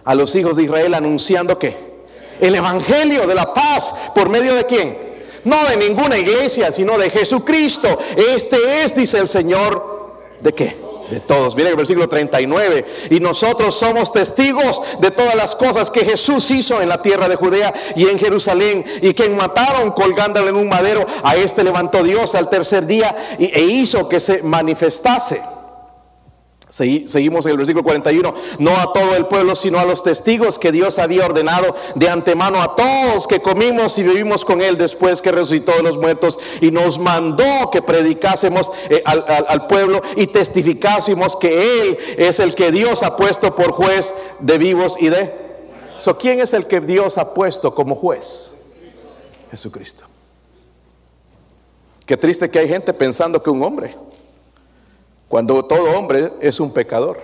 a 0.05 0.15
los 0.15 0.35
hijos 0.35 0.57
de 0.57 0.65
Israel 0.65 0.95
anunciando 0.95 1.59
que 1.59 1.95
el 2.41 2.55
Evangelio 2.55 3.27
de 3.27 3.35
la 3.35 3.55
paz, 3.55 3.95
¿por 4.15 4.29
medio 4.29 4.55
de 4.55 4.65
quién? 4.65 4.97
No 5.45 5.57
de 5.69 5.77
ninguna 5.77 6.19
iglesia, 6.19 6.73
sino 6.73 6.99
de 6.99 7.11
Jesucristo. 7.11 7.99
Este 8.17 8.83
es, 8.83 8.95
dice 8.95 9.19
el 9.19 9.29
Señor, 9.29 10.13
¿de 10.41 10.53
qué? 10.53 10.77
De 11.11 11.21
todos. 11.21 11.57
Miren 11.57 11.73
el 11.73 11.77
versículo 11.77 12.09
39. 12.09 12.85
Y 13.11 13.21
nosotros 13.21 13.75
somos 13.75 14.13
testigos 14.13 14.81
de 15.01 15.11
todas 15.11 15.35
las 15.35 15.57
cosas 15.57 15.91
que 15.91 16.05
Jesús 16.05 16.51
hizo 16.51 16.81
en 16.81 16.89
la 16.89 17.03
tierra 17.03 17.29
de 17.29 17.37
Judea 17.37 17.73
y 17.97 18.09
en 18.09 18.19
Jerusalén. 18.19 18.85
Y 19.03 19.15
que 19.15 19.29
mataron 19.29 19.93
colgándole 19.93 20.51
en 20.51 20.57
un 20.57 20.69
madero, 20.69 21.07
a 21.23 21.37
este 21.37 21.65
levantó 21.65 22.03
Dios 22.03 22.35
al 22.35 22.49
tercer 22.49 22.87
día 22.87 23.15
e 23.39 23.63
hizo 23.63 24.09
que 24.09 24.21
se 24.21 24.43
manifestase 24.43 25.54
Seguimos 26.75 27.47
en 27.47 27.53
el 27.53 27.59
versículo 27.59 27.85
41, 27.85 28.35
no 28.59 28.77
a 28.77 28.93
todo 28.93 29.15
el 29.15 29.27
pueblo, 29.27 29.55
sino 29.55 29.79
a 29.79 29.85
los 29.85 30.03
testigos 30.03 30.59
que 30.59 30.73
Dios 30.73 30.99
había 30.99 31.25
ordenado 31.25 31.77
de 31.95 32.09
antemano 32.09 32.61
a 32.61 32.75
todos 32.75 33.29
que 33.29 33.39
comimos 33.39 33.97
y 34.01 34.03
vivimos 34.03 34.45
con 34.45 34.61
Él 34.61 34.77
después 34.77 35.23
que 35.23 35.31
resucitó 35.31 35.71
de 35.71 35.85
los 35.85 35.99
muertos 35.99 36.37
y 36.61 36.73
nos 36.73 36.99
mandó 36.99 37.71
que 37.71 37.81
predicásemos 37.81 38.73
eh, 38.91 39.05
al, 39.07 39.69
pueblo 39.69 40.03
y 40.17 40.27
testificásemos 40.27 41.37
que 41.37 41.81
Él 41.81 41.99
es 42.19 42.41
el 42.41 42.57
que 42.57 42.73
Dios 42.73 43.05
ha 43.05 43.17
puesto 43.17 43.55
por 43.55 43.71
juez 43.71 44.13
de 44.41 44.59
vivos 44.59 44.97
y 44.99 45.11
de... 45.11 45.33
So, 45.99 46.19
¿Quién 46.19 46.41
es 46.41 46.55
el 46.55 46.67
que 46.67 46.81
Dios 46.81 47.19
ha 47.19 47.35
puesto 47.35 47.73
como 47.73 47.95
juez? 47.95 48.53
Jesucristo. 49.53 50.07
Qué 52.05 52.17
triste 52.17 52.51
que 52.51 52.59
hay 52.59 52.69
gente 52.69 52.93
pensando 52.93 53.41
que 53.41 53.51
un 53.51 53.63
hombre 53.63 53.95
cuando 55.35 55.65
todo 55.65 55.99
hombre 55.99 56.31
es 56.41 56.61
un 56.61 56.73
pecador. 56.73 57.19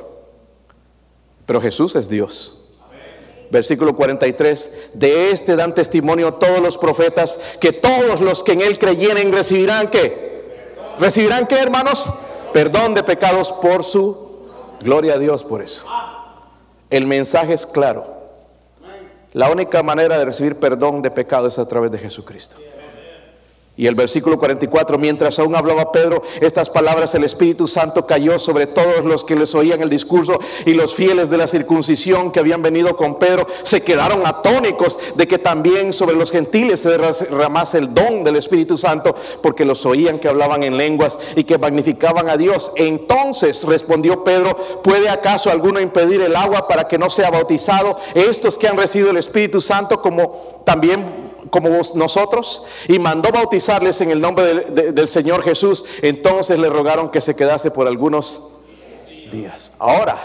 Pero 1.47 1.61
Jesús 1.61 1.95
es 1.95 2.09
Dios. 2.09 2.59
Versículo 3.53 3.95
43, 3.95 4.91
de 4.95 5.31
este 5.31 5.55
dan 5.55 5.77
testimonio 5.77 6.35
todos 6.35 6.59
los 6.59 6.77
profetas 6.77 7.39
que 7.61 7.73
todos 7.73 8.21
los 8.21 8.43
que 8.43 8.55
en 8.55 8.63
él 8.63 8.81
creyeren 8.81 9.31
recibirán 9.31 9.91
qué? 9.93 10.43
¿Recibirán 10.99 11.47
qué, 11.47 11.55
hermanos? 11.61 12.13
Perdón 12.53 12.95
de 12.95 13.05
pecados 13.05 13.53
por 13.53 13.85
su 13.85 14.49
gloria 14.81 15.15
a 15.15 15.19
Dios 15.19 15.45
por 15.45 15.63
eso. 15.63 15.87
El 16.91 17.07
mensaje 17.07 17.53
es 17.53 17.65
claro. 17.65 18.13
La 19.35 19.53
única 19.53 19.85
manera 19.85 20.19
de 20.19 20.25
recibir 20.25 20.57
perdón 20.57 21.01
de 21.01 21.13
pecados 21.13 21.53
es 21.53 21.59
a 21.61 21.69
través 21.69 21.93
de 21.93 21.99
Jesucristo. 21.99 22.57
Y 23.81 23.87
el 23.87 23.95
versículo 23.95 24.39
44, 24.39 24.99
mientras 24.99 25.39
aún 25.39 25.57
hablaba 25.57 25.91
Pedro 25.91 26.23
estas 26.43 26.69
palabras, 26.69 27.15
el 27.15 27.25
Espíritu 27.25 27.67
Santo 27.67 28.07
cayó 28.07 28.39
sobre 28.39 28.67
todos 28.67 29.07
los 29.07 29.25
que 29.25 29.35
les 29.35 29.55
oían 29.55 29.81
el 29.81 29.89
discurso 29.89 30.39
y 30.67 30.75
los 30.75 30.95
fieles 30.95 31.31
de 31.31 31.39
la 31.39 31.47
circuncisión 31.47 32.31
que 32.31 32.41
habían 32.41 32.61
venido 32.61 32.95
con 32.95 33.19
Pedro 33.19 33.47
se 33.63 33.83
quedaron 33.83 34.27
atónicos 34.27 34.99
de 35.15 35.27
que 35.27 35.39
también 35.39 35.95
sobre 35.95 36.15
los 36.15 36.31
gentiles 36.31 36.81
se 36.81 36.91
derramase 36.91 37.79
el 37.79 37.95
don 37.95 38.23
del 38.23 38.37
Espíritu 38.37 38.77
Santo 38.77 39.17
porque 39.41 39.65
los 39.65 39.87
oían 39.87 40.19
que 40.19 40.29
hablaban 40.29 40.63
en 40.63 40.77
lenguas 40.77 41.19
y 41.35 41.45
que 41.45 41.57
magnificaban 41.57 42.29
a 42.29 42.37
Dios. 42.37 42.73
Entonces 42.77 43.65
respondió 43.65 44.25
Pedro, 44.25 44.55
¿puede 44.85 45.09
acaso 45.09 45.51
alguno 45.51 45.81
impedir 45.81 46.21
el 46.21 46.37
agua 46.37 46.69
para 46.69 46.87
que 46.87 46.99
no 46.99 47.09
sea 47.09 47.31
bautizado 47.31 47.97
estos 48.13 48.59
que 48.59 48.69
han 48.69 48.77
recibido 48.77 49.11
el 49.11 49.17
Espíritu 49.17 49.63
Santo 49.63 50.03
como 50.03 50.61
también 50.67 51.20
como 51.51 51.69
nosotros 51.95 52.65
y 52.89 52.99
mandó 52.99 53.31
bautizarles 53.31 54.01
en 54.01 54.11
el 54.11 54.21
nombre 54.21 54.55
del 54.71 55.09
Señor 55.09 55.43
Jesús. 55.43 55.85
Entonces 56.03 56.59
le 56.59 56.71
rogaron 56.71 57.11
que 57.11 57.21
se 57.21 57.37
quedase 57.37 57.71
por 57.71 57.87
algunos 57.87 58.57
días. 59.31 59.73
Ahora, 59.79 60.19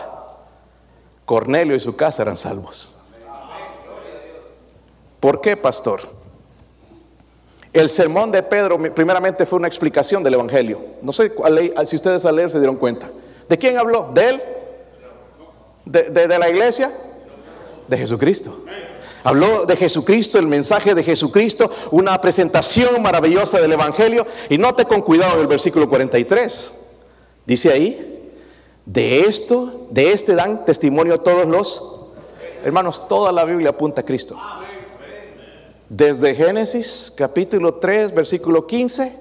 Cornelio 1.26 1.76
y 1.76 1.80
su 1.80 1.96
casa 1.96 2.22
eran 2.22 2.38
salvos. 2.38 2.96
¿Por 5.20 5.42
qué, 5.42 5.58
pastor? 5.58 6.02
El 7.74 7.90
sermón 7.90 8.32
de 8.32 8.42
Pedro 8.44 8.78
primeramente 8.94 9.46
fue 9.46 9.58
una 9.60 9.68
explicación 9.68 10.24
del 10.24 10.36
Evangelio. 10.36 10.80
No 11.02 11.12
sé 11.12 11.34
si 11.86 11.96
ustedes 11.96 12.24
al 12.26 12.36
leer 12.36 12.52
se 12.52 12.60
dieron 12.60 12.78
cuenta. 12.78 13.10
¿De 13.50 13.58
quién 13.58 13.78
habló? 13.78 14.12
¿De 14.14 14.30
él? 14.30 14.42
¿De, 15.84 16.28
de 16.28 16.40
la 16.40 16.50
iglesia? 16.50 16.92
De 17.88 17.98
Jesucristo. 17.98 18.64
Habló 19.26 19.66
de 19.66 19.76
Jesucristo, 19.76 20.38
el 20.38 20.46
mensaje 20.46 20.94
de 20.94 21.02
Jesucristo, 21.02 21.72
una 21.90 22.22
presentación 22.22 23.02
maravillosa 23.02 23.60
del 23.60 23.72
Evangelio. 23.72 24.24
Y 24.50 24.60
note 24.60 24.86
con 24.86 25.02
cuidado 25.02 25.42
el 25.42 25.48
versículo 25.48 25.90
43. 25.90 26.86
Dice 27.44 27.72
ahí, 27.72 28.32
de 28.86 29.22
esto, 29.22 29.88
de 29.90 30.12
este 30.12 30.36
dan 30.36 30.64
testimonio 30.64 31.22
todos 31.22 31.48
los 31.48 32.12
hermanos, 32.64 33.08
toda 33.08 33.32
la 33.32 33.46
Biblia 33.46 33.72
apunta 33.72 34.02
a 34.02 34.06
Cristo. 34.06 34.38
Desde 35.90 36.36
Génesis 36.36 37.12
capítulo 37.18 37.74
3, 37.74 38.14
versículo 38.14 38.68
15, 38.68 39.18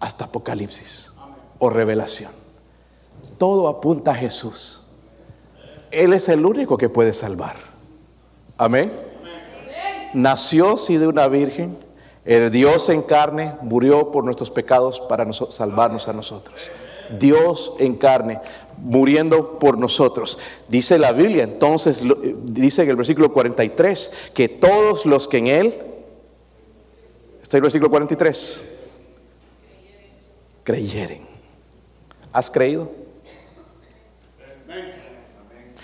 hasta 0.00 0.24
Apocalipsis 0.24 1.12
o 1.60 1.70
revelación. 1.70 2.32
Todo 3.38 3.68
apunta 3.68 4.10
a 4.10 4.14
Jesús. 4.16 4.82
Él 5.92 6.12
es 6.12 6.28
el 6.28 6.44
único 6.44 6.76
que 6.76 6.88
puede 6.88 7.14
salvar. 7.14 7.54
Amén 8.56 9.06
nació 10.14 10.76
sí 10.76 10.96
de 10.96 11.06
una 11.06 11.28
virgen, 11.28 11.76
el 12.24 12.50
Dios 12.50 12.88
en 12.88 13.02
carne, 13.02 13.54
murió 13.62 14.10
por 14.10 14.24
nuestros 14.24 14.50
pecados 14.50 15.00
para 15.00 15.30
salvarnos 15.32 16.08
a 16.08 16.12
nosotros. 16.12 16.70
Dios 17.18 17.72
en 17.78 17.96
carne, 17.96 18.40
muriendo 18.76 19.58
por 19.58 19.78
nosotros. 19.78 20.38
Dice 20.68 20.98
la 20.98 21.12
Biblia, 21.12 21.44
entonces, 21.44 22.02
eh, 22.02 22.36
dice 22.44 22.82
en 22.82 22.90
el 22.90 22.96
versículo 22.96 23.32
43, 23.32 24.30
que 24.34 24.48
todos 24.48 25.06
los 25.06 25.26
que 25.26 25.38
en 25.38 25.46
Él, 25.46 25.74
está 27.42 27.56
el 27.56 27.62
versículo 27.62 27.90
43, 27.90 28.68
creyeren. 30.64 31.22
¿Has 32.32 32.50
creído? 32.50 32.90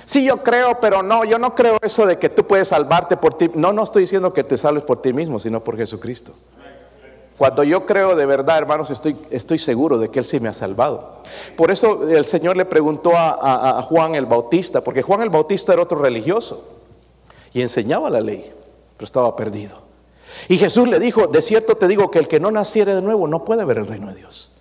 Sí, 0.05 0.25
yo 0.25 0.43
creo, 0.43 0.79
pero 0.81 1.03
no, 1.03 1.25
yo 1.25 1.39
no 1.39 1.55
creo 1.55 1.79
eso 1.83 2.07
de 2.07 2.19
que 2.19 2.29
tú 2.29 2.47
puedes 2.47 2.69
salvarte 2.69 3.17
por 3.17 3.35
ti. 3.35 3.51
No, 3.55 3.73
no 3.73 3.85
estoy 3.85 4.03
diciendo 4.03 4.33
que 4.33 4.45
te 4.45 4.59
salves 4.59 4.85
por 4.85 5.01
ti 5.01 5.13
mismo, 5.13 5.39
sino 5.39 5.63
por 5.63 5.77
Jesucristo. 5.77 6.33
Cuando 7.39 7.65
yo 7.65 7.85
creo 7.85 8.15
de 8.15 8.27
verdad, 8.27 8.59
hermanos, 8.59 8.91
estoy, 8.91 9.17
estoy 9.31 9.59
seguro 9.59 9.99
de 9.99 10.09
que 10.09 10.21
Él 10.21 10.25
sí 10.25 10.39
me 10.39 10.49
ha 10.49 10.53
salvado. 10.53 11.17
Por 11.57 11.71
eso 11.71 12.09
el 12.09 12.27
Señor 12.27 12.57
le 12.57 12.65
preguntó 12.65 13.17
a, 13.17 13.79
a 13.79 13.83
Juan 13.83 14.15
el 14.15 14.27
Bautista, 14.27 14.83
porque 14.83 15.03
Juan 15.03 15.23
el 15.23 15.31
Bautista 15.31 15.73
era 15.73 15.83
otro 15.83 16.01
religioso 16.01 16.65
y 17.53 17.63
enseñaba 17.63 18.09
la 18.09 18.21
ley, 18.21 18.53
pero 18.97 19.05
estaba 19.05 19.35
perdido. 19.35 19.85
Y 20.49 20.59
Jesús 20.59 20.89
le 20.89 21.01
dijo, 21.01 21.27
de 21.27 21.43
cierto 21.43 21.77
te 21.77 21.89
digo 21.89 22.11
que 22.11 22.19
el 22.19 22.29
que 22.29 22.41
no 22.41 22.51
naciere 22.51 22.95
de 22.95 23.03
nuevo 23.03 23.27
no 23.27 23.45
puede 23.45 23.65
ver 23.65 23.79
el 23.79 23.87
reino 23.87 24.09
de 24.09 24.15
Dios. 24.15 24.57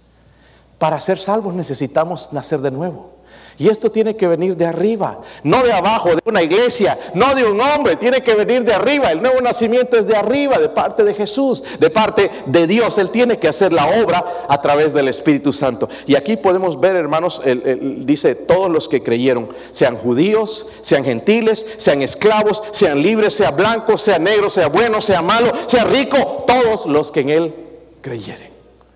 Para 0.78 1.00
ser 1.00 1.20
salvos 1.20 1.54
necesitamos 1.54 2.34
nacer 2.34 2.62
de 2.62 2.72
nuevo. 2.72 3.12
Y 3.58 3.70
esto 3.70 3.92
tiene 3.92 4.16
que 4.16 4.28
venir 4.28 4.58
de 4.58 4.66
arriba, 4.66 5.22
no 5.44 5.62
de 5.64 5.72
abajo, 5.72 6.10
de 6.10 6.22
una 6.26 6.42
iglesia, 6.42 6.98
no 7.14 7.36
de 7.36 7.44
un 7.44 7.60
hombre, 7.62 7.96
tiene 7.96 8.22
que 8.22 8.34
venir 8.34 8.64
de 8.64 8.74
arriba. 8.74 9.12
El 9.12 9.22
nuevo 9.22 9.40
nacimiento 9.42 9.98
es 9.98 10.08
de 10.08 10.16
arriba, 10.16 10.58
de 10.58 10.70
parte 10.70 11.04
de 11.04 11.14
Jesús, 11.14 11.64
de 11.80 11.90
parte 11.90 12.32
de 12.46 12.68
Dios. 12.68 12.98
Él 12.98 13.12
tiene 13.12 13.38
que 13.38 13.48
hacer 13.48 13.72
la 13.72 13.88
obra 14.02 14.46
a 14.48 14.62
través 14.62 14.94
del 14.94 15.08
Espíritu 15.08 15.54
Santo. 15.54 15.88
Y 16.06 16.16
aquí 16.16 16.36
podemos 16.36 16.80
ver, 16.80 16.96
hermanos, 16.96 17.42
dice, 17.46 18.36
todos 18.36 18.72
los 18.72 18.88
que 18.88 19.04
creyeron, 19.04 19.50
sean 19.72 19.98
judíos, 19.98 20.68
sean 20.82 21.04
gentiles, 21.04 21.66
sean 21.78 22.02
esclavos, 22.02 22.64
sean 22.72 23.02
libres, 23.02 23.34
sea 23.36 23.52
blanco, 23.52 23.98
sea 23.98 24.20
negro, 24.20 24.50
sea 24.50 24.68
bueno, 24.68 25.00
sea 25.00 25.22
malo, 25.22 25.52
sea 25.68 25.84
rico, 25.84 26.46
todos 26.48 26.86
los 26.86 27.12
que 27.12 27.20
en 27.22 27.30
Él 27.30 27.56
creyeren. 28.02 28.52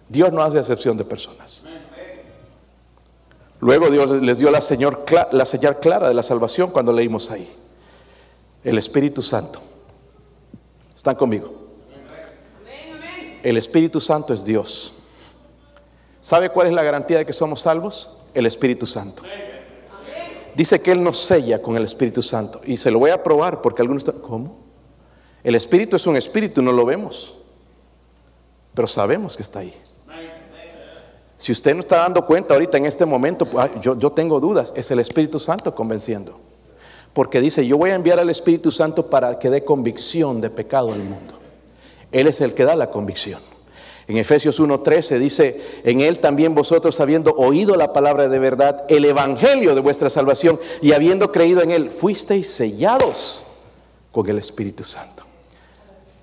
Dios 0.09 0.31
no 0.31 0.41
hace 0.41 0.57
excepción 0.57 0.97
de 0.97 1.03
personas. 1.03 1.63
Luego 3.59 3.89
Dios 3.89 4.21
les 4.21 4.37
dio 4.37 4.51
la, 4.51 4.61
señal 4.61 5.79
clara 5.79 6.07
de 6.07 6.13
la 6.13 6.23
salvación 6.23 6.69
cuando 6.69 6.93
leímos 6.93 7.31
ahí. 7.31 7.51
El 8.63 8.77
Espíritu 8.77 9.21
Santo. 9.21 9.59
¿Están 10.95 11.15
conmigo? 11.15 11.53
El 13.43 13.57
Espíritu 13.57 13.99
Santo 13.99 14.33
es 14.33 14.43
Dios. 14.43 14.93
¿Sabe 16.21 16.49
cuál 16.49 16.67
es 16.67 16.73
la 16.73 16.83
garantía 16.83 17.19
de 17.19 17.25
que 17.25 17.33
somos 17.33 17.61
salvos? 17.61 18.17
El 18.33 18.45
Espíritu 18.45 18.85
Santo. 18.85 19.23
Dice 20.55 20.81
que 20.81 20.91
Él 20.91 21.03
nos 21.03 21.17
sella 21.17 21.61
con 21.61 21.77
el 21.77 21.83
Espíritu 21.83 22.21
Santo. 22.21 22.61
Y 22.65 22.77
se 22.77 22.91
lo 22.91 22.99
voy 22.99 23.11
a 23.11 23.23
probar 23.23 23.61
porque 23.61 23.81
algunos 23.81 24.05
están, 24.05 24.21
¿cómo? 24.21 24.57
El 25.43 25.55
Espíritu 25.55 25.95
es 25.95 26.05
un 26.07 26.17
Espíritu, 26.17 26.61
no 26.61 26.71
lo 26.71 26.83
vemos. 26.83 27.35
Pero 28.73 28.87
sabemos 28.87 29.37
que 29.37 29.43
está 29.43 29.59
ahí. 29.59 29.73
Si 31.37 31.51
usted 31.51 31.75
no 31.75 31.81
está 31.81 31.97
dando 31.97 32.25
cuenta 32.25 32.55
ahorita 32.55 32.77
en 32.77 32.85
este 32.85 33.05
momento, 33.05 33.45
pues, 33.45 33.69
yo, 33.79 33.97
yo 33.97 34.11
tengo 34.11 34.39
dudas, 34.39 34.73
es 34.75 34.89
el 34.89 34.99
Espíritu 34.99 35.39
Santo 35.39 35.73
convenciendo. 35.73 36.39
Porque 37.13 37.41
dice, 37.41 37.65
yo 37.65 37.77
voy 37.77 37.91
a 37.91 37.95
enviar 37.95 38.19
al 38.19 38.29
Espíritu 38.29 38.71
Santo 38.71 39.07
para 39.07 39.39
que 39.39 39.49
dé 39.49 39.63
convicción 39.63 40.41
de 40.41 40.49
pecado 40.49 40.91
al 40.91 40.99
mundo. 40.99 41.35
Él 42.11 42.27
es 42.27 42.41
el 42.41 42.53
que 42.53 42.65
da 42.65 42.75
la 42.75 42.89
convicción. 42.89 43.39
En 44.07 44.17
Efesios 44.17 44.59
1:13 44.59 45.19
dice, 45.19 45.61
en 45.83 45.99
Él 45.99 46.19
también 46.19 46.55
vosotros 46.55 46.99
habiendo 47.01 47.33
oído 47.33 47.75
la 47.75 47.91
palabra 47.91 48.29
de 48.29 48.39
verdad, 48.39 48.85
el 48.87 49.03
Evangelio 49.03 49.75
de 49.75 49.81
vuestra 49.81 50.09
salvación, 50.09 50.59
y 50.81 50.93
habiendo 50.93 51.31
creído 51.31 51.61
en 51.61 51.71
Él, 51.71 51.89
fuisteis 51.89 52.49
sellados 52.49 53.43
con 54.11 54.29
el 54.29 54.37
Espíritu 54.37 54.83
Santo. 54.85 55.23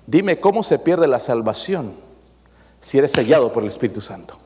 Dime, 0.07 0.39
¿cómo 0.39 0.63
se 0.63 0.79
pierde 0.79 1.07
la 1.07 1.19
salvación 1.19 1.93
si 2.79 2.97
eres 2.97 3.11
sellado 3.11 3.53
por 3.53 3.63
el 3.63 3.69
Espíritu 3.69 4.01
Santo? 4.01 4.37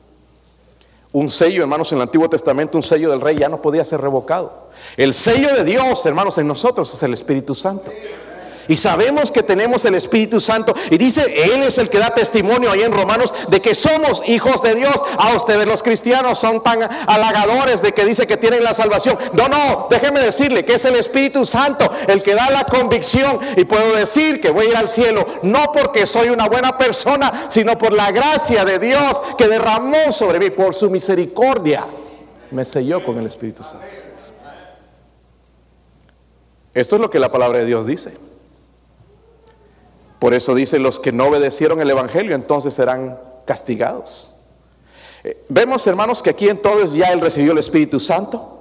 Un 1.12 1.28
sello, 1.28 1.62
hermanos, 1.62 1.90
en 1.90 1.98
el 1.98 2.02
Antiguo 2.02 2.28
Testamento, 2.28 2.78
un 2.78 2.82
sello 2.82 3.10
del 3.10 3.20
rey 3.20 3.36
ya 3.36 3.48
no 3.48 3.60
podía 3.60 3.84
ser 3.84 4.00
revocado. 4.00 4.70
El 4.96 5.12
sello 5.12 5.54
de 5.54 5.64
Dios, 5.64 6.04
hermanos, 6.06 6.38
en 6.38 6.46
nosotros 6.46 6.92
es 6.94 7.02
el 7.02 7.14
Espíritu 7.14 7.54
Santo. 7.54 7.90
Y 8.70 8.76
sabemos 8.76 9.32
que 9.32 9.42
tenemos 9.42 9.84
el 9.84 9.96
Espíritu 9.96 10.40
Santo. 10.40 10.72
Y 10.92 10.96
dice, 10.96 11.24
Él 11.52 11.64
es 11.64 11.76
el 11.78 11.90
que 11.90 11.98
da 11.98 12.14
testimonio 12.14 12.70
ahí 12.70 12.82
en 12.82 12.92
Romanos 12.92 13.34
de 13.48 13.60
que 13.60 13.74
somos 13.74 14.22
hijos 14.28 14.62
de 14.62 14.76
Dios. 14.76 14.94
A 15.18 15.34
ustedes 15.34 15.66
los 15.66 15.82
cristianos 15.82 16.38
son 16.38 16.62
tan 16.62 16.78
halagadores 17.08 17.82
de 17.82 17.90
que 17.90 18.04
dice 18.04 18.28
que 18.28 18.36
tienen 18.36 18.62
la 18.62 18.72
salvación. 18.72 19.18
No, 19.32 19.48
no, 19.48 19.88
déjeme 19.90 20.20
decirle 20.20 20.64
que 20.64 20.74
es 20.74 20.84
el 20.84 20.94
Espíritu 20.94 21.44
Santo 21.44 21.90
el 22.06 22.22
que 22.22 22.36
da 22.36 22.48
la 22.48 22.62
convicción. 22.62 23.40
Y 23.56 23.64
puedo 23.64 23.92
decir 23.96 24.40
que 24.40 24.50
voy 24.50 24.66
a 24.66 24.68
ir 24.68 24.76
al 24.76 24.88
cielo 24.88 25.26
no 25.42 25.72
porque 25.72 26.06
soy 26.06 26.28
una 26.28 26.46
buena 26.46 26.78
persona, 26.78 27.46
sino 27.48 27.76
por 27.76 27.92
la 27.92 28.12
gracia 28.12 28.64
de 28.64 28.78
Dios 28.78 29.20
que 29.36 29.48
derramó 29.48 30.12
sobre 30.12 30.38
mí 30.38 30.50
por 30.50 30.76
su 30.76 30.88
misericordia. 30.88 31.84
Me 32.52 32.64
selló 32.64 33.02
con 33.04 33.18
el 33.18 33.26
Espíritu 33.26 33.64
Santo. 33.64 33.84
Esto 36.72 36.94
es 36.94 37.02
lo 37.02 37.10
que 37.10 37.18
la 37.18 37.32
palabra 37.32 37.58
de 37.58 37.64
Dios 37.64 37.86
dice. 37.86 38.29
Por 40.20 40.34
eso 40.34 40.54
dice, 40.54 40.78
los 40.78 41.00
que 41.00 41.12
no 41.12 41.28
obedecieron 41.28 41.80
el 41.80 41.90
Evangelio 41.90 42.36
entonces 42.36 42.74
serán 42.74 43.18
castigados. 43.46 44.36
Eh, 45.24 45.44
vemos, 45.48 45.86
hermanos, 45.86 46.22
que 46.22 46.30
aquí 46.30 46.48
entonces 46.48 46.92
ya 46.92 47.08
él 47.08 47.20
recibió 47.22 47.52
el 47.52 47.58
Espíritu 47.58 47.98
Santo. 47.98 48.60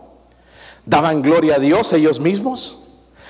Daban 0.85 1.21
gloria 1.21 1.55
a 1.55 1.59
Dios 1.59 1.91
ellos 1.91 2.21
mismos. 2.21 2.79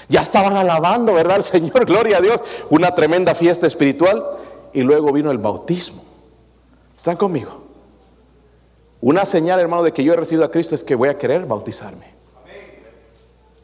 Ya 0.07 0.21
estaban 0.21 0.55
alabando, 0.55 1.15
¿verdad? 1.15 1.37
El 1.37 1.43
Señor, 1.43 1.85
gloria 1.87 2.19
a 2.19 2.21
Dios. 2.21 2.41
Una 2.69 2.93
tremenda 2.93 3.33
fiesta 3.33 3.65
espiritual. 3.65 4.23
Y 4.73 4.83
luego 4.83 5.11
vino 5.11 5.31
el 5.31 5.39
bautismo. 5.39 6.03
¿Están 6.95 7.17
conmigo? 7.17 7.63
Una 9.01 9.25
señal, 9.25 9.59
hermano, 9.59 9.81
de 9.81 9.91
que 9.91 10.03
yo 10.03 10.13
he 10.13 10.15
recibido 10.15 10.45
a 10.45 10.51
Cristo 10.51 10.75
es 10.75 10.83
que 10.83 10.93
voy 10.93 11.09
a 11.09 11.17
querer 11.17 11.47
bautizarme. 11.47 12.13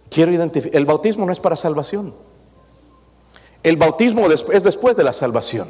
Quiero 0.09 0.31
identificar. 0.31 0.75
El 0.75 0.85
bautismo 0.87 1.23
no 1.23 1.31
es 1.31 1.39
para 1.39 1.55
salvación. 1.55 2.15
El 3.65 3.77
bautismo 3.77 4.29
es 4.29 4.63
después 4.63 4.95
de 4.95 5.03
la 5.03 5.11
salvación. 5.11 5.67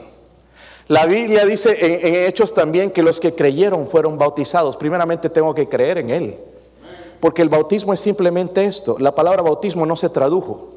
La 0.89 1.06
Biblia 1.06 1.46
dice 1.46 1.78
en, 1.80 2.28
Hechos 2.28 2.54
también 2.54 2.91
que 2.91 3.02
los 3.02 3.22
que 3.22 3.34
creyeron 3.34 3.88
fueron 3.88 4.18
bautizados. 4.18 4.76
Primeramente 4.76 5.30
tengo 5.30 5.56
que 5.56 5.70
creer 5.70 6.00
en 6.00 6.10
Él. 6.10 6.38
Porque 7.22 7.41
el 7.41 7.48
bautismo 7.48 7.93
es 7.93 8.02
simplemente 8.02 8.66
esto. 8.66 8.98
La 9.00 9.16
palabra 9.16 9.41
bautismo 9.43 9.86
no 9.86 9.96
se 9.96 10.10
tradujo. 10.10 10.74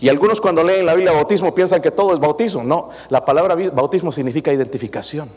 Y 0.00 0.08
algunos 0.08 0.40
cuando 0.40 0.64
leen 0.64 0.86
la 0.86 0.94
Biblia 0.94 1.12
bautismo 1.12 1.54
piensan 1.54 1.82
que 1.82 1.90
todo 1.90 2.14
es 2.14 2.18
bautismo. 2.18 2.64
No, 2.64 2.88
la 3.10 3.22
palabra 3.26 3.56
bautismo 3.70 4.10
significa 4.10 4.50
identificación. 4.50 5.28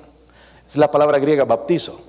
Es 0.65 0.77
la 0.77 0.89
palabra 0.89 1.19
griega 1.19 1.43
baptizo. 1.43 1.99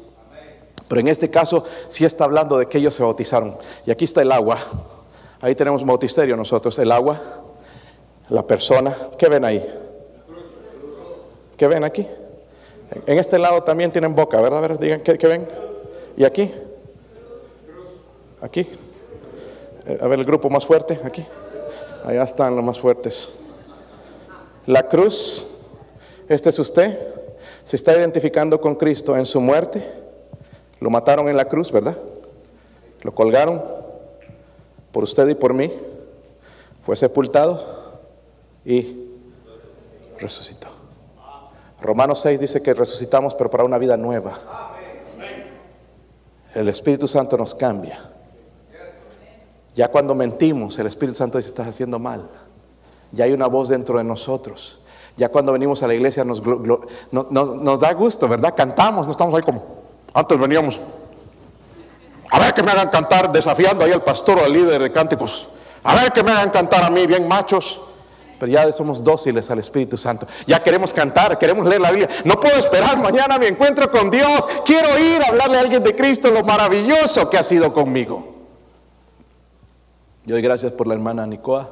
Pero 0.86 1.00
en 1.00 1.08
este 1.08 1.28
caso 1.28 1.64
sí 1.88 2.04
está 2.04 2.22
hablando 2.22 2.56
de 2.56 2.66
que 2.66 2.78
ellos 2.78 2.94
se 2.94 3.02
bautizaron. 3.02 3.56
Y 3.84 3.90
aquí 3.90 4.04
está 4.04 4.22
el 4.22 4.30
agua. 4.30 4.58
Ahí 5.40 5.56
tenemos 5.56 5.82
un 5.82 5.88
bautisterio 5.88 6.36
nosotros, 6.36 6.78
el 6.78 6.92
agua 6.92 7.47
la 8.30 8.46
persona. 8.46 8.96
¿Qué 9.16 9.28
ven 9.28 9.44
ahí? 9.44 9.66
¿Qué 11.56 11.66
ven 11.66 11.84
aquí? 11.84 12.06
En 13.06 13.18
este 13.18 13.38
lado 13.38 13.62
también 13.62 13.90
tienen 13.90 14.14
boca, 14.14 14.40
¿verdad? 14.40 14.64
A 14.64 14.68
ver, 14.68 14.78
digan, 14.78 15.00
¿qué, 15.00 15.26
ven? 15.26 15.48
¿Y 16.16 16.24
aquí? 16.24 16.52
Aquí. 18.40 18.66
Eh, 19.86 19.98
a 20.00 20.06
ver, 20.06 20.18
el 20.18 20.24
grupo 20.24 20.48
más 20.48 20.64
fuerte, 20.64 20.98
aquí. 21.04 21.24
Allá 22.04 22.22
están 22.22 22.54
los 22.56 22.64
más 22.64 22.78
fuertes. 22.78 23.34
La 24.66 24.84
cruz, 24.84 25.48
este 26.28 26.50
es 26.50 26.58
usted. 26.58 26.98
Se 27.64 27.76
está 27.76 27.96
identificando 27.96 28.60
con 28.60 28.74
Cristo 28.74 29.16
en 29.16 29.26
su 29.26 29.40
muerte. 29.40 29.86
Lo 30.80 30.90
mataron 30.90 31.28
en 31.28 31.36
la 31.36 31.46
cruz, 31.46 31.72
¿verdad? 31.72 31.98
Lo 33.02 33.14
colgaron 33.14 33.62
por 34.92 35.04
usted 35.04 35.28
y 35.28 35.34
por 35.34 35.52
mí. 35.52 35.72
Fue 36.84 36.96
sepultado 36.96 37.77
y 38.68 39.16
resucitó. 40.18 40.68
Romanos 41.80 42.20
6 42.20 42.38
dice 42.38 42.62
que 42.62 42.74
resucitamos, 42.74 43.34
pero 43.34 43.50
para 43.50 43.64
una 43.64 43.78
vida 43.78 43.96
nueva. 43.96 44.74
El 46.54 46.68
Espíritu 46.68 47.08
Santo 47.08 47.38
nos 47.38 47.54
cambia. 47.54 48.10
Ya 49.74 49.88
cuando 49.88 50.14
mentimos, 50.14 50.78
el 50.78 50.86
Espíritu 50.86 51.14
Santo 51.14 51.38
dice, 51.38 51.48
estás 51.48 51.66
haciendo 51.66 51.98
mal. 51.98 52.28
Ya 53.12 53.24
hay 53.24 53.32
una 53.32 53.46
voz 53.46 53.70
dentro 53.70 53.96
de 53.96 54.04
nosotros. 54.04 54.80
Ya 55.16 55.30
cuando 55.30 55.52
venimos 55.52 55.82
a 55.82 55.86
la 55.86 55.94
iglesia 55.94 56.22
nos, 56.24 56.42
nos 57.10 57.80
da 57.80 57.92
gusto, 57.94 58.28
¿verdad? 58.28 58.52
Cantamos, 58.54 59.06
no 59.06 59.12
estamos 59.12 59.34
ahí 59.34 59.42
como, 59.42 59.64
antes 60.12 60.38
veníamos. 60.38 60.78
A 62.30 62.38
ver 62.38 62.52
que 62.52 62.62
me 62.62 62.70
hagan 62.70 62.90
cantar 62.90 63.32
desafiando 63.32 63.86
ahí 63.86 63.92
al 63.92 64.04
pastor 64.04 64.38
o 64.38 64.44
al 64.44 64.52
líder 64.52 64.82
de 64.82 64.92
cánticos. 64.92 65.48
A 65.82 65.94
ver 65.94 66.12
que 66.12 66.22
me 66.22 66.32
hagan 66.32 66.50
cantar 66.50 66.84
a 66.84 66.90
mí, 66.90 67.06
bien 67.06 67.26
machos. 67.26 67.87
Pero 68.38 68.52
ya 68.52 68.72
somos 68.72 69.02
dóciles 69.02 69.50
al 69.50 69.58
Espíritu 69.58 69.96
Santo. 69.96 70.26
Ya 70.46 70.62
queremos 70.62 70.92
cantar, 70.92 71.38
queremos 71.38 71.66
leer 71.66 71.80
la 71.80 71.90
Biblia. 71.90 72.08
No 72.24 72.34
puedo 72.34 72.56
esperar 72.56 72.98
mañana 72.98 73.38
mi 73.38 73.46
encuentro 73.46 73.90
con 73.90 74.10
Dios. 74.10 74.46
Quiero 74.64 74.98
ir 74.98 75.22
a 75.22 75.28
hablarle 75.28 75.58
a 75.58 75.60
alguien 75.60 75.82
de 75.82 75.96
Cristo, 75.96 76.30
lo 76.30 76.44
maravilloso 76.44 77.28
que 77.28 77.36
ha 77.36 77.42
sido 77.42 77.72
conmigo. 77.72 78.36
Yo 80.24 80.34
doy 80.34 80.42
gracias 80.42 80.72
por 80.72 80.86
la 80.86 80.94
hermana 80.94 81.26
Nicoa. 81.26 81.70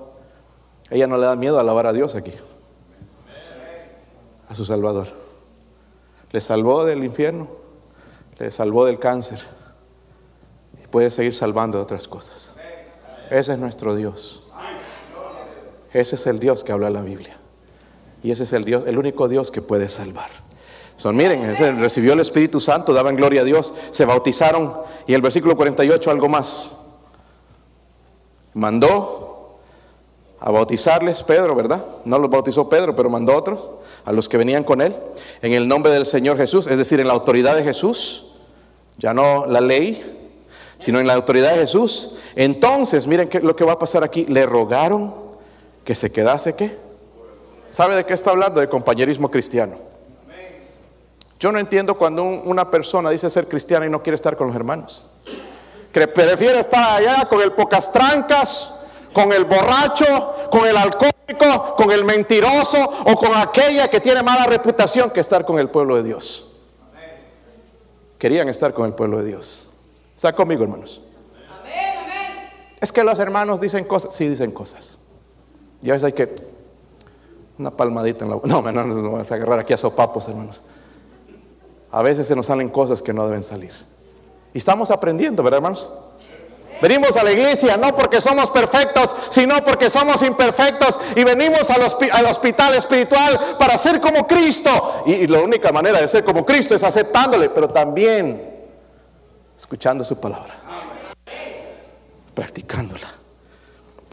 Ella 0.91 1.07
no 1.07 1.19
le 1.19 1.27
da 1.27 1.37
miedo 1.37 1.59
alabar 1.59 1.87
a 1.87 1.93
Dios 1.93 2.15
aquí. 2.15 2.33
A 4.49 4.55
su 4.55 4.65
Salvador. 4.65 5.09
Le 6.33 6.41
salvó 6.41 6.85
del 6.85 7.05
infierno. 7.05 7.49
Le 8.39 8.51
salvó 8.51 8.87
del 8.87 8.99
cáncer. 8.99 9.41
Y 10.83 10.87
puede 10.89 11.11
seguir 11.11 11.35
salvando 11.35 11.79
de 11.79 11.83
otras 11.83 12.09
cosas. 12.09 12.55
Ese 13.31 13.53
es 13.53 13.59
nuestro 13.59 13.95
Dios. 13.95 14.46
Ese 15.97 16.17
es 16.17 16.27
el 16.27 16.39
Dios 16.39 16.63
que 16.63 16.73
habla 16.73 16.91
la 16.91 17.01
Biblia. 17.01 17.39
Y 18.23 18.31
ese 18.31 18.43
es 18.43 18.53
el 18.53 18.65
Dios, 18.65 18.85
el 18.87 18.99
único 18.99 19.29
Dios 19.29 19.51
que 19.51 19.63
puede 19.63 19.89
salvar. 19.89 20.29
Son, 20.97 21.17
miren, 21.17 21.57
recibió 21.79 22.13
el 22.13 22.21
Espíritu 22.21 22.61
Santo, 22.61 22.93
daban 22.93 23.17
gloria 23.17 23.41
a 23.41 23.45
Dios, 23.45 23.73
se 23.91 24.05
bautizaron 24.05 24.75
y 25.07 25.15
el 25.15 25.23
versículo 25.23 25.57
48 25.57 26.11
algo 26.11 26.29
más. 26.29 26.77
Mandó 28.53 29.59
a 30.39 30.51
bautizarles 30.51 31.23
Pedro, 31.23 31.55
¿verdad? 31.55 31.83
No 32.05 32.19
los 32.19 32.31
bautizó 32.31 32.69
Pedro, 32.69 32.95
pero 32.95 33.09
mandó 33.09 33.33
a 33.33 33.37
otros, 33.37 33.67
a 34.05 34.13
los 34.13 34.29
que 34.29 34.37
venían 34.37 34.65
con 34.65 34.83
él, 34.83 34.95
en 35.41 35.55
el 35.55 35.67
nombre 35.67 35.93
del 35.93 36.05
Señor 36.05 36.37
Jesús, 36.37 36.67
es 36.67 36.77
decir, 36.77 37.01
en 37.01 37.07
la 37.07 37.15
autoridad 37.15 37.57
de 37.57 37.65
Jesús, 37.65 38.35
ya 38.99 39.15
no 39.15 39.47
la 39.47 39.63
ley, 39.63 40.35
sino 40.79 41.01
en 41.01 41.07
la 41.07 41.15
autoridad 41.15 41.53
de 41.53 41.61
Jesús. 41.61 42.17
Entonces, 42.35 43.07
miren 43.07 43.29
qué, 43.29 43.41
lo 43.41 43.57
que 43.57 43.65
va 43.65 43.73
a 43.73 43.79
pasar 43.79 44.05
aquí, 44.05 44.27
le 44.27 44.45
rogaron 44.45 45.26
que 45.87 45.95
se 45.95 46.11
quedase 46.11 46.57
qué. 46.57 46.77
¿Sabe 47.71 47.95
de 47.95 48.05
qué 48.05 48.13
está 48.13 48.33
hablando? 48.33 48.61
De 48.61 48.69
compañerismo 48.69 49.31
cristiano. 49.31 49.77
Yo 51.39 51.53
no 51.53 51.59
entiendo 51.61 51.97
cuando 51.97 52.25
una 52.25 52.71
persona 52.71 53.09
dice 53.09 53.31
ser 53.31 53.47
cristiana 53.47 53.87
y 53.87 53.89
no 53.89 54.03
quiere 54.03 54.17
estar 54.17 54.37
con 54.37 54.49
los 54.49 54.57
hermanos. 54.57 55.05
Que 55.93 56.09
prefiere 56.09 56.59
estar 56.59 56.99
allá 56.99 57.27
con 57.29 57.41
el 57.41 57.53
pocas 57.53 57.93
trancas, 57.93 58.85
con 59.13 59.33
el 59.33 59.45
borracho, 59.45 60.49
con 60.51 60.67
el 60.67 60.77
alcohólico, 60.77 61.77
con 61.77 61.93
el 61.93 62.05
mentiroso 62.05 62.79
o 63.05 63.15
con 63.15 63.35
aquella 63.35 63.89
que 63.89 64.01
tiene 64.01 64.23
mala 64.23 64.47
reputación 64.47 65.11
que 65.11 65.21
estar 65.21 65.47
con 65.47 65.59
el 65.61 65.71
pueblo 65.71 65.97
de 65.97 66.03
Dios. 66.03 66.53
Querían 68.19 68.49
estar 68.49 68.75
con 68.75 68.87
el 68.87 68.95
pueblo 68.95 69.19
de 69.19 69.27
Dios. 69.27 69.71
¿Está 70.17 70.33
conmigo, 70.33 70.65
hermanos? 70.65 71.01
Es 72.81 72.91
que 72.91 73.05
los 73.05 73.19
hermanos 73.21 73.61
dicen 73.61 73.85
cosas, 73.85 74.15
sí 74.15 74.29
dicen 74.29 74.51
cosas. 74.51 74.96
Y 75.83 75.91
a 75.91 75.95
veces 75.95 76.07
hay 76.07 76.13
que 76.13 76.35
una 77.59 77.71
palmadita 77.71 78.25
en 78.25 78.31
la 78.31 78.37
No, 78.45 78.63
no, 78.63 78.73
no 78.73 78.85
nos 78.87 79.03
vamos 79.03 79.31
a 79.31 79.35
agarrar 79.35 79.59
aquí 79.61 79.73
a 79.73 79.77
sopapos, 79.77 80.29
hermanos. 80.29 80.63
A 81.91 82.03
veces 82.03 82.27
se 82.27 82.37
nos 82.37 82.47
salen 82.47 82.69
cosas 82.69 83.03
que 83.03 83.13
no 83.13 83.27
deben 83.27 83.43
salir. 83.43 83.73
Y 84.53 84.59
estamos 84.59 84.91
aprendiendo, 84.91 85.43
¿verdad, 85.43 85.59
hermanos? 85.59 85.91
Venimos 86.81 87.17
a 87.17 87.25
la 87.25 87.33
iglesia 87.33 87.79
no 87.79 87.97
porque 87.97 88.21
somos 88.21 88.51
perfectos, 88.51 89.15
sino 89.31 89.65
porque 89.65 89.89
somos 89.89 90.21
imperfectos. 90.23 91.01
Y 91.15 91.25
venimos 91.25 91.71
al, 91.71 91.83
hospital 92.27 92.75
espiritual 92.75 93.57
para 93.59 93.79
ser 93.79 94.01
como 94.01 94.27
Cristo. 94.27 95.05
Y, 95.07 95.13
y 95.13 95.27
la 95.27 95.41
única 95.41 95.73
manera 95.73 96.01
de 96.01 96.09
ser 96.09 96.23
como 96.25 96.45
Cristo 96.45 96.75
es 96.75 96.83
aceptándole, 96.83 97.49
pero 97.49 97.71
también 97.71 98.57
escuchando 99.57 100.05
su 100.05 100.21
palabra, 100.21 100.55
practicándola. 102.35 103.26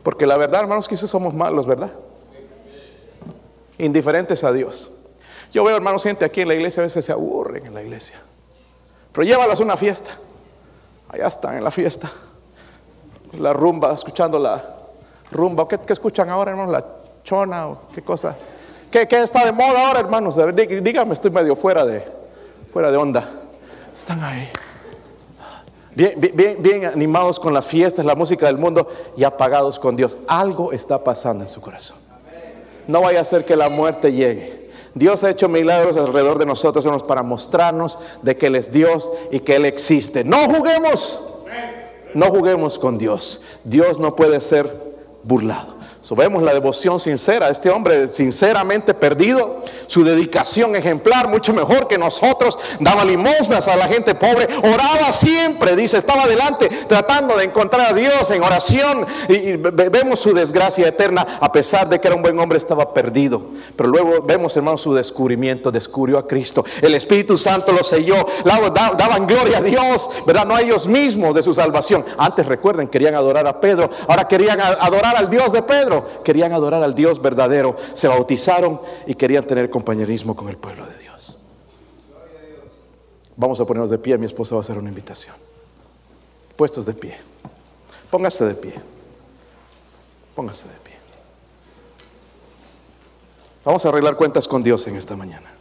Porque 0.03 0.27
la 0.27 0.37
verdad, 0.37 0.61
hermanos, 0.61 0.87
que 0.87 0.97
somos 0.97 1.33
malos, 1.33 1.65
¿verdad? 1.65 1.91
Indiferentes 3.77 4.43
a 4.43 4.51
Dios. 4.51 4.91
Yo 5.53 5.63
veo, 5.63 5.75
hermanos, 5.75 6.03
gente 6.03 6.25
aquí 6.25 6.41
en 6.41 6.49
la 6.49 6.55
iglesia 6.55 6.81
a 6.81 6.85
veces 6.85 7.05
se 7.05 7.11
aburren 7.11 7.65
en 7.65 7.73
la 7.73 7.81
iglesia. 7.81 8.19
Pero 9.11 9.23
llévalos 9.23 9.59
a 9.59 9.63
una 9.63 9.77
fiesta. 9.77 10.11
Allá 11.09 11.27
están 11.27 11.57
en 11.57 11.63
la 11.63 11.71
fiesta. 11.71 12.11
La 13.39 13.53
rumba, 13.53 13.93
escuchando 13.93 14.37
la 14.37 14.63
rumba. 15.31 15.67
¿Qué, 15.67 15.79
escuchan 15.93 16.29
ahora, 16.29 16.51
hermanos? 16.51 16.71
La 16.71 16.85
chona 17.23 17.67
o 17.67 17.87
qué 17.93 18.01
cosa. 18.01 18.35
¿Qué, 18.91 19.07
¿Qué, 19.07 19.21
está 19.21 19.45
de 19.45 19.51
moda 19.51 19.87
ahora, 19.87 20.01
hermanos? 20.01 20.37
Dígame, 20.55 21.13
estoy 21.13 21.31
medio 21.31 21.55
fuera 21.55 21.85
de, 21.85 22.05
fuera 22.71 22.91
de 22.91 22.97
onda. 22.97 23.27
Están 23.93 24.23
ahí 24.23 24.49
bien, 25.95 26.57
bien, 26.59 26.85
animados 26.85 27.39
con 27.39 27.53
las 27.53 27.65
fiestas, 27.65 28.05
la 28.05 28.15
música 28.15 28.45
del 28.47 28.57
mundo 28.57 28.87
y 29.15 29.23
apagados 29.23 29.79
con 29.79 29.95
Dios. 29.95 30.17
Algo 30.27 30.71
está 30.71 31.03
pasando 31.03 31.43
en 31.43 31.49
su 31.49 31.61
corazón. 31.61 31.97
No 32.87 33.01
vaya 33.01 33.21
a 33.21 33.25
ser 33.25 33.45
que 33.45 33.55
la 33.55 33.69
muerte 33.69 34.11
llegue. 34.11 34.69
Dios 34.95 35.23
ha 35.23 35.29
hecho 35.29 35.49
milagros 35.49 35.97
alrededor 35.97 36.37
de 36.37 36.45
nosotros 36.45 36.85
para 37.03 37.23
mostrarnos 37.23 37.97
de 38.21 38.37
que 38.37 38.47
Él 38.47 38.55
es 38.55 38.71
Dios 38.71 39.11
y 39.31 39.39
que 39.39 39.55
Él 39.55 39.65
existe. 39.65 40.23
No 40.23 40.47
juguemos. 40.47 41.21
No 42.13 42.27
juguemos 42.27 42.77
con 42.77 42.97
Dios. 42.97 43.41
Dios 43.63 43.99
no 43.99 44.15
puede 44.15 44.39
ser 44.39 44.93
burlado. 45.23 45.73
So, 46.01 46.15
la 46.15 46.53
devoción 46.53 46.99
sincera 46.99 47.47
este 47.49 47.69
hombre, 47.69 48.09
sinceramente 48.09 48.93
perdido, 48.93 49.63
su 49.87 50.03
dedicación 50.03 50.75
ejemplar, 50.75 51.27
mucho 51.27 51.53
mejor 51.53 51.87
que 51.87 51.97
nosotros, 51.97 52.57
daba 52.79 53.05
limosnas 53.05 53.67
a 53.67 53.75
la 53.75 53.87
gente 53.87 54.15
pobre, 54.15 54.47
oraba 54.57 55.11
siempre, 55.11 55.75
dice, 55.75 55.97
estaba 55.97 56.23
adelante 56.23 56.69
tratando 56.87 57.37
de 57.37 57.45
encontrar 57.45 57.91
a 57.91 57.93
Dios 57.93 58.29
en 58.31 58.43
oración 58.43 59.05
y, 59.29 59.53
vemos 59.53 60.19
su 60.19 60.33
desgracia 60.33 60.87
eterna, 60.87 61.25
a 61.39 61.51
pesar 61.51 61.89
de 61.89 61.99
que 61.99 62.07
era 62.07 62.15
un 62.15 62.21
buen 62.21 62.39
hombre, 62.39 62.57
estaba 62.57 62.93
perdido. 62.93 63.41
Pero 63.75 63.89
luego 63.89 64.21
vemos, 64.23 64.55
hermano, 64.55 64.77
su 64.77 64.93
descubrimiento, 64.93 65.71
descubrió 65.71 66.17
a 66.17 66.27
Cristo, 66.27 66.65
el 66.81 66.95
Espíritu 66.95 67.37
Santo 67.37 67.71
lo 67.71 67.83
selló, 67.83 68.27
daban 68.43 69.27
gloria 69.27 69.59
a 69.59 69.61
Dios, 69.61 70.09
¿verdad? 70.25 70.45
No 70.45 70.55
a 70.55 70.61
ellos 70.61 70.87
mismos 70.87 71.35
de 71.35 71.43
su 71.43 71.53
salvación. 71.53 72.05
Antes, 72.17 72.45
recuerden, 72.45 72.87
querían 72.87 73.15
adorar 73.15 73.47
a 73.47 73.59
Pedro, 73.59 73.89
ahora 74.07 74.27
querían 74.27 74.59
adorar 74.61 75.15
al 75.17 75.29
Dios 75.29 75.51
de 75.51 75.61
Pedro 75.61 76.03
querían 76.23 76.53
adorar 76.53 76.83
al 76.83 76.95
Dios 76.95 77.21
verdadero, 77.21 77.75
se 77.93 78.07
bautizaron 78.07 78.79
y 79.05 79.15
querían 79.15 79.43
tener 79.43 79.69
compañerismo 79.83 80.33
con 80.33 80.47
el 80.47 80.55
pueblo 80.55 80.85
de 80.85 80.97
Dios. 80.97 81.37
Vamos 83.35 83.59
a 83.59 83.65
ponernos 83.65 83.89
de 83.89 83.97
pie, 83.97 84.17
mi 84.17 84.25
esposa 84.25 84.55
va 84.55 84.59
a 84.59 84.63
hacer 84.63 84.77
una 84.77 84.87
invitación. 84.87 85.35
Puestos 86.55 86.85
de 86.85 86.93
pie. 86.93 87.17
Póngase 88.09 88.45
de 88.45 88.55
pie. 88.55 88.75
Póngase 90.33 90.69
de 90.69 90.75
pie. 90.75 90.93
Vamos 93.65 93.85
a 93.85 93.89
arreglar 93.89 94.15
cuentas 94.15 94.47
con 94.47 94.63
Dios 94.63 94.87
en 94.87 94.95
esta 94.95 95.17
mañana. 95.17 95.51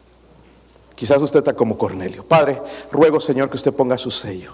Quizás 0.95 1.20
usted 1.20 1.41
está 1.41 1.55
como 1.55 1.77
Cornelio. 1.77 2.25
Padre, 2.25 2.62
ruego 2.93 3.18
Señor 3.18 3.51
que 3.51 3.57
usted 3.57 3.75
ponga 3.75 3.99
su 3.99 4.12
sello 4.12 4.53